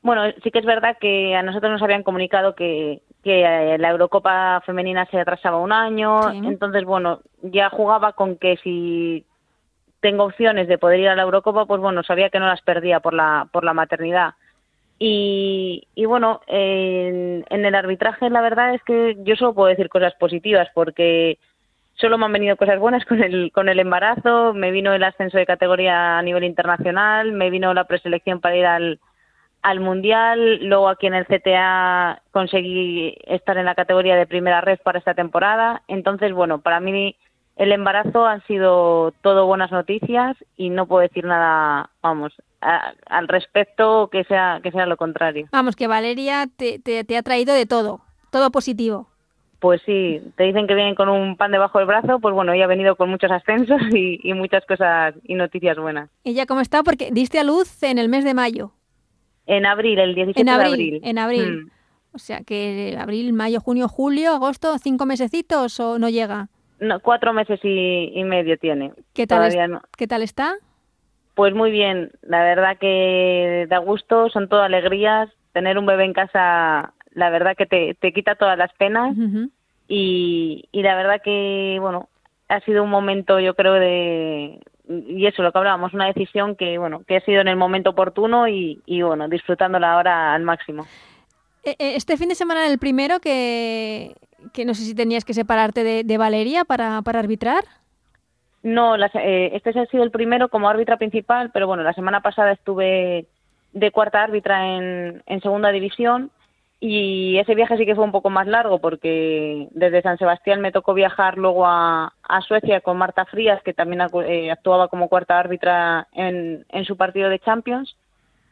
Bueno, 0.03 0.22
sí 0.43 0.51
que 0.51 0.61
es 0.61 0.64
verdad 0.64 0.97
que 1.01 1.34
a 1.34 1.43
nosotros 1.43 1.72
nos 1.72 1.82
habían 1.82 2.05
comunicado 2.05 2.55
que, 2.55 3.03
que 3.24 3.43
eh, 3.43 3.78
la 3.78 3.91
Eurocopa 3.91 4.62
femenina 4.64 5.07
se 5.07 5.18
atrasaba 5.18 5.59
un 5.59 5.72
año, 5.72 6.30
entonces 6.30 6.84
bueno, 6.84 7.22
ya 7.43 7.70
jugaba 7.70 8.12
con 8.12 8.37
que 8.37 8.57
si 8.62 9.24
tengo 10.01 10.24
opciones 10.24 10.68
de 10.68 10.78
poder 10.78 11.01
ir 11.01 11.09
a 11.09 11.16
la 11.16 11.22
Eurocopa, 11.22 11.66
pues 11.66 11.80
bueno, 11.80 12.05
sabía 12.05 12.30
que 12.30 12.39
no 12.39 12.47
las 12.47 12.62
perdía 12.62 13.01
por 13.01 13.14
la 13.14 13.49
por 13.51 13.64
la 13.64 13.74
maternidad. 13.74 14.34
Y, 14.99 15.89
y 15.95 16.05
bueno, 16.05 16.41
en, 16.47 17.45
en 17.51 17.64
el 17.64 17.74
arbitraje 17.74 18.30
la 18.30 18.41
verdad 18.41 18.74
es 18.74 18.82
que 18.84 19.16
yo 19.24 19.34
solo 19.34 19.55
puedo 19.55 19.68
decir 19.68 19.89
cosas 19.89 20.14
positivas 20.14 20.68
porque 20.72 21.39
solo 22.01 22.18
me 22.18 22.26
han 22.26 22.32
venido 22.32 22.57
cosas 22.57 22.78
buenas 22.78 23.05
con 23.05 23.22
el, 23.22 23.51
con 23.53 23.68
el 23.68 23.80
embarazo, 23.80 24.53
me 24.55 24.70
vino 24.70 24.92
el 24.92 25.05
ascenso 25.05 25.38
de 25.38 25.47
categoría 25.47 26.18
a 26.18 26.22
nivel 26.22 26.44
internacional, 26.44 27.32
me 27.32 27.51
vino 27.51 27.72
la 27.74 27.84
preselección 27.84 28.40
para 28.40 28.57
ir 28.57 28.66
al, 28.66 29.01
al 29.62 29.80
Mundial, 29.80 30.64
luego 30.64 30.88
aquí 30.88 31.07
en 31.07 31.14
el 31.14 31.26
CTA 31.26 32.22
conseguí 32.32 33.16
estar 33.26 33.57
en 33.57 33.64
la 33.64 33.74
categoría 33.74 34.16
de 34.16 34.26
primera 34.26 34.61
red 34.61 34.78
para 34.82 34.99
esta 34.99 35.14
temporada, 35.14 35.82
entonces 35.88 36.32
bueno, 36.32 36.61
para 36.61 36.80
mí 36.80 37.16
el 37.57 37.72
embarazo 37.72 38.26
han 38.26 38.47
sido 38.47 39.12
todo 39.22 39.47
buenas 39.47 39.72
noticias 39.72 40.36
y 40.57 40.68
no 40.68 40.86
puedo 40.86 41.01
decir 41.01 41.24
nada, 41.24 41.88
vamos, 42.03 42.34
al 42.61 43.28
respecto 43.28 44.09
que 44.09 44.24
sea 44.24 44.61
que 44.62 44.72
sea 44.72 44.86
lo 44.86 44.97
contrario. 44.97 45.49
Vamos, 45.53 45.76
que 45.76 45.86
Valeria 45.86 46.47
te, 46.55 46.78
te 46.78 47.16
ha 47.16 47.22
traído 47.22 47.55
de 47.55 47.64
todo, 47.64 48.01
todo 48.30 48.51
positivo 48.51 49.09
pues 49.67 49.83
sí, 49.85 50.23
te 50.37 50.45
dicen 50.45 50.69
que 50.69 50.77
vienen 50.77 50.95
con 50.95 51.09
un 51.09 51.37
pan 51.37 51.51
debajo 51.51 51.79
del 51.79 51.89
brazo, 51.89 52.21
pues 52.21 52.33
bueno, 52.33 52.53
ella 52.53 52.67
ha 52.67 52.69
venido 52.69 52.95
con 52.95 53.11
muchos 53.11 53.33
ascensos 53.33 53.83
y, 53.93 54.33
muchas 54.33 54.64
cosas 54.64 55.12
y 55.25 55.35
noticias 55.35 55.77
buenas. 55.77 56.09
¿Ella 56.23 56.47
cómo 56.47 56.61
está? 56.61 56.85
Porque 56.85 57.11
diste 57.11 57.41
a 57.41 57.43
luz 57.43 57.83
en 57.83 57.99
el 57.99 58.09
mes 58.09 58.25
de 58.25 58.33
mayo. 58.33 58.71
En 59.45 59.67
abril, 59.67 59.99
el 59.99 60.14
17 60.14 60.45
de 60.45 60.51
abril. 60.57 61.01
En 61.03 61.19
abril. 61.19 61.64
Mm. 61.64 61.71
O 62.12 62.19
sea 62.21 62.43
que 62.45 62.97
abril, 62.97 63.33
mayo, 63.33 63.59
junio, 63.59 63.89
julio, 63.89 64.35
agosto, 64.35 64.79
cinco 64.79 65.05
mesecitos 65.05 65.81
o 65.81 65.99
no 65.99 66.11
llega. 66.11 66.47
No, 66.79 67.01
cuatro 67.01 67.33
meses 67.33 67.59
y, 67.64 68.23
medio 68.23 68.57
tiene. 68.59 68.93
¿Qué 69.14 69.27
tal, 69.27 69.51
¿Qué 69.97 70.07
tal 70.07 70.23
está? 70.23 70.55
Pues 71.35 71.57
muy 71.57 71.73
bien, 71.73 72.12
la 72.23 72.45
verdad 72.45 72.79
que 72.79 73.67
da 73.69 73.79
gusto, 73.79 74.29
son 74.29 74.49
todo 74.49 74.62
alegrías. 74.62 75.29
Tener 75.53 75.77
un 75.77 75.87
bebé 75.87 76.05
en 76.05 76.12
casa 76.12 76.93
la 77.17 77.31
verdad 77.31 77.57
que 77.57 77.64
te, 77.64 77.95
te 77.95 78.12
quita 78.12 78.35
todas 78.35 78.59
las 78.59 78.73
penas 78.75 79.17
y, 79.89 80.68
y 80.72 80.82
la 80.82 80.95
verdad 80.95 81.20
que, 81.22 81.78
bueno, 81.80 82.09
ha 82.49 82.61
sido 82.61 82.82
un 82.82 82.91
momento, 82.91 83.41
yo 83.41 83.55
creo, 83.55 83.74
de, 83.74 84.61
y 84.89 85.26
eso, 85.26 85.43
lo 85.43 85.53
que 85.53 85.59
hablábamos, 85.59 85.95
una 85.95 86.07
decisión 86.07 86.57
que, 86.57 86.78
bueno, 86.78 87.03
que 87.07 87.16
ha 87.16 87.20
sido 87.20 87.41
en 87.41 87.49
el 87.49 87.57
momento 87.57 87.91
oportuno 87.91 88.49
y, 88.49 88.80
y 88.87 89.03
bueno, 89.03 89.28
disfrutándola 89.28 89.95
ahora 89.95 90.34
al 90.34 90.43
máximo. 90.43 90.87
E, 91.64 91.74
e, 91.78 91.97
este 91.97 92.16
fin 92.16 92.28
de 92.28 92.34
semana 92.34 92.66
el 92.66 92.78
primero 92.78 93.18
que, 93.20 94.14
que 94.53 94.64
no 94.64 94.74
sé 94.74 94.84
si 94.84 94.95
tenías 94.95 95.24
que 95.24 95.34
separarte 95.34 95.82
de, 95.82 96.05
de 96.05 96.18
Valeria 96.18 96.64
para, 96.64 97.03
para 97.03 97.18
arbitrar. 97.18 97.64
No, 98.62 98.97
eh, 98.97 99.51
este 99.55 99.78
ha 99.78 99.87
sido 99.87 100.03
el 100.03 100.11
primero 100.11 100.49
como 100.49 100.68
árbitra 100.68 100.97
principal, 100.97 101.51
pero 101.53 101.66
bueno, 101.66 101.82
la 101.82 101.93
semana 101.93 102.20
pasada 102.20 102.53
estuve 102.53 103.26
de 103.72 103.91
cuarta 103.91 104.22
árbitra 104.22 104.76
en, 104.76 105.22
en 105.26 105.41
segunda 105.41 105.70
división 105.70 106.30
y 106.79 107.39
ese 107.39 107.55
viaje 107.55 107.77
sí 107.79 107.87
que 107.87 107.95
fue 107.95 108.05
un 108.05 108.12
poco 108.12 108.29
más 108.29 108.47
largo 108.47 108.81
porque 108.81 109.68
desde 109.70 110.03
San 110.03 110.18
Sebastián 110.18 110.61
me 110.61 110.72
tocó 110.72 110.93
viajar 110.93 111.39
luego 111.39 111.66
a, 111.66 112.12
a 112.22 112.41
Suecia 112.43 112.81
con 112.81 112.99
Marta 112.99 113.24
Frías, 113.24 113.62
que 113.62 113.72
también 113.72 114.03
eh, 114.27 114.51
actuaba 114.51 114.89
como 114.89 115.09
cuarta 115.09 115.39
árbitra 115.39 116.07
en, 116.12 116.66
en 116.68 116.85
su 116.85 116.97
partido 116.97 117.31
de 117.31 117.39
Champions. 117.39 117.97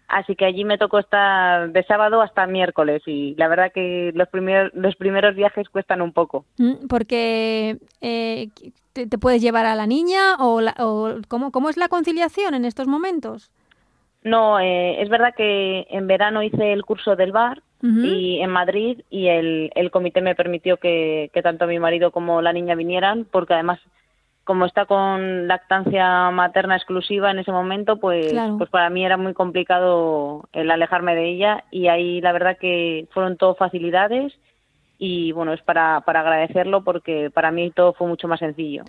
Así 0.08 0.36
que 0.36 0.44
allí 0.44 0.64
me 0.64 0.78
tocó 0.78 0.98
estar 0.98 1.70
de 1.70 1.82
sábado 1.84 2.20
hasta 2.20 2.46
miércoles 2.46 3.02
y 3.06 3.34
la 3.36 3.48
verdad 3.48 3.72
que 3.72 4.12
los 4.14 4.28
primeros, 4.28 4.72
los 4.74 4.96
primeros 4.96 5.34
viajes 5.34 5.68
cuestan 5.68 6.02
un 6.02 6.12
poco. 6.12 6.44
Mm, 6.58 6.86
porque 6.88 7.78
eh, 8.00 8.48
te, 8.92 9.06
puedes 9.18 9.42
llevar 9.42 9.66
a 9.66 9.74
la 9.74 9.86
niña 9.86 10.36
o, 10.38 10.60
o 10.78 11.14
¿cómo, 11.28 11.50
¿cómo 11.50 11.68
es 11.68 11.76
la 11.76 11.88
conciliación 11.88 12.54
en 12.54 12.64
estos 12.64 12.86
momentos? 12.86 13.50
No, 14.22 14.58
eh, 14.58 15.02
es 15.02 15.08
verdad 15.10 15.34
que 15.36 15.86
en 15.90 16.06
verano 16.06 16.42
hice 16.42 16.72
el 16.72 16.84
curso 16.84 17.16
del 17.16 17.32
bar 17.32 17.62
y 17.84 18.40
en 18.40 18.50
Madrid 18.50 19.02
y 19.10 19.28
el, 19.28 19.70
el 19.74 19.90
comité 19.90 20.22
me 20.22 20.34
permitió 20.34 20.78
que, 20.78 21.30
que, 21.34 21.42
tanto 21.42 21.66
mi 21.66 21.78
marido 21.78 22.12
como 22.12 22.40
la 22.40 22.54
niña 22.54 22.74
vinieran 22.74 23.26
porque 23.30 23.52
además 23.52 23.78
como 24.44 24.64
está 24.64 24.86
con 24.86 25.48
lactancia 25.48 26.30
materna 26.30 26.76
exclusiva 26.76 27.30
en 27.30 27.40
ese 27.40 27.52
momento 27.52 27.98
pues 27.98 28.32
pues 28.56 28.70
para 28.70 28.88
mí 28.88 29.04
era 29.04 29.18
muy 29.18 29.34
complicado 29.34 30.48
el 30.52 30.70
alejarme 30.70 31.14
de 31.14 31.28
ella 31.28 31.64
y 31.70 31.88
ahí 31.88 32.22
la 32.22 32.32
verdad 32.32 32.56
que 32.58 33.06
fueron 33.12 33.36
todo 33.36 33.54
facilidades 33.54 34.32
y 34.98 35.32
bueno 35.32 35.52
es 35.52 35.60
para 35.60 36.00
para 36.02 36.20
agradecerlo 36.20 36.84
porque 36.84 37.30
para 37.30 37.50
mí 37.50 37.70
todo 37.70 37.92
fue 37.92 38.06
mucho 38.06 38.28
más 38.28 38.40
sencillo. 38.40 38.84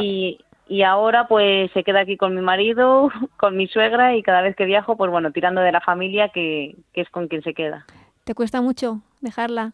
Y 0.00 0.38
y 0.68 0.84
ahora 0.84 1.26
pues 1.28 1.70
se 1.72 1.84
queda 1.84 2.00
aquí 2.00 2.16
con 2.16 2.34
mi 2.34 2.40
marido, 2.40 3.10
con 3.36 3.58
mi 3.58 3.66
suegra 3.66 4.16
y 4.16 4.22
cada 4.22 4.40
vez 4.40 4.56
que 4.56 4.64
viajo 4.64 4.96
pues 4.96 5.10
bueno, 5.10 5.32
tirando 5.32 5.60
de 5.60 5.72
la 5.72 5.82
familia 5.82 6.30
que, 6.30 6.76
que 6.94 7.02
es 7.02 7.10
con 7.10 7.28
quien 7.28 7.42
se 7.42 7.52
queda. 7.52 7.84
¿Te 8.24 8.34
cuesta 8.34 8.60
mucho 8.60 9.02
dejarla? 9.20 9.72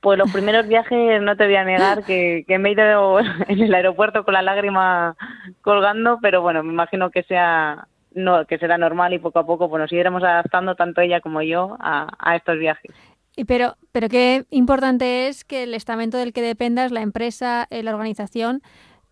Pues 0.00 0.18
los 0.18 0.32
primeros 0.32 0.66
viajes 0.66 1.22
no 1.22 1.36
te 1.36 1.44
voy 1.44 1.56
a 1.56 1.64
negar 1.64 2.04
que, 2.04 2.44
que 2.48 2.58
me 2.58 2.70
he 2.70 2.72
ido 2.72 3.20
en 3.48 3.60
el 3.60 3.74
aeropuerto 3.74 4.24
con 4.24 4.34
la 4.34 4.42
lágrima 4.42 5.16
colgando, 5.60 6.18
pero 6.20 6.42
bueno, 6.42 6.62
me 6.62 6.72
imagino 6.72 7.10
que 7.10 7.22
sea 7.22 7.86
no 8.14 8.44
que 8.44 8.58
será 8.58 8.76
normal 8.76 9.14
y 9.14 9.18
poco 9.18 9.38
a 9.38 9.46
poco 9.46 9.70
pues 9.70 9.80
nos 9.80 9.92
iremos 9.92 10.22
adaptando 10.22 10.74
tanto 10.74 11.00
ella 11.00 11.20
como 11.20 11.40
yo 11.40 11.76
a, 11.80 12.08
a 12.18 12.36
estos 12.36 12.58
viajes. 12.58 12.90
Y 13.36 13.44
pero, 13.44 13.76
pero 13.92 14.08
qué 14.08 14.44
importante 14.50 15.28
es 15.28 15.44
que 15.44 15.62
el 15.62 15.74
estamento 15.74 16.18
del 16.18 16.32
que 16.32 16.42
dependas, 16.42 16.92
la 16.92 17.00
empresa, 17.00 17.66
eh, 17.70 17.82
la 17.82 17.92
organización, 17.92 18.62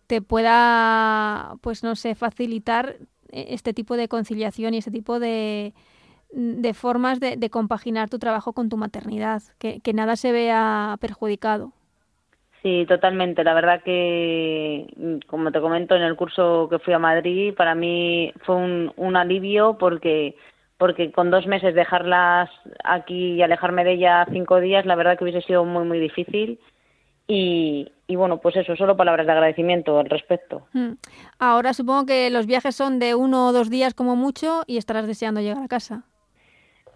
te 0.07 0.21
pueda, 0.21 1.55
pues 1.61 1.83
no 1.83 1.95
sé, 1.95 2.13
facilitar 2.15 2.97
eh, 3.31 3.47
este 3.49 3.73
tipo 3.73 3.97
de 3.97 4.07
conciliación 4.07 4.73
y 4.73 4.77
este 4.77 4.91
tipo 4.91 5.19
de, 5.19 5.73
de 6.33 6.73
formas 6.73 7.19
de, 7.19 7.35
de, 7.35 7.49
compaginar 7.49 8.09
tu 8.09 8.19
trabajo 8.19 8.53
con 8.53 8.69
tu 8.69 8.77
maternidad, 8.77 9.41
que, 9.59 9.81
que 9.81 9.93
nada 9.93 10.15
se 10.15 10.31
vea 10.31 10.95
perjudicado. 10.99 11.73
Sí, 12.61 12.85
totalmente. 12.87 13.43
La 13.43 13.53
verdad 13.53 13.81
que, 13.83 15.19
como 15.27 15.51
te 15.51 15.61
comento, 15.61 15.95
en 15.95 16.03
el 16.03 16.15
curso 16.15 16.67
que 16.69 16.79
fui 16.79 16.93
a 16.93 16.99
Madrid, 16.99 17.53
para 17.55 17.73
mí 17.73 18.31
fue 18.45 18.55
un, 18.55 18.93
un 18.97 19.15
alivio 19.15 19.77
porque 19.77 20.35
porque 20.77 21.11
con 21.11 21.29
dos 21.29 21.45
meses 21.45 21.75
dejarlas 21.75 22.49
aquí 22.83 23.33
y 23.33 23.43
alejarme 23.43 23.83
de 23.83 23.93
ella 23.93 24.25
cinco 24.31 24.59
días, 24.59 24.83
la 24.83 24.95
verdad 24.95 25.15
que 25.15 25.23
hubiese 25.23 25.43
sido 25.43 25.63
muy, 25.63 25.85
muy 25.85 25.99
difícil. 25.99 26.59
Y, 27.27 27.91
y 28.07 28.15
bueno, 28.15 28.39
pues 28.41 28.55
eso, 28.55 28.75
solo 28.75 28.97
palabras 28.97 29.27
de 29.27 29.31
agradecimiento 29.31 29.99
al 29.99 30.09
respecto. 30.09 30.67
Mm. 30.73 30.93
Ahora 31.37 31.73
supongo 31.73 32.07
que 32.07 32.31
los 32.31 32.47
viajes 32.47 32.75
son 32.75 32.97
de 32.97 33.13
uno 33.13 33.49
o 33.49 33.51
dos 33.53 33.69
días 33.69 33.93
como 33.93 34.15
mucho 34.15 34.63
y 34.65 34.77
estarás 34.77 35.05
deseando 35.05 35.39
llegar 35.39 35.63
a 35.63 35.67
casa. 35.67 36.03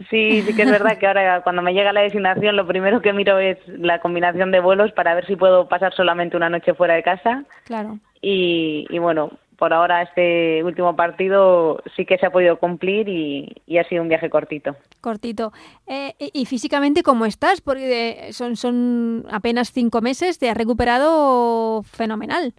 Sí, 0.10 0.42
sí 0.42 0.56
que 0.56 0.64
es 0.64 0.72
verdad 0.72 0.98
que 0.98 1.08
ahora 1.08 1.42
cuando 1.42 1.62
me 1.62 1.74
llega 1.74 1.94
la 1.94 2.02
designación 2.02 2.58
lo 2.58 2.68
primero 2.68 3.02
que 3.02 3.14
miro 3.14 3.40
es 3.40 3.58
la 3.68 4.00
combinación 4.00 4.52
de 4.52 4.60
vuelos 4.60 4.92
para 4.92 5.16
ver 5.16 5.26
si 5.26 5.38
puedo 5.38 5.70
pasar 5.70 5.94
solamente 5.94 6.36
una 6.36 6.50
noche 6.50 6.74
fuera 6.74 6.96
de 6.96 7.04
casa. 7.04 7.46
Claro. 7.64 8.00
Y, 8.22 8.88
y 8.90 9.00
bueno, 9.00 9.32
por 9.58 9.72
ahora 9.72 10.02
este 10.02 10.62
último 10.66 10.98
partido 10.98 11.82
sí 11.96 12.06
que 12.06 12.18
se 12.18 12.26
ha 12.26 12.30
podido 12.30 12.58
cumplir 12.58 13.08
y, 13.08 13.62
y 13.66 13.78
ha 13.78 13.88
sido 13.88 14.02
un 14.02 14.10
viaje 14.10 14.30
cortito. 14.30 14.76
Cortito. 15.00 15.54
Eh, 15.88 16.14
y 16.20 16.46
físicamente 16.46 17.02
cómo 17.02 17.26
estás? 17.26 17.62
Porque 17.62 18.28
son, 18.32 18.58
son 18.58 19.26
apenas 19.32 19.72
cinco 19.72 20.02
meses, 20.02 20.40
te 20.40 20.50
has 20.50 20.58
recuperado 20.58 21.84
fenomenal. 21.84 22.54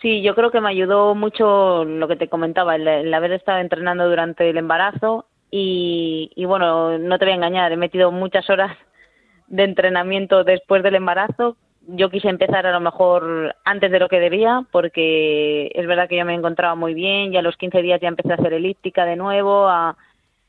Sí, 0.00 0.22
yo 0.22 0.34
creo 0.34 0.50
que 0.50 0.60
me 0.60 0.70
ayudó 0.70 1.14
mucho 1.14 1.84
lo 1.84 2.08
que 2.08 2.16
te 2.16 2.28
comentaba, 2.28 2.76
el, 2.76 2.86
el 2.86 3.12
haber 3.12 3.32
estado 3.32 3.58
entrenando 3.58 4.08
durante 4.08 4.48
el 4.48 4.56
embarazo 4.56 5.26
y, 5.56 6.30
y 6.34 6.44
bueno, 6.44 6.98
no 6.98 7.18
te 7.18 7.24
voy 7.24 7.32
a 7.32 7.36
engañar, 7.36 7.72
he 7.72 7.76
metido 7.76 8.12
muchas 8.12 8.48
horas 8.50 8.76
de 9.48 9.64
entrenamiento 9.64 10.44
después 10.44 10.82
del 10.82 10.96
embarazo 10.96 11.56
yo 11.86 12.10
quise 12.10 12.28
empezar 12.28 12.66
a 12.66 12.72
lo 12.72 12.80
mejor 12.80 13.54
antes 13.64 13.90
de 13.90 13.98
lo 13.98 14.08
que 14.08 14.20
debía, 14.20 14.66
porque 14.70 15.70
es 15.74 15.86
verdad 15.86 16.08
que 16.08 16.16
yo 16.16 16.24
me 16.24 16.34
encontraba 16.34 16.74
muy 16.74 16.94
bien, 16.94 17.32
ya 17.32 17.40
a 17.40 17.42
los 17.42 17.56
15 17.56 17.82
días 17.82 18.00
ya 18.00 18.08
empecé 18.08 18.32
a 18.32 18.36
hacer 18.36 18.52
elíptica 18.52 19.04
de 19.04 19.16
nuevo, 19.16 19.68
a... 19.68 19.96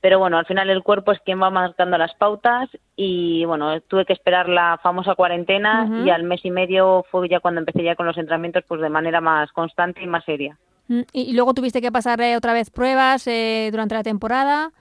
pero 0.01 0.19
bueno, 0.19 0.37
al 0.37 0.45
final 0.45 0.69
el 0.69 0.83
cuerpo 0.83 1.11
es 1.11 1.19
quien 1.19 1.41
va 1.41 1.49
marcando 1.49 1.97
las 1.97 2.13
pautas 2.15 2.69
y 2.95 3.45
bueno, 3.45 3.79
tuve 3.81 4.05
que 4.05 4.13
esperar 4.13 4.49
la 4.49 4.79
famosa 4.81 5.15
cuarentena 5.15 5.85
uh 5.87 5.89
-huh. 5.89 6.07
y 6.07 6.09
al 6.09 6.23
mes 6.23 6.43
y 6.43 6.51
medio 6.51 7.05
fue 7.11 7.29
ya 7.29 7.39
cuando 7.39 7.59
empecé 7.59 7.83
ya 7.83 7.95
con 7.95 8.07
los 8.07 8.17
entrenamientos 8.17 8.63
pues 8.67 8.81
de 8.81 8.89
manera 8.89 9.21
más 9.21 9.51
constante 9.51 10.01
y 10.01 10.07
más 10.07 10.25
seria. 10.25 10.57
Mm, 10.87 11.01
y, 11.11 11.33
luego 11.33 11.53
tuviste 11.53 11.81
que 11.81 11.91
pasar 11.91 12.19
otra 12.35 12.53
vez 12.53 12.69
pruebas 12.71 13.27
eh, 13.27 13.69
durante 13.71 13.93
la 13.95 14.03
temporada. 14.03 14.71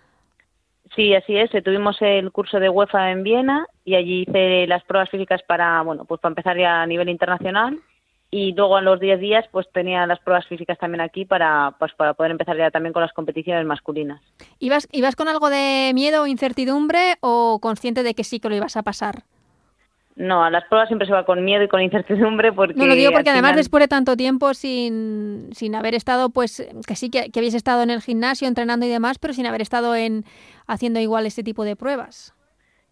Sí, 0.96 1.14
así 1.14 1.36
es. 1.36 1.50
Tuvimos 1.62 2.00
el 2.00 2.32
curso 2.32 2.58
de 2.58 2.70
UEFA 2.70 3.10
en 3.10 3.22
Viena 3.22 3.66
y 3.84 3.94
allí 3.94 4.22
hice 4.26 4.66
las 4.66 4.82
pruebas 4.84 5.10
físicas 5.10 5.42
para, 5.46 5.82
bueno, 5.82 6.06
pues 6.06 6.20
para 6.22 6.32
empezar 6.32 6.56
ya 6.56 6.82
a 6.82 6.86
nivel 6.86 7.10
internacional 7.10 7.78
y 8.30 8.52
luego 8.54 8.76
a 8.76 8.80
los 8.80 8.98
10 8.98 9.20
días 9.20 9.44
pues 9.52 9.66
tenía 9.72 10.06
las 10.06 10.18
pruebas 10.20 10.46
físicas 10.46 10.78
también 10.78 11.02
aquí 11.02 11.26
para, 11.26 11.76
pues, 11.78 11.92
para 11.94 12.14
poder 12.14 12.32
empezar 12.32 12.56
ya 12.56 12.70
también 12.70 12.94
con 12.94 13.02
las 13.02 13.12
competiciones 13.12 13.66
masculinas. 13.66 14.22
¿Ibas, 14.58 14.88
¿Ibas 14.90 15.16
con 15.16 15.28
algo 15.28 15.50
de 15.50 15.92
miedo 15.94 16.22
o 16.22 16.26
incertidumbre 16.26 17.16
o 17.20 17.58
consciente 17.60 18.02
de 18.02 18.14
que 18.14 18.24
sí 18.24 18.40
que 18.40 18.48
lo 18.48 18.56
ibas 18.56 18.76
a 18.78 18.82
pasar? 18.82 19.24
No, 20.16 20.42
a 20.42 20.50
las 20.50 20.64
pruebas 20.64 20.88
siempre 20.88 21.06
se 21.06 21.12
va 21.12 21.26
con 21.26 21.44
miedo 21.44 21.62
y 21.62 21.68
con 21.68 21.82
incertidumbre 21.82 22.50
porque... 22.50 22.74
No, 22.74 22.86
lo 22.86 22.94
digo 22.94 23.12
porque 23.12 23.28
además 23.28 23.50
final... 23.50 23.60
después 23.60 23.82
de 23.82 23.88
tanto 23.88 24.16
tiempo 24.16 24.54
sin, 24.54 25.50
sin 25.52 25.74
haber 25.74 25.94
estado, 25.94 26.30
pues, 26.30 26.66
que 26.86 26.96
sí 26.96 27.10
que, 27.10 27.30
que 27.30 27.40
habéis 27.40 27.54
estado 27.54 27.82
en 27.82 27.90
el 27.90 28.00
gimnasio 28.00 28.48
entrenando 28.48 28.86
y 28.86 28.88
demás, 28.88 29.18
pero 29.18 29.34
sin 29.34 29.46
haber 29.46 29.60
estado 29.60 29.94
en 29.94 30.24
haciendo 30.66 31.00
igual 31.00 31.26
este 31.26 31.42
tipo 31.42 31.64
de 31.64 31.76
pruebas. 31.76 32.34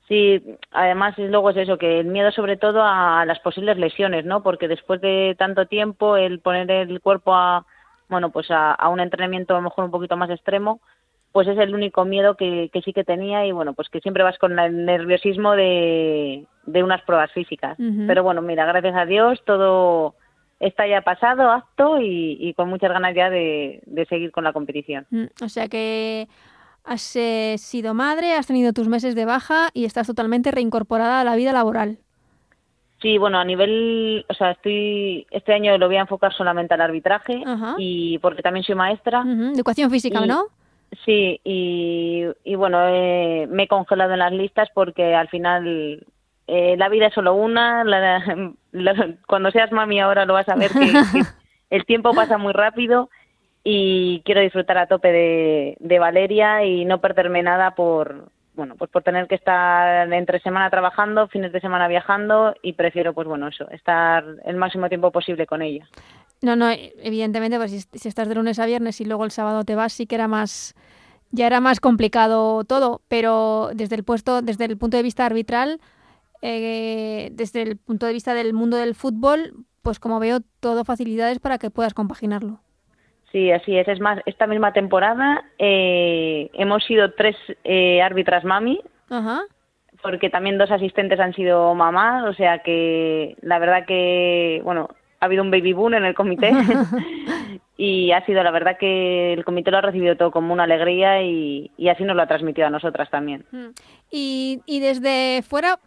Sí, 0.06 0.42
además 0.70 1.14
luego 1.16 1.48
es 1.48 1.56
eso, 1.56 1.78
que 1.78 2.00
el 2.00 2.08
miedo 2.08 2.30
sobre 2.30 2.58
todo 2.58 2.82
a 2.84 3.24
las 3.24 3.40
posibles 3.40 3.78
lesiones, 3.78 4.26
¿no? 4.26 4.42
Porque 4.42 4.68
después 4.68 5.00
de 5.00 5.34
tanto 5.38 5.64
tiempo 5.64 6.18
el 6.18 6.40
poner 6.40 6.70
el 6.70 7.00
cuerpo 7.00 7.34
a, 7.34 7.64
bueno, 8.10 8.30
pues 8.30 8.50
a, 8.50 8.72
a 8.72 8.90
un 8.90 9.00
entrenamiento 9.00 9.54
a 9.54 9.58
lo 9.58 9.62
mejor 9.62 9.86
un 9.86 9.90
poquito 9.90 10.18
más 10.18 10.28
extremo, 10.28 10.82
pues 11.32 11.48
es 11.48 11.56
el 11.56 11.74
único 11.74 12.04
miedo 12.04 12.36
que, 12.36 12.68
que 12.70 12.82
sí 12.82 12.92
que 12.92 13.02
tenía 13.02 13.46
y 13.46 13.52
bueno, 13.52 13.72
pues 13.72 13.88
que 13.88 14.00
siempre 14.00 14.22
vas 14.22 14.36
con 14.36 14.58
el 14.58 14.84
nerviosismo 14.84 15.52
de, 15.56 16.44
de 16.66 16.82
unas 16.82 17.02
pruebas 17.02 17.30
físicas. 17.32 17.78
Uh 17.78 17.82
-huh. 17.82 18.06
Pero 18.06 18.22
bueno, 18.22 18.42
mira, 18.42 18.64
gracias 18.66 18.94
a 18.96 19.04
Dios 19.06 19.42
todo 19.44 20.14
está 20.60 20.86
ya 20.86 21.02
pasado, 21.02 21.50
apto 21.50 22.00
y, 22.00 22.36
y 22.40 22.54
con 22.54 22.68
muchas 22.70 22.90
ganas 22.90 23.14
ya 23.14 23.28
de, 23.28 23.82
de 23.86 24.06
seguir 24.06 24.30
con 24.30 24.44
la 24.44 24.52
competición. 24.52 25.06
Mm, 25.10 25.24
o 25.42 25.48
sea 25.48 25.68
que 25.68 26.26
has 26.84 27.16
eh, 27.16 27.56
sido 27.58 27.92
madre, 27.94 28.34
has 28.34 28.46
tenido 28.46 28.72
tus 28.72 28.88
meses 28.88 29.14
de 29.14 29.24
baja 29.24 29.68
y 29.74 29.84
estás 29.84 30.06
totalmente 30.06 30.50
reincorporada 30.50 31.20
a 31.20 31.24
la 31.24 31.36
vida 31.36 31.52
laboral. 31.52 31.98
Sí, 33.02 33.18
bueno, 33.18 33.38
a 33.38 33.44
nivel, 33.44 34.24
o 34.30 34.34
sea, 34.34 34.52
estoy 34.52 35.26
este 35.30 35.52
año 35.52 35.76
lo 35.76 35.86
voy 35.88 35.96
a 35.96 36.02
enfocar 36.02 36.32
solamente 36.32 36.72
al 36.72 36.80
arbitraje 36.80 37.36
Uh 37.38 37.56
-huh. 37.58 37.74
y 37.78 38.18
porque 38.18 38.40
también 38.42 38.64
soy 38.64 38.74
maestra. 38.76 39.20
Ujú, 39.20 39.52
De 39.54 39.60
ecuación 39.60 39.90
física, 39.90 40.24
Y- 40.24 40.28
¿no? 40.28 40.44
Sí, 41.04 41.40
y, 41.42 42.22
y 42.44 42.54
bueno, 42.54 42.78
eh, 42.88 43.48
me 43.50 43.64
he 43.64 43.68
congelado 43.68 44.12
en 44.12 44.20
las 44.20 44.32
listas 44.32 44.68
porque 44.72 45.14
al 45.14 45.28
final 45.28 46.06
eh, 46.46 46.76
la 46.76 46.88
vida 46.88 47.06
es 47.08 47.14
solo 47.14 47.34
una. 47.34 47.84
la- 47.84 48.46
la- 48.72 49.14
cuando 49.26 49.50
seas 49.50 49.72
mami 49.72 50.00
ahora 50.00 50.24
lo 50.24 50.34
vas 50.34 50.48
a 50.48 50.56
ver 50.56 50.70
que, 50.72 50.92
que 51.12 51.22
el 51.70 51.84
tiempo 51.86 52.12
pasa 52.14 52.38
muy 52.38 52.52
rápido 52.52 53.08
y 53.62 54.20
quiero 54.24 54.40
disfrutar 54.40 54.76
a 54.78 54.86
tope 54.86 55.10
de, 55.12 55.76
de 55.80 55.98
Valeria 55.98 56.64
y 56.64 56.84
no 56.84 57.00
perderme 57.00 57.42
nada 57.42 57.74
por 57.74 58.28
bueno 58.54 58.76
pues 58.76 58.90
por 58.90 59.02
tener 59.02 59.26
que 59.26 59.34
estar 59.36 60.12
entre 60.12 60.38
semana 60.40 60.70
trabajando, 60.70 61.28
fines 61.28 61.50
de 61.52 61.60
semana 61.60 61.88
viajando 61.88 62.54
y 62.62 62.74
prefiero 62.74 63.12
pues 63.14 63.26
bueno 63.26 63.48
eso, 63.48 63.68
estar 63.70 64.24
el 64.44 64.56
máximo 64.56 64.88
tiempo 64.88 65.10
posible 65.10 65.46
con 65.46 65.62
ella. 65.62 65.88
No, 66.42 66.56
no, 66.56 66.68
e- 66.70 66.92
evidentemente, 67.02 67.56
pues 67.56 67.70
si, 67.70 67.98
si 67.98 68.08
estás 68.08 68.28
de 68.28 68.34
lunes 68.34 68.58
a 68.58 68.66
viernes 68.66 69.00
y 69.00 69.06
luego 69.06 69.24
el 69.24 69.30
sábado 69.30 69.64
te 69.64 69.74
vas, 69.76 69.94
sí 69.94 70.06
que 70.06 70.14
era 70.16 70.28
más, 70.28 70.74
ya 71.30 71.46
era 71.46 71.60
más 71.60 71.80
complicado 71.80 72.64
todo, 72.64 73.00
pero 73.08 73.70
desde 73.72 73.96
el 73.96 74.04
puesto, 74.04 74.42
desde 74.42 74.66
el 74.66 74.76
punto 74.76 74.98
de 74.98 75.02
vista 75.02 75.24
arbitral, 75.24 75.80
eh, 76.46 77.30
desde 77.32 77.62
el 77.62 77.78
punto 77.78 78.04
de 78.04 78.12
vista 78.12 78.34
del 78.34 78.52
mundo 78.52 78.76
del 78.76 78.94
fútbol, 78.94 79.64
pues 79.80 79.98
como 79.98 80.20
veo, 80.20 80.40
todo 80.60 80.84
facilidades 80.84 81.38
para 81.38 81.56
que 81.56 81.70
puedas 81.70 81.94
compaginarlo. 81.94 82.60
Sí, 83.32 83.50
así 83.50 83.78
es. 83.78 83.88
Es 83.88 83.98
más, 83.98 84.20
esta 84.26 84.46
misma 84.46 84.74
temporada 84.74 85.42
eh, 85.58 86.50
hemos 86.52 86.84
sido 86.84 87.12
tres 87.14 87.34
eh, 87.64 88.02
árbitras 88.02 88.44
mami, 88.44 88.78
Ajá. 89.08 89.40
porque 90.02 90.28
también 90.28 90.58
dos 90.58 90.70
asistentes 90.70 91.18
han 91.18 91.32
sido 91.32 91.74
mamás, 91.74 92.24
o 92.24 92.34
sea 92.34 92.58
que 92.58 93.36
la 93.40 93.58
verdad 93.58 93.86
que, 93.86 94.60
bueno, 94.64 94.90
ha 95.20 95.24
habido 95.24 95.42
un 95.42 95.50
baby 95.50 95.72
boom 95.72 95.94
en 95.94 96.04
el 96.04 96.14
comité 96.14 96.52
y 97.78 98.12
ha 98.12 98.24
sido 98.26 98.42
la 98.42 98.50
verdad 98.50 98.76
que 98.78 99.32
el 99.32 99.46
comité 99.46 99.70
lo 99.70 99.78
ha 99.78 99.80
recibido 99.80 100.16
todo 100.16 100.30
como 100.30 100.52
una 100.52 100.64
alegría 100.64 101.22
y, 101.22 101.70
y 101.78 101.88
así 101.88 102.04
nos 102.04 102.14
lo 102.14 102.22
ha 102.22 102.26
transmitido 102.26 102.66
a 102.66 102.70
nosotras 102.70 103.08
también. 103.08 103.46
Mm. 103.50 103.68
Y, 104.10 104.60
y 104.66 104.80
desde 104.80 105.42
fuera, 105.42 105.78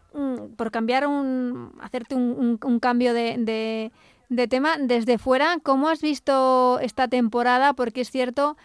por 0.58 0.72
cambiar 0.72 1.08
un, 1.08 1.74
hacerte 1.82 2.16
un, 2.16 2.24
un- 2.38 2.60
un 2.64 2.80
cambio 2.80 3.14
de, 3.14 3.36
de- 3.40 3.92
de 4.30 4.48
tema, 4.48 4.78
desde 4.78 5.18
fuera, 5.18 5.58
¿cómo 5.64 5.88
has 5.90 6.02
visto 6.02 6.80
esta 6.82 7.08
temporada? 7.08 7.74
Porque 7.74 8.02
es 8.02 8.12
cierto 8.12 8.58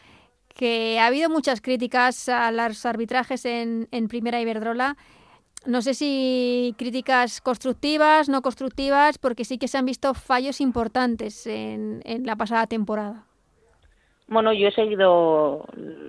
que 0.48 0.98
ha 1.00 1.06
habido 1.06 1.30
muchas 1.30 1.60
críticas 1.60 2.28
a 2.28 2.50
los 2.52 2.84
arbitrajes 2.84 3.44
en, 3.44 3.88
en 3.90 4.08
Primera 4.08 4.40
Iberdrola. 4.40 4.96
No 5.64 5.80
sé 5.80 5.94
si 5.94 6.74
críticas 6.76 7.40
constructivas, 7.40 8.28
no 8.28 8.42
constructivas, 8.42 9.18
porque 9.18 9.44
sí 9.44 9.58
que 9.58 9.68
se 9.68 9.78
han 9.78 9.86
visto 9.86 10.12
fallos 10.14 10.60
importantes 10.60 11.46
en, 11.46 12.00
en 12.04 12.26
la 12.26 12.34
pasada 12.36 12.66
temporada. 12.66 13.26
Bueno, 14.28 14.52
yo 14.52 14.68
he 14.68 14.72
seguido 14.72 15.66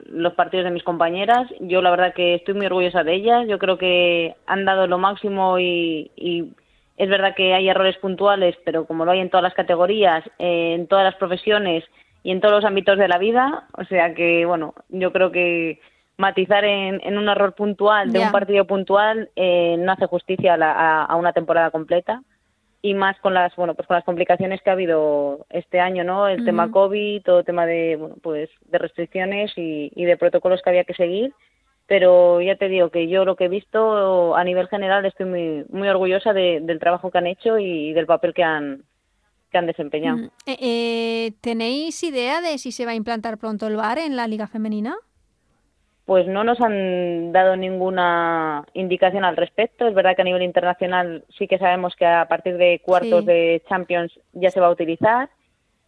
los 0.07 0.33
partidos 0.33 0.65
de 0.65 0.71
mis 0.71 0.83
compañeras. 0.83 1.47
Yo 1.59 1.81
la 1.81 1.91
verdad 1.91 2.13
que 2.13 2.35
estoy 2.35 2.53
muy 2.53 2.65
orgullosa 2.67 3.03
de 3.03 3.13
ellas. 3.15 3.47
Yo 3.47 3.59
creo 3.59 3.77
que 3.77 4.35
han 4.45 4.65
dado 4.65 4.87
lo 4.87 4.97
máximo 4.97 5.59
y, 5.59 6.11
y 6.15 6.53
es 6.95 7.09
verdad 7.09 7.35
que 7.35 7.53
hay 7.53 7.67
errores 7.67 7.97
puntuales, 7.97 8.55
pero 8.63 8.85
como 8.85 9.03
lo 9.03 9.11
hay 9.11 9.19
en 9.19 9.29
todas 9.29 9.43
las 9.43 9.53
categorías, 9.55 10.23
en 10.39 10.87
todas 10.87 11.03
las 11.03 11.15
profesiones 11.15 11.83
y 12.23 12.31
en 12.31 12.39
todos 12.39 12.53
los 12.55 12.65
ámbitos 12.65 12.97
de 12.97 13.07
la 13.09 13.17
vida, 13.17 13.67
o 13.77 13.83
sea 13.85 14.13
que, 14.13 14.45
bueno, 14.45 14.73
yo 14.89 15.11
creo 15.11 15.31
que 15.31 15.81
matizar 16.15 16.63
en, 16.63 17.01
en 17.03 17.17
un 17.17 17.27
error 17.27 17.53
puntual 17.55 18.13
de 18.13 18.19
un 18.27 18.31
partido 18.31 18.65
puntual 18.65 19.29
eh, 19.35 19.75
no 19.79 19.91
hace 19.91 20.05
justicia 20.05 20.53
a, 20.53 20.57
la- 20.57 20.71
a- 20.71 21.03
a 21.05 21.15
una 21.17 21.33
temporada 21.33 21.71
completa 21.71 22.21
y 22.85 22.93
más 22.93 23.17
con 23.21 23.33
las 23.33 23.55
bueno 23.55 23.73
pues 23.73 23.87
con 23.87 23.95
las 23.95 24.03
complicaciones 24.03 24.61
que 24.61 24.69
ha 24.69 24.73
habido 24.73 25.45
este 25.49 25.79
año 25.79 26.03
no 26.03 26.27
el 26.27 26.43
tema 26.45 26.69
covid 26.69 27.23
todo 27.23 27.39
el 27.39 27.45
tema 27.45 27.65
de 27.65 27.95
bueno 27.95 28.15
pues 28.21 28.49
de 28.65 28.77
restricciones 28.77 29.51
y, 29.57 29.89
y 29.95 30.03
de 30.05 30.17
protocolos 30.17 30.61
que 30.61 30.69
había 30.69 30.83
que 30.83 30.93
seguir 30.93 31.33
pero 31.87 32.41
ya 32.41 32.55
te 32.57 32.67
digo 32.69 32.89
que 32.89 33.07
yo 33.07 33.23
lo 33.25 33.35
que 33.35 33.45
he 33.45 33.49
visto 33.49 34.35
a 34.35 34.43
nivel 34.43 34.67
general 34.67 35.05
estoy 35.05 35.25
muy 35.25 35.65
muy 35.69 35.87
orgullosa 35.87 36.33
de- 36.33 36.59
del 36.61 36.79
trabajo 36.79 37.09
que 37.09 37.17
han 37.17 37.27
hecho 37.27 37.57
y 37.57 37.93
del 37.93 38.05
papel 38.05 38.33
que 38.33 38.43
han 38.43 38.83
que 39.51 39.57
han 39.59 39.67
desempeñado. 39.67 40.17
Eh, 40.47 40.57
eh, 40.59 41.31
¿Tenéis 41.41 42.01
idea 42.03 42.41
de 42.41 42.57
si 42.57 42.71
se 42.71 42.85
va 42.85 42.91
a 42.91 42.95
implantar 42.95 43.37
pronto 43.37 43.67
el 43.67 43.75
VAR 43.75 43.99
en 43.99 44.15
la 44.15 44.27
Liga 44.27 44.47
Femenina? 44.47 44.95
Pues 46.05 46.27
no 46.27 46.43
nos 46.43 46.59
han 46.59 47.31
dado 47.31 47.55
ninguna 47.55 48.65
indicación 48.73 49.23
al 49.23 49.37
respecto. 49.37 49.87
Es 49.87 49.93
verdad 49.93 50.15
que 50.15 50.21
a 50.21 50.25
nivel 50.25 50.41
internacional 50.43 51.23
sí 51.37 51.47
que 51.47 51.57
sabemos 51.57 51.95
que 51.95 52.05
a 52.05 52.25
partir 52.27 52.57
de 52.57 52.81
cuartos 52.83 53.21
Sí. 53.21 53.25
de 53.27 53.63
Champions 53.69 54.11
ya 54.33 54.49
se 54.51 54.59
va 54.59 54.67
a 54.67 54.71
utilizar, 54.71 55.29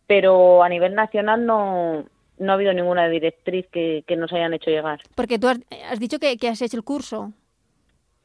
pero 0.08 0.64
a 0.64 0.70
nivel 0.70 0.96
nacional 0.96 1.46
no, 1.46 2.06
no 2.38 2.52
ha 2.52 2.56
habido 2.56 2.72
ninguna 2.74 3.10
directriz 3.10 3.68
que, 3.68 4.06
que 4.08 4.16
nos 4.16 4.32
hayan 4.32 4.54
hecho 4.54 4.72
llegar. 4.72 5.02
Porque 5.16 5.38
tú 5.38 5.50
has, 5.50 5.60
has 5.92 6.00
dicho 6.00 6.18
que, 6.18 6.38
que 6.38 6.48
has 6.48 6.62
hecho 6.62 6.78
el 6.78 6.84
curso. 6.86 7.34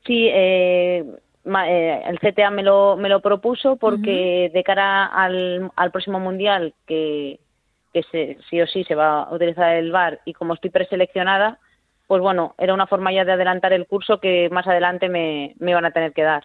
Sí, 0.07 0.29
eh, 0.33 1.05
ma- 1.45 1.69
eh, 1.69 2.03
el 2.07 2.21
CTA 2.21 2.51
me 2.53 2.63
lo, 2.63 2.97
me 2.97 3.09
lo 3.09 3.21
propuso 3.21 3.75
porque 3.77 4.49
de 4.55 4.63
cara 4.63 5.07
al, 5.07 5.73
al 5.75 5.91
próximo 5.91 6.21
Mundial, 6.21 6.73
que, 6.87 7.41
que 7.93 8.03
se- 8.13 8.39
sí 8.49 8.61
o 8.61 8.67
sí 8.69 8.85
se 8.85 8.95
va 8.95 9.25
a 9.25 9.35
utilizar 9.35 9.75
el 9.75 9.91
VAR, 9.91 10.21
y 10.25 10.35
como 10.35 10.55
estoy 10.55 10.71
preseleccionada, 10.71 11.59
pues 12.11 12.23
bueno, 12.23 12.57
era 12.59 12.75
una 12.75 12.89
forma 12.89 13.13
ya 13.13 13.25
de 13.25 13.31
adelantar 13.31 13.73
el 13.73 13.87
curso 13.87 14.19
que 14.19 14.49
más 14.51 14.67
adelante 14.67 15.09
me, 15.09 15.55
me 15.61 15.71
iban 15.71 15.85
a 15.85 15.93
tener 15.93 16.13
que 16.13 16.25
dar. 16.25 16.45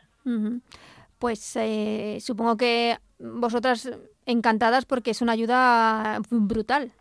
Pues 1.17 1.55
eh, 1.55 2.19
supongo 2.19 2.55
que 2.55 2.97
vosotras 3.17 3.89
encantadas 4.27 4.85
porque 4.85 5.09
es 5.09 5.23
una 5.23 5.31
ayuda 5.31 6.19
brutal. 6.29 6.91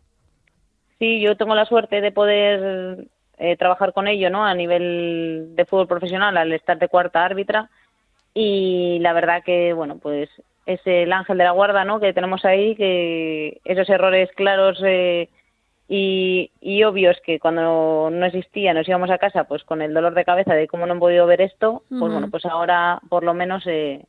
Sí, 0.99 1.21
yo 1.21 1.37
tengo 1.37 1.55
la 1.55 1.67
suerte 1.67 2.01
de 2.01 2.11
poder 2.11 3.07
eh, 3.37 3.55
trabajar 3.59 3.93
con 3.93 4.09
ello, 4.09 4.31
¿no? 4.31 4.47
A 4.47 4.55
nivel 4.55 5.49
de 5.55 5.67
fútbol 5.67 5.87
profesional, 5.87 6.35
al 6.39 6.51
estar 6.55 6.79
de 6.79 6.89
cuarta 6.89 7.23
árbitra. 7.23 7.69
Y 8.33 8.99
la 9.01 9.13
verdad 9.13 9.43
que, 9.45 9.75
bueno, 9.75 9.99
pues 9.99 10.31
es 10.65 10.81
el 10.87 11.13
ángel 11.13 11.37
de 11.37 11.45
la 11.45 11.51
guarda, 11.51 11.85
¿no? 11.85 12.01
Que 12.01 12.15
tenemos 12.15 12.47
ahí, 12.47 12.75
que 12.77 13.61
esos 13.67 13.91
errores 13.91 14.31
claros 14.35 14.81
eh, 14.83 15.29
y, 15.89 16.51
y 16.61 16.83
obvios 16.85 17.17
que 17.25 17.39
cuando 17.39 18.09
no 18.11 18.27
existía 18.27 18.73
nos 18.73 18.89
íbamos 18.89 19.11
a 19.11 19.19
casa, 19.19 19.45
pues 19.45 19.63
con 19.65 19.83
el 19.83 19.93
dolor 19.93 20.15
de 20.15 20.25
cabeza 20.25 20.55
de 20.55 20.67
cómo 20.67 20.87
no 20.87 20.93
han 20.95 21.01
podido 21.01 21.27
ver 21.27 21.41
esto, 21.41 21.83
pues 21.89 22.13
bueno, 22.13 22.31
pues 22.31 22.45
ahora 22.47 23.01
por 23.09 23.23
lo 23.23 23.35
menos 23.35 23.65
eh, 23.67 24.05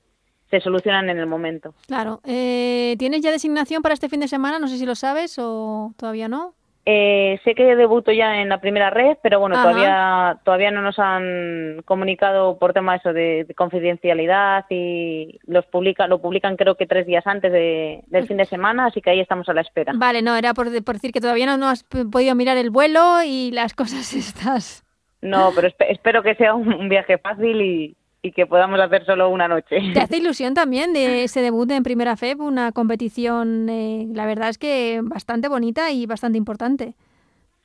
se 0.49 0.61
solucionan 0.61 1.09
en 1.09 1.19
el 1.19 1.28
momento. 1.28 1.73
Claro. 1.88 2.21
Eh, 2.26 2.95
¿Tienes 2.97 3.21
ya 3.21 3.32
designación 3.32 3.82
para 3.82 3.93
este 3.93 4.09
fin 4.09 4.21
de 4.21 4.28
semana? 4.28 4.59
No 4.59 4.67
sé 4.67 4.78
si 4.78 4.86
lo 4.86 4.95
sabes 4.95 5.38
o 5.39 5.93
todavía 5.97 6.28
no. 6.28 6.53
Eh, 6.88 7.40
sé 7.44 7.56
que 7.56 7.76
debuto 7.76 8.12
ya 8.12 8.42
en 8.42 8.50
la 8.50 8.62
primera 8.62 8.92
red, 8.92 9.18
pero 9.24 9.40
bueno, 9.40 9.56
Ajá. 9.56 9.64
todavía 9.72 10.38
todavía 10.44 10.70
no 10.70 10.82
nos 10.84 11.00
han 11.00 11.82
comunicado 11.84 12.60
por 12.60 12.74
tema 12.74 12.96
eso 12.96 13.12
de, 13.12 13.44
de 13.44 13.54
confidencialidad 13.56 14.66
y 14.70 15.40
los 15.48 15.66
publica, 15.66 16.06
lo 16.08 16.22
publican 16.22 16.58
creo 16.58 16.76
que 16.76 16.86
tres 16.86 17.08
días 17.08 17.26
antes 17.26 17.52
de- 17.52 18.04
del 18.06 18.28
fin 18.28 18.38
de 18.38 18.46
semana, 18.46 18.86
así 18.86 19.02
que 19.02 19.10
ahí 19.10 19.20
estamos 19.20 19.50
a 19.50 19.54
la 19.54 19.62
espera. 19.62 19.94
Vale, 19.96 20.22
no, 20.22 20.36
era 20.36 20.54
por, 20.54 20.68
por 20.84 20.94
decir 20.96 21.12
que 21.12 21.22
todavía 21.22 21.48
no, 21.48 21.58
no 21.58 21.70
has 21.70 21.84
podido 21.84 22.36
mirar 22.36 22.58
el 22.58 22.70
vuelo 22.70 23.24
y 23.26 23.50
las 23.52 23.74
cosas 23.76 24.14
estas. 24.14 24.84
No, 25.22 25.54
pero 25.56 25.68
espe- 25.68 25.88
espero 25.90 26.22
que 26.22 26.36
sea 26.36 26.54
un 26.54 26.88
viaje 26.88 27.18
fácil 27.18 27.62
y, 27.62 27.96
y 28.26 28.32
que 28.32 28.47
podamos 28.47 28.80
hacer 28.80 29.05
solo 29.05 29.30
una 29.30 29.47
noche. 29.47 29.78
¿Te 29.93 29.99
hace 29.99 30.17
ilusión 30.21 30.55
también 30.55 30.93
de 30.93 31.26
ese 31.26 31.41
debut 31.41 31.69
en 31.69 31.84
Primera 31.84 32.15
FEB? 32.15 32.41
Una 32.41 32.71
competición, 32.71 33.69
eh, 33.69 34.07
la 34.13 34.26
verdad 34.26 34.49
es 34.49 34.57
que 34.57 34.99
bastante 35.03 35.47
bonita 35.47 35.91
y 35.91 36.07
bastante 36.07 36.39
importante. 36.39 36.95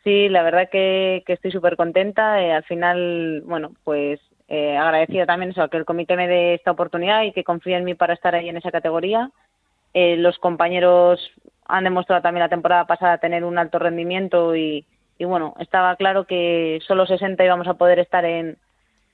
Sí, 0.04 0.28
la 0.28 0.42
verdad 0.42 0.68
que, 0.70 1.22
que 1.24 1.32
estoy 1.32 1.50
súper 1.50 1.76
contenta. 1.76 2.42
Eh, 2.42 2.52
al 2.52 2.64
final, 2.64 3.42
bueno, 3.46 3.72
pues 3.84 4.20
eh, 4.48 4.76
agradecida 4.76 5.24
también 5.24 5.52
eso, 5.52 5.66
que 5.70 5.78
el 5.78 5.86
comité 5.86 6.14
me 6.14 6.28
dé 6.28 6.52
esta 6.52 6.72
oportunidad 6.72 7.22
y 7.22 7.32
que 7.32 7.42
confíe 7.42 7.76
en 7.76 7.84
mí 7.84 7.94
para 7.94 8.12
estar 8.12 8.34
ahí 8.34 8.50
en 8.50 8.58
esa 8.58 8.70
categoría. 8.70 9.30
Eh, 9.94 10.18
los 10.18 10.38
compañeros 10.38 11.20
han 11.64 11.84
demostrado 11.84 12.20
también 12.20 12.42
la 12.42 12.50
temporada 12.50 12.86
pasada 12.86 13.16
tener 13.16 13.44
un 13.44 13.56
alto 13.56 13.78
rendimiento 13.78 14.54
y, 14.54 14.84
y 15.18 15.24
bueno, 15.24 15.54
estaba 15.58 15.96
claro 15.96 16.24
que 16.24 16.80
solo 16.86 17.06
60 17.06 17.42
íbamos 17.42 17.66
a 17.66 17.74
poder 17.74 17.98
estar 17.98 18.26
en, 18.26 18.58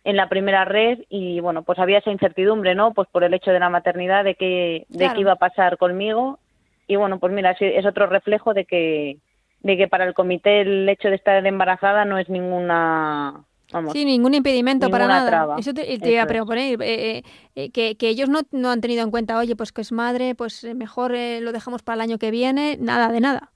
en 0.07 0.17
la 0.17 0.29
primera 0.29 0.65
red 0.65 1.01
y 1.09 1.41
bueno, 1.41 1.65
pues 1.65 1.81
había 1.81 1.99
esa 1.99 2.13
incertidumbre, 2.13 2.77
¿no? 2.77 2.95
Pues 2.95 3.09
por 3.11 3.25
el 3.25 3.35
hecho 3.35 3.51
de 3.51 3.59
la 3.59 3.69
maternidad, 3.69 4.23
de 4.23 4.37
que, 4.37 4.87
de 4.89 5.13
qué 5.13 5.21
iba 5.21 5.33
a 5.33 5.37
pasar 5.37 5.79
conmigo 5.79 6.39
y 6.87 6.95
bueno, 6.95 7.19
pues 7.19 7.33
mira, 7.33 7.57
es 7.59 7.85
otro 7.85 8.07
reflejo 8.07 8.55
de 8.55 8.65
que 8.65 9.19
de 9.63 9.77
que 9.77 9.89
para 9.89 10.05
el 10.05 10.15
comité 10.15 10.61
el 10.61 10.89
hecho 10.89 11.09
de 11.09 11.17
estar 11.17 11.45
embarazada 11.45 12.05
no 12.05 12.19
es 12.19 12.29
ninguna 12.29 13.43
vamos 13.73 13.93
Sí, 13.95 14.05
ningún 14.05 14.35
impedimento 14.35 14.89
para 14.91 15.09
nada. 15.09 15.27
traba. 15.29 15.57
Eso 15.59 15.75
te, 15.75 15.99
te 15.99 16.13
iba 16.13 16.23
a 16.23 16.27
proponer, 16.29 16.81
eh, 16.81 17.25
eh, 17.57 17.71
que, 17.73 17.97
que 17.97 18.09
ellos 18.09 18.29
no, 18.29 18.43
no 18.53 18.71
han 18.71 18.81
tenido 18.81 19.03
en 19.03 19.11
cuenta, 19.11 19.37
oye, 19.37 19.57
pues 19.57 19.73
que 19.73 19.81
es 19.81 19.91
madre, 19.91 20.37
pues 20.37 20.63
eh, 20.63 20.75
mejor 20.75 21.17
eh, 21.17 21.41
lo 21.41 21.51
dejamos 21.51 21.83
para 21.83 21.97
el 21.97 22.03
año 22.03 22.19
que 22.19 22.31
viene, 22.31 22.77
nada 22.79 23.11
de 23.11 23.19
nada. 23.21 23.51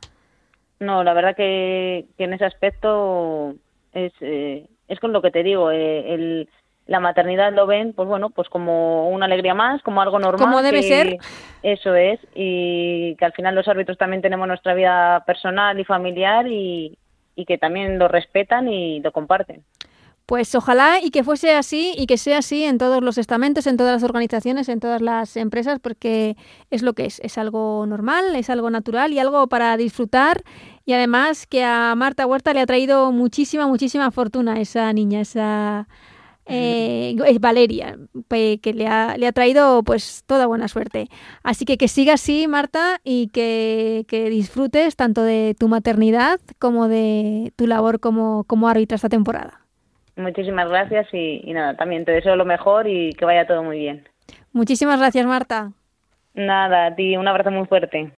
no 0.81 1.05
la 1.05 1.15
verdad 1.15 1.37
que, 1.37 2.07
que 2.19 2.25
en 2.25 2.33
ese 2.33 2.45
aspecto 2.47 3.55
es 3.93 4.13
eh, 4.21 4.67
es 4.91 5.01
con 5.01 5.12
lo 5.12 5.22
que 5.22 5.30
te 5.30 5.43
digo 5.43 5.70
eh, 5.70 6.12
el 6.14 6.49
la 6.86 6.99
maternidad 7.01 7.53
lo 7.53 7.66
ven 7.66 7.93
pues 7.93 8.09
bueno 8.09 8.30
pues 8.30 8.49
como 8.49 9.09
una 9.11 9.26
alegría 9.26 9.55
más 9.55 9.80
como 9.82 10.03
algo 10.03 10.18
normal 10.18 10.41
Como 10.41 10.61
debe 10.62 10.82
ser. 10.82 11.18
eso 11.62 11.95
es 11.95 12.18
y 12.34 13.14
que 13.16 13.24
al 13.24 13.32
final 13.32 13.55
los 13.55 13.68
árbitros 13.68 13.97
también 13.97 14.22
tenemos 14.22 14.49
nuestra 14.49 14.74
vida 14.74 15.22
personal 15.24 15.78
y 15.78 15.84
familiar 15.84 16.49
y, 16.49 16.99
y 17.36 17.45
que 17.45 17.59
también 17.59 17.99
lo 17.99 18.09
respetan 18.09 18.68
y 18.68 19.01
lo 19.01 19.12
comparten 19.12 19.62
Pues 20.31 20.55
ojalá 20.55 21.01
y 21.03 21.11
que 21.11 21.24
fuese 21.24 21.57
así 21.57 21.93
y 21.97 22.07
que 22.07 22.16
sea 22.16 22.39
así 22.39 22.62
en 22.62 22.78
todos 22.78 23.03
los 23.03 23.18
estamentos, 23.18 23.66
en 23.66 23.76
todas 23.76 23.95
las 23.95 24.09
organizaciones, 24.09 24.68
en 24.68 24.78
todas 24.78 25.03
las 25.03 25.37
empresas, 25.37 25.81
porque 25.81 26.37
es 26.70 26.83
lo 26.83 26.93
que 26.93 27.07
es, 27.07 27.18
es 27.24 27.37
algo 27.37 27.85
normal, 27.85 28.37
es 28.37 28.49
algo 28.49 28.70
natural 28.70 29.12
y 29.12 29.18
algo 29.18 29.49
para 29.49 29.76
disfrutar 29.76 30.45
y 30.85 30.93
además 30.93 31.49
que 31.49 31.64
a 31.64 31.97
Marta 31.97 32.28
Huerta 32.28 32.55
le 32.55 32.61
ha 32.61 32.66
traído 32.66 33.11
muchísima, 33.11 33.66
muchísima 33.66 34.12
fortuna 34.12 34.61
esa 34.61 34.93
niña, 34.93 35.20
esa 35.20 35.89
eh, 36.47 37.16
Valeria, 37.41 37.99
que 38.28 38.72
le 38.72 38.87
ha, 38.87 39.16
le 39.16 39.26
ha 39.26 39.33
traído 39.33 39.83
pues 39.83 40.22
toda 40.28 40.47
buena 40.47 40.68
suerte. 40.68 41.09
Así 41.43 41.64
que 41.64 41.76
que 41.76 41.89
siga 41.89 42.14
así, 42.14 42.47
Marta, 42.47 43.01
y 43.03 43.31
que, 43.33 44.05
que 44.07 44.31
disfrutes 44.31 44.95
tanto 44.95 45.24
de 45.24 45.57
tu 45.59 45.66
maternidad 45.66 46.39
como 46.61 46.87
de 46.87 47.53
tu 47.57 47.66
labor 47.66 47.99
como, 47.99 48.45
como 48.45 48.68
árbitra 48.68 48.95
esta 48.95 49.09
temporada. 49.09 49.61
Muchísimas 50.17 50.69
gracias 50.69 51.09
y, 51.13 51.43
y 51.45 51.53
nada 51.53 51.77
también 51.77 52.05
te 52.05 52.13
deseo 52.13 52.37
lo 52.37 52.45
mejor 52.45 52.87
y 52.89 53.13
que 53.15 53.25
vaya 53.25 53.47
todo 53.47 53.63
muy 53.63 53.79
bien 53.79 54.09
Muchísimas 54.53 54.99
gracias, 54.99 55.27
Marta. 55.27 55.73
nada 56.35 56.87
a 56.87 56.95
ti 56.95 57.17
un 57.17 57.29
abrazo 57.29 57.51
muy 57.51 57.67
fuerte 57.67 58.13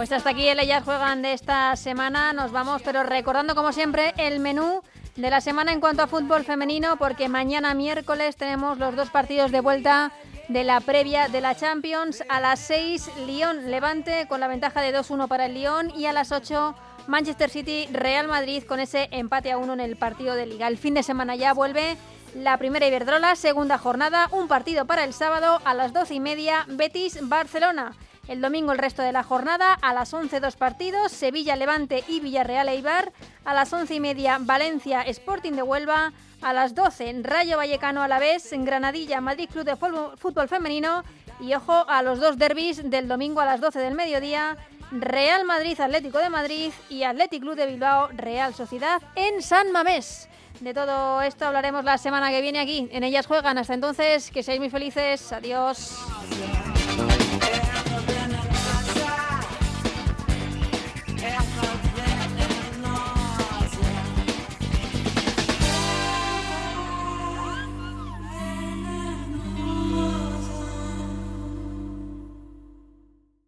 Pues 0.00 0.12
hasta 0.12 0.30
aquí 0.30 0.48
el 0.48 0.58
Ellas 0.58 0.82
Juegan 0.82 1.20
de 1.20 1.34
esta 1.34 1.76
semana. 1.76 2.32
Nos 2.32 2.52
vamos, 2.52 2.80
pero 2.82 3.02
recordando 3.02 3.54
como 3.54 3.70
siempre 3.70 4.14
el 4.16 4.40
menú 4.40 4.80
de 5.20 5.30
la 5.30 5.40
semana 5.40 5.72
en 5.72 5.80
cuanto 5.80 6.02
a 6.02 6.06
fútbol 6.06 6.44
femenino, 6.44 6.96
porque 6.96 7.28
mañana 7.28 7.74
miércoles 7.74 8.36
tenemos 8.36 8.78
los 8.78 8.96
dos 8.96 9.10
partidos 9.10 9.52
de 9.52 9.60
vuelta 9.60 10.12
de 10.48 10.64
la 10.64 10.80
previa 10.80 11.28
de 11.28 11.42
la 11.42 11.54
Champions. 11.54 12.24
A 12.28 12.40
las 12.40 12.60
6, 12.60 13.10
Lyon-Levante 13.26 14.26
con 14.28 14.40
la 14.40 14.48
ventaja 14.48 14.80
de 14.80 14.96
2-1 14.96 15.28
para 15.28 15.46
el 15.46 15.54
Lyon 15.54 15.90
y 15.90 16.06
a 16.06 16.12
las 16.12 16.32
8, 16.32 16.74
Manchester 17.06 17.50
City-Real 17.50 18.28
Madrid 18.28 18.64
con 18.64 18.80
ese 18.80 19.08
empate 19.10 19.52
a 19.52 19.58
1 19.58 19.74
en 19.74 19.80
el 19.80 19.96
partido 19.96 20.34
de 20.34 20.46
Liga. 20.46 20.68
El 20.68 20.78
fin 20.78 20.94
de 20.94 21.02
semana 21.02 21.36
ya 21.36 21.52
vuelve 21.52 21.98
la 22.34 22.56
primera 22.56 22.86
Iberdrola, 22.86 23.36
segunda 23.36 23.76
jornada, 23.76 24.28
un 24.32 24.48
partido 24.48 24.86
para 24.86 25.04
el 25.04 25.12
sábado 25.12 25.60
a 25.64 25.74
las 25.74 25.92
12 25.92 26.14
y 26.14 26.20
media, 26.20 26.64
Betis-Barcelona. 26.68 27.92
El 28.30 28.40
domingo 28.40 28.70
el 28.70 28.78
resto 28.78 29.02
de 29.02 29.10
la 29.10 29.24
jornada, 29.24 29.74
a 29.74 29.92
las 29.92 30.14
11 30.14 30.38
dos 30.38 30.54
partidos, 30.54 31.10
Sevilla 31.10 31.56
Levante 31.56 32.04
y 32.06 32.20
Villarreal 32.20 32.68
Eibar, 32.68 33.10
a 33.44 33.54
las 33.54 33.72
11 33.72 33.92
y 33.92 33.98
media 33.98 34.38
Valencia 34.40 35.02
Sporting 35.02 35.54
de 35.54 35.64
Huelva, 35.64 36.12
a 36.40 36.52
las 36.52 36.76
12 36.76 37.22
Rayo 37.24 37.56
Vallecano 37.56 38.04
a 38.04 38.06
la 38.06 38.20
vez, 38.20 38.52
en 38.52 38.64
Granadilla 38.64 39.20
Madrid 39.20 39.48
Club 39.50 39.64
de 39.64 39.74
Fútbol 39.74 40.48
Femenino 40.48 41.02
y 41.40 41.54
ojo 41.54 41.84
a 41.88 42.04
los 42.04 42.20
dos 42.20 42.38
derbis 42.38 42.88
del 42.88 43.08
domingo 43.08 43.40
a 43.40 43.46
las 43.46 43.60
12 43.60 43.80
del 43.80 43.96
mediodía, 43.96 44.56
Real 44.92 45.44
Madrid 45.44 45.80
Atlético 45.80 46.18
de 46.18 46.30
Madrid 46.30 46.70
y 46.88 47.02
Athletic 47.02 47.42
Club 47.42 47.56
de 47.56 47.66
Bilbao 47.66 48.10
Real 48.12 48.54
Sociedad 48.54 49.02
en 49.16 49.42
San 49.42 49.72
Mamés. 49.72 50.28
De 50.60 50.72
todo 50.72 51.20
esto 51.22 51.46
hablaremos 51.46 51.84
la 51.84 51.98
semana 51.98 52.30
que 52.30 52.40
viene 52.42 52.60
aquí. 52.60 52.88
En 52.92 53.02
ellas 53.02 53.26
juegan. 53.26 53.58
Hasta 53.58 53.74
entonces, 53.74 54.30
que 54.30 54.42
seáis 54.42 54.60
muy 54.60 54.68
felices. 54.68 55.32
Adiós. 55.32 55.96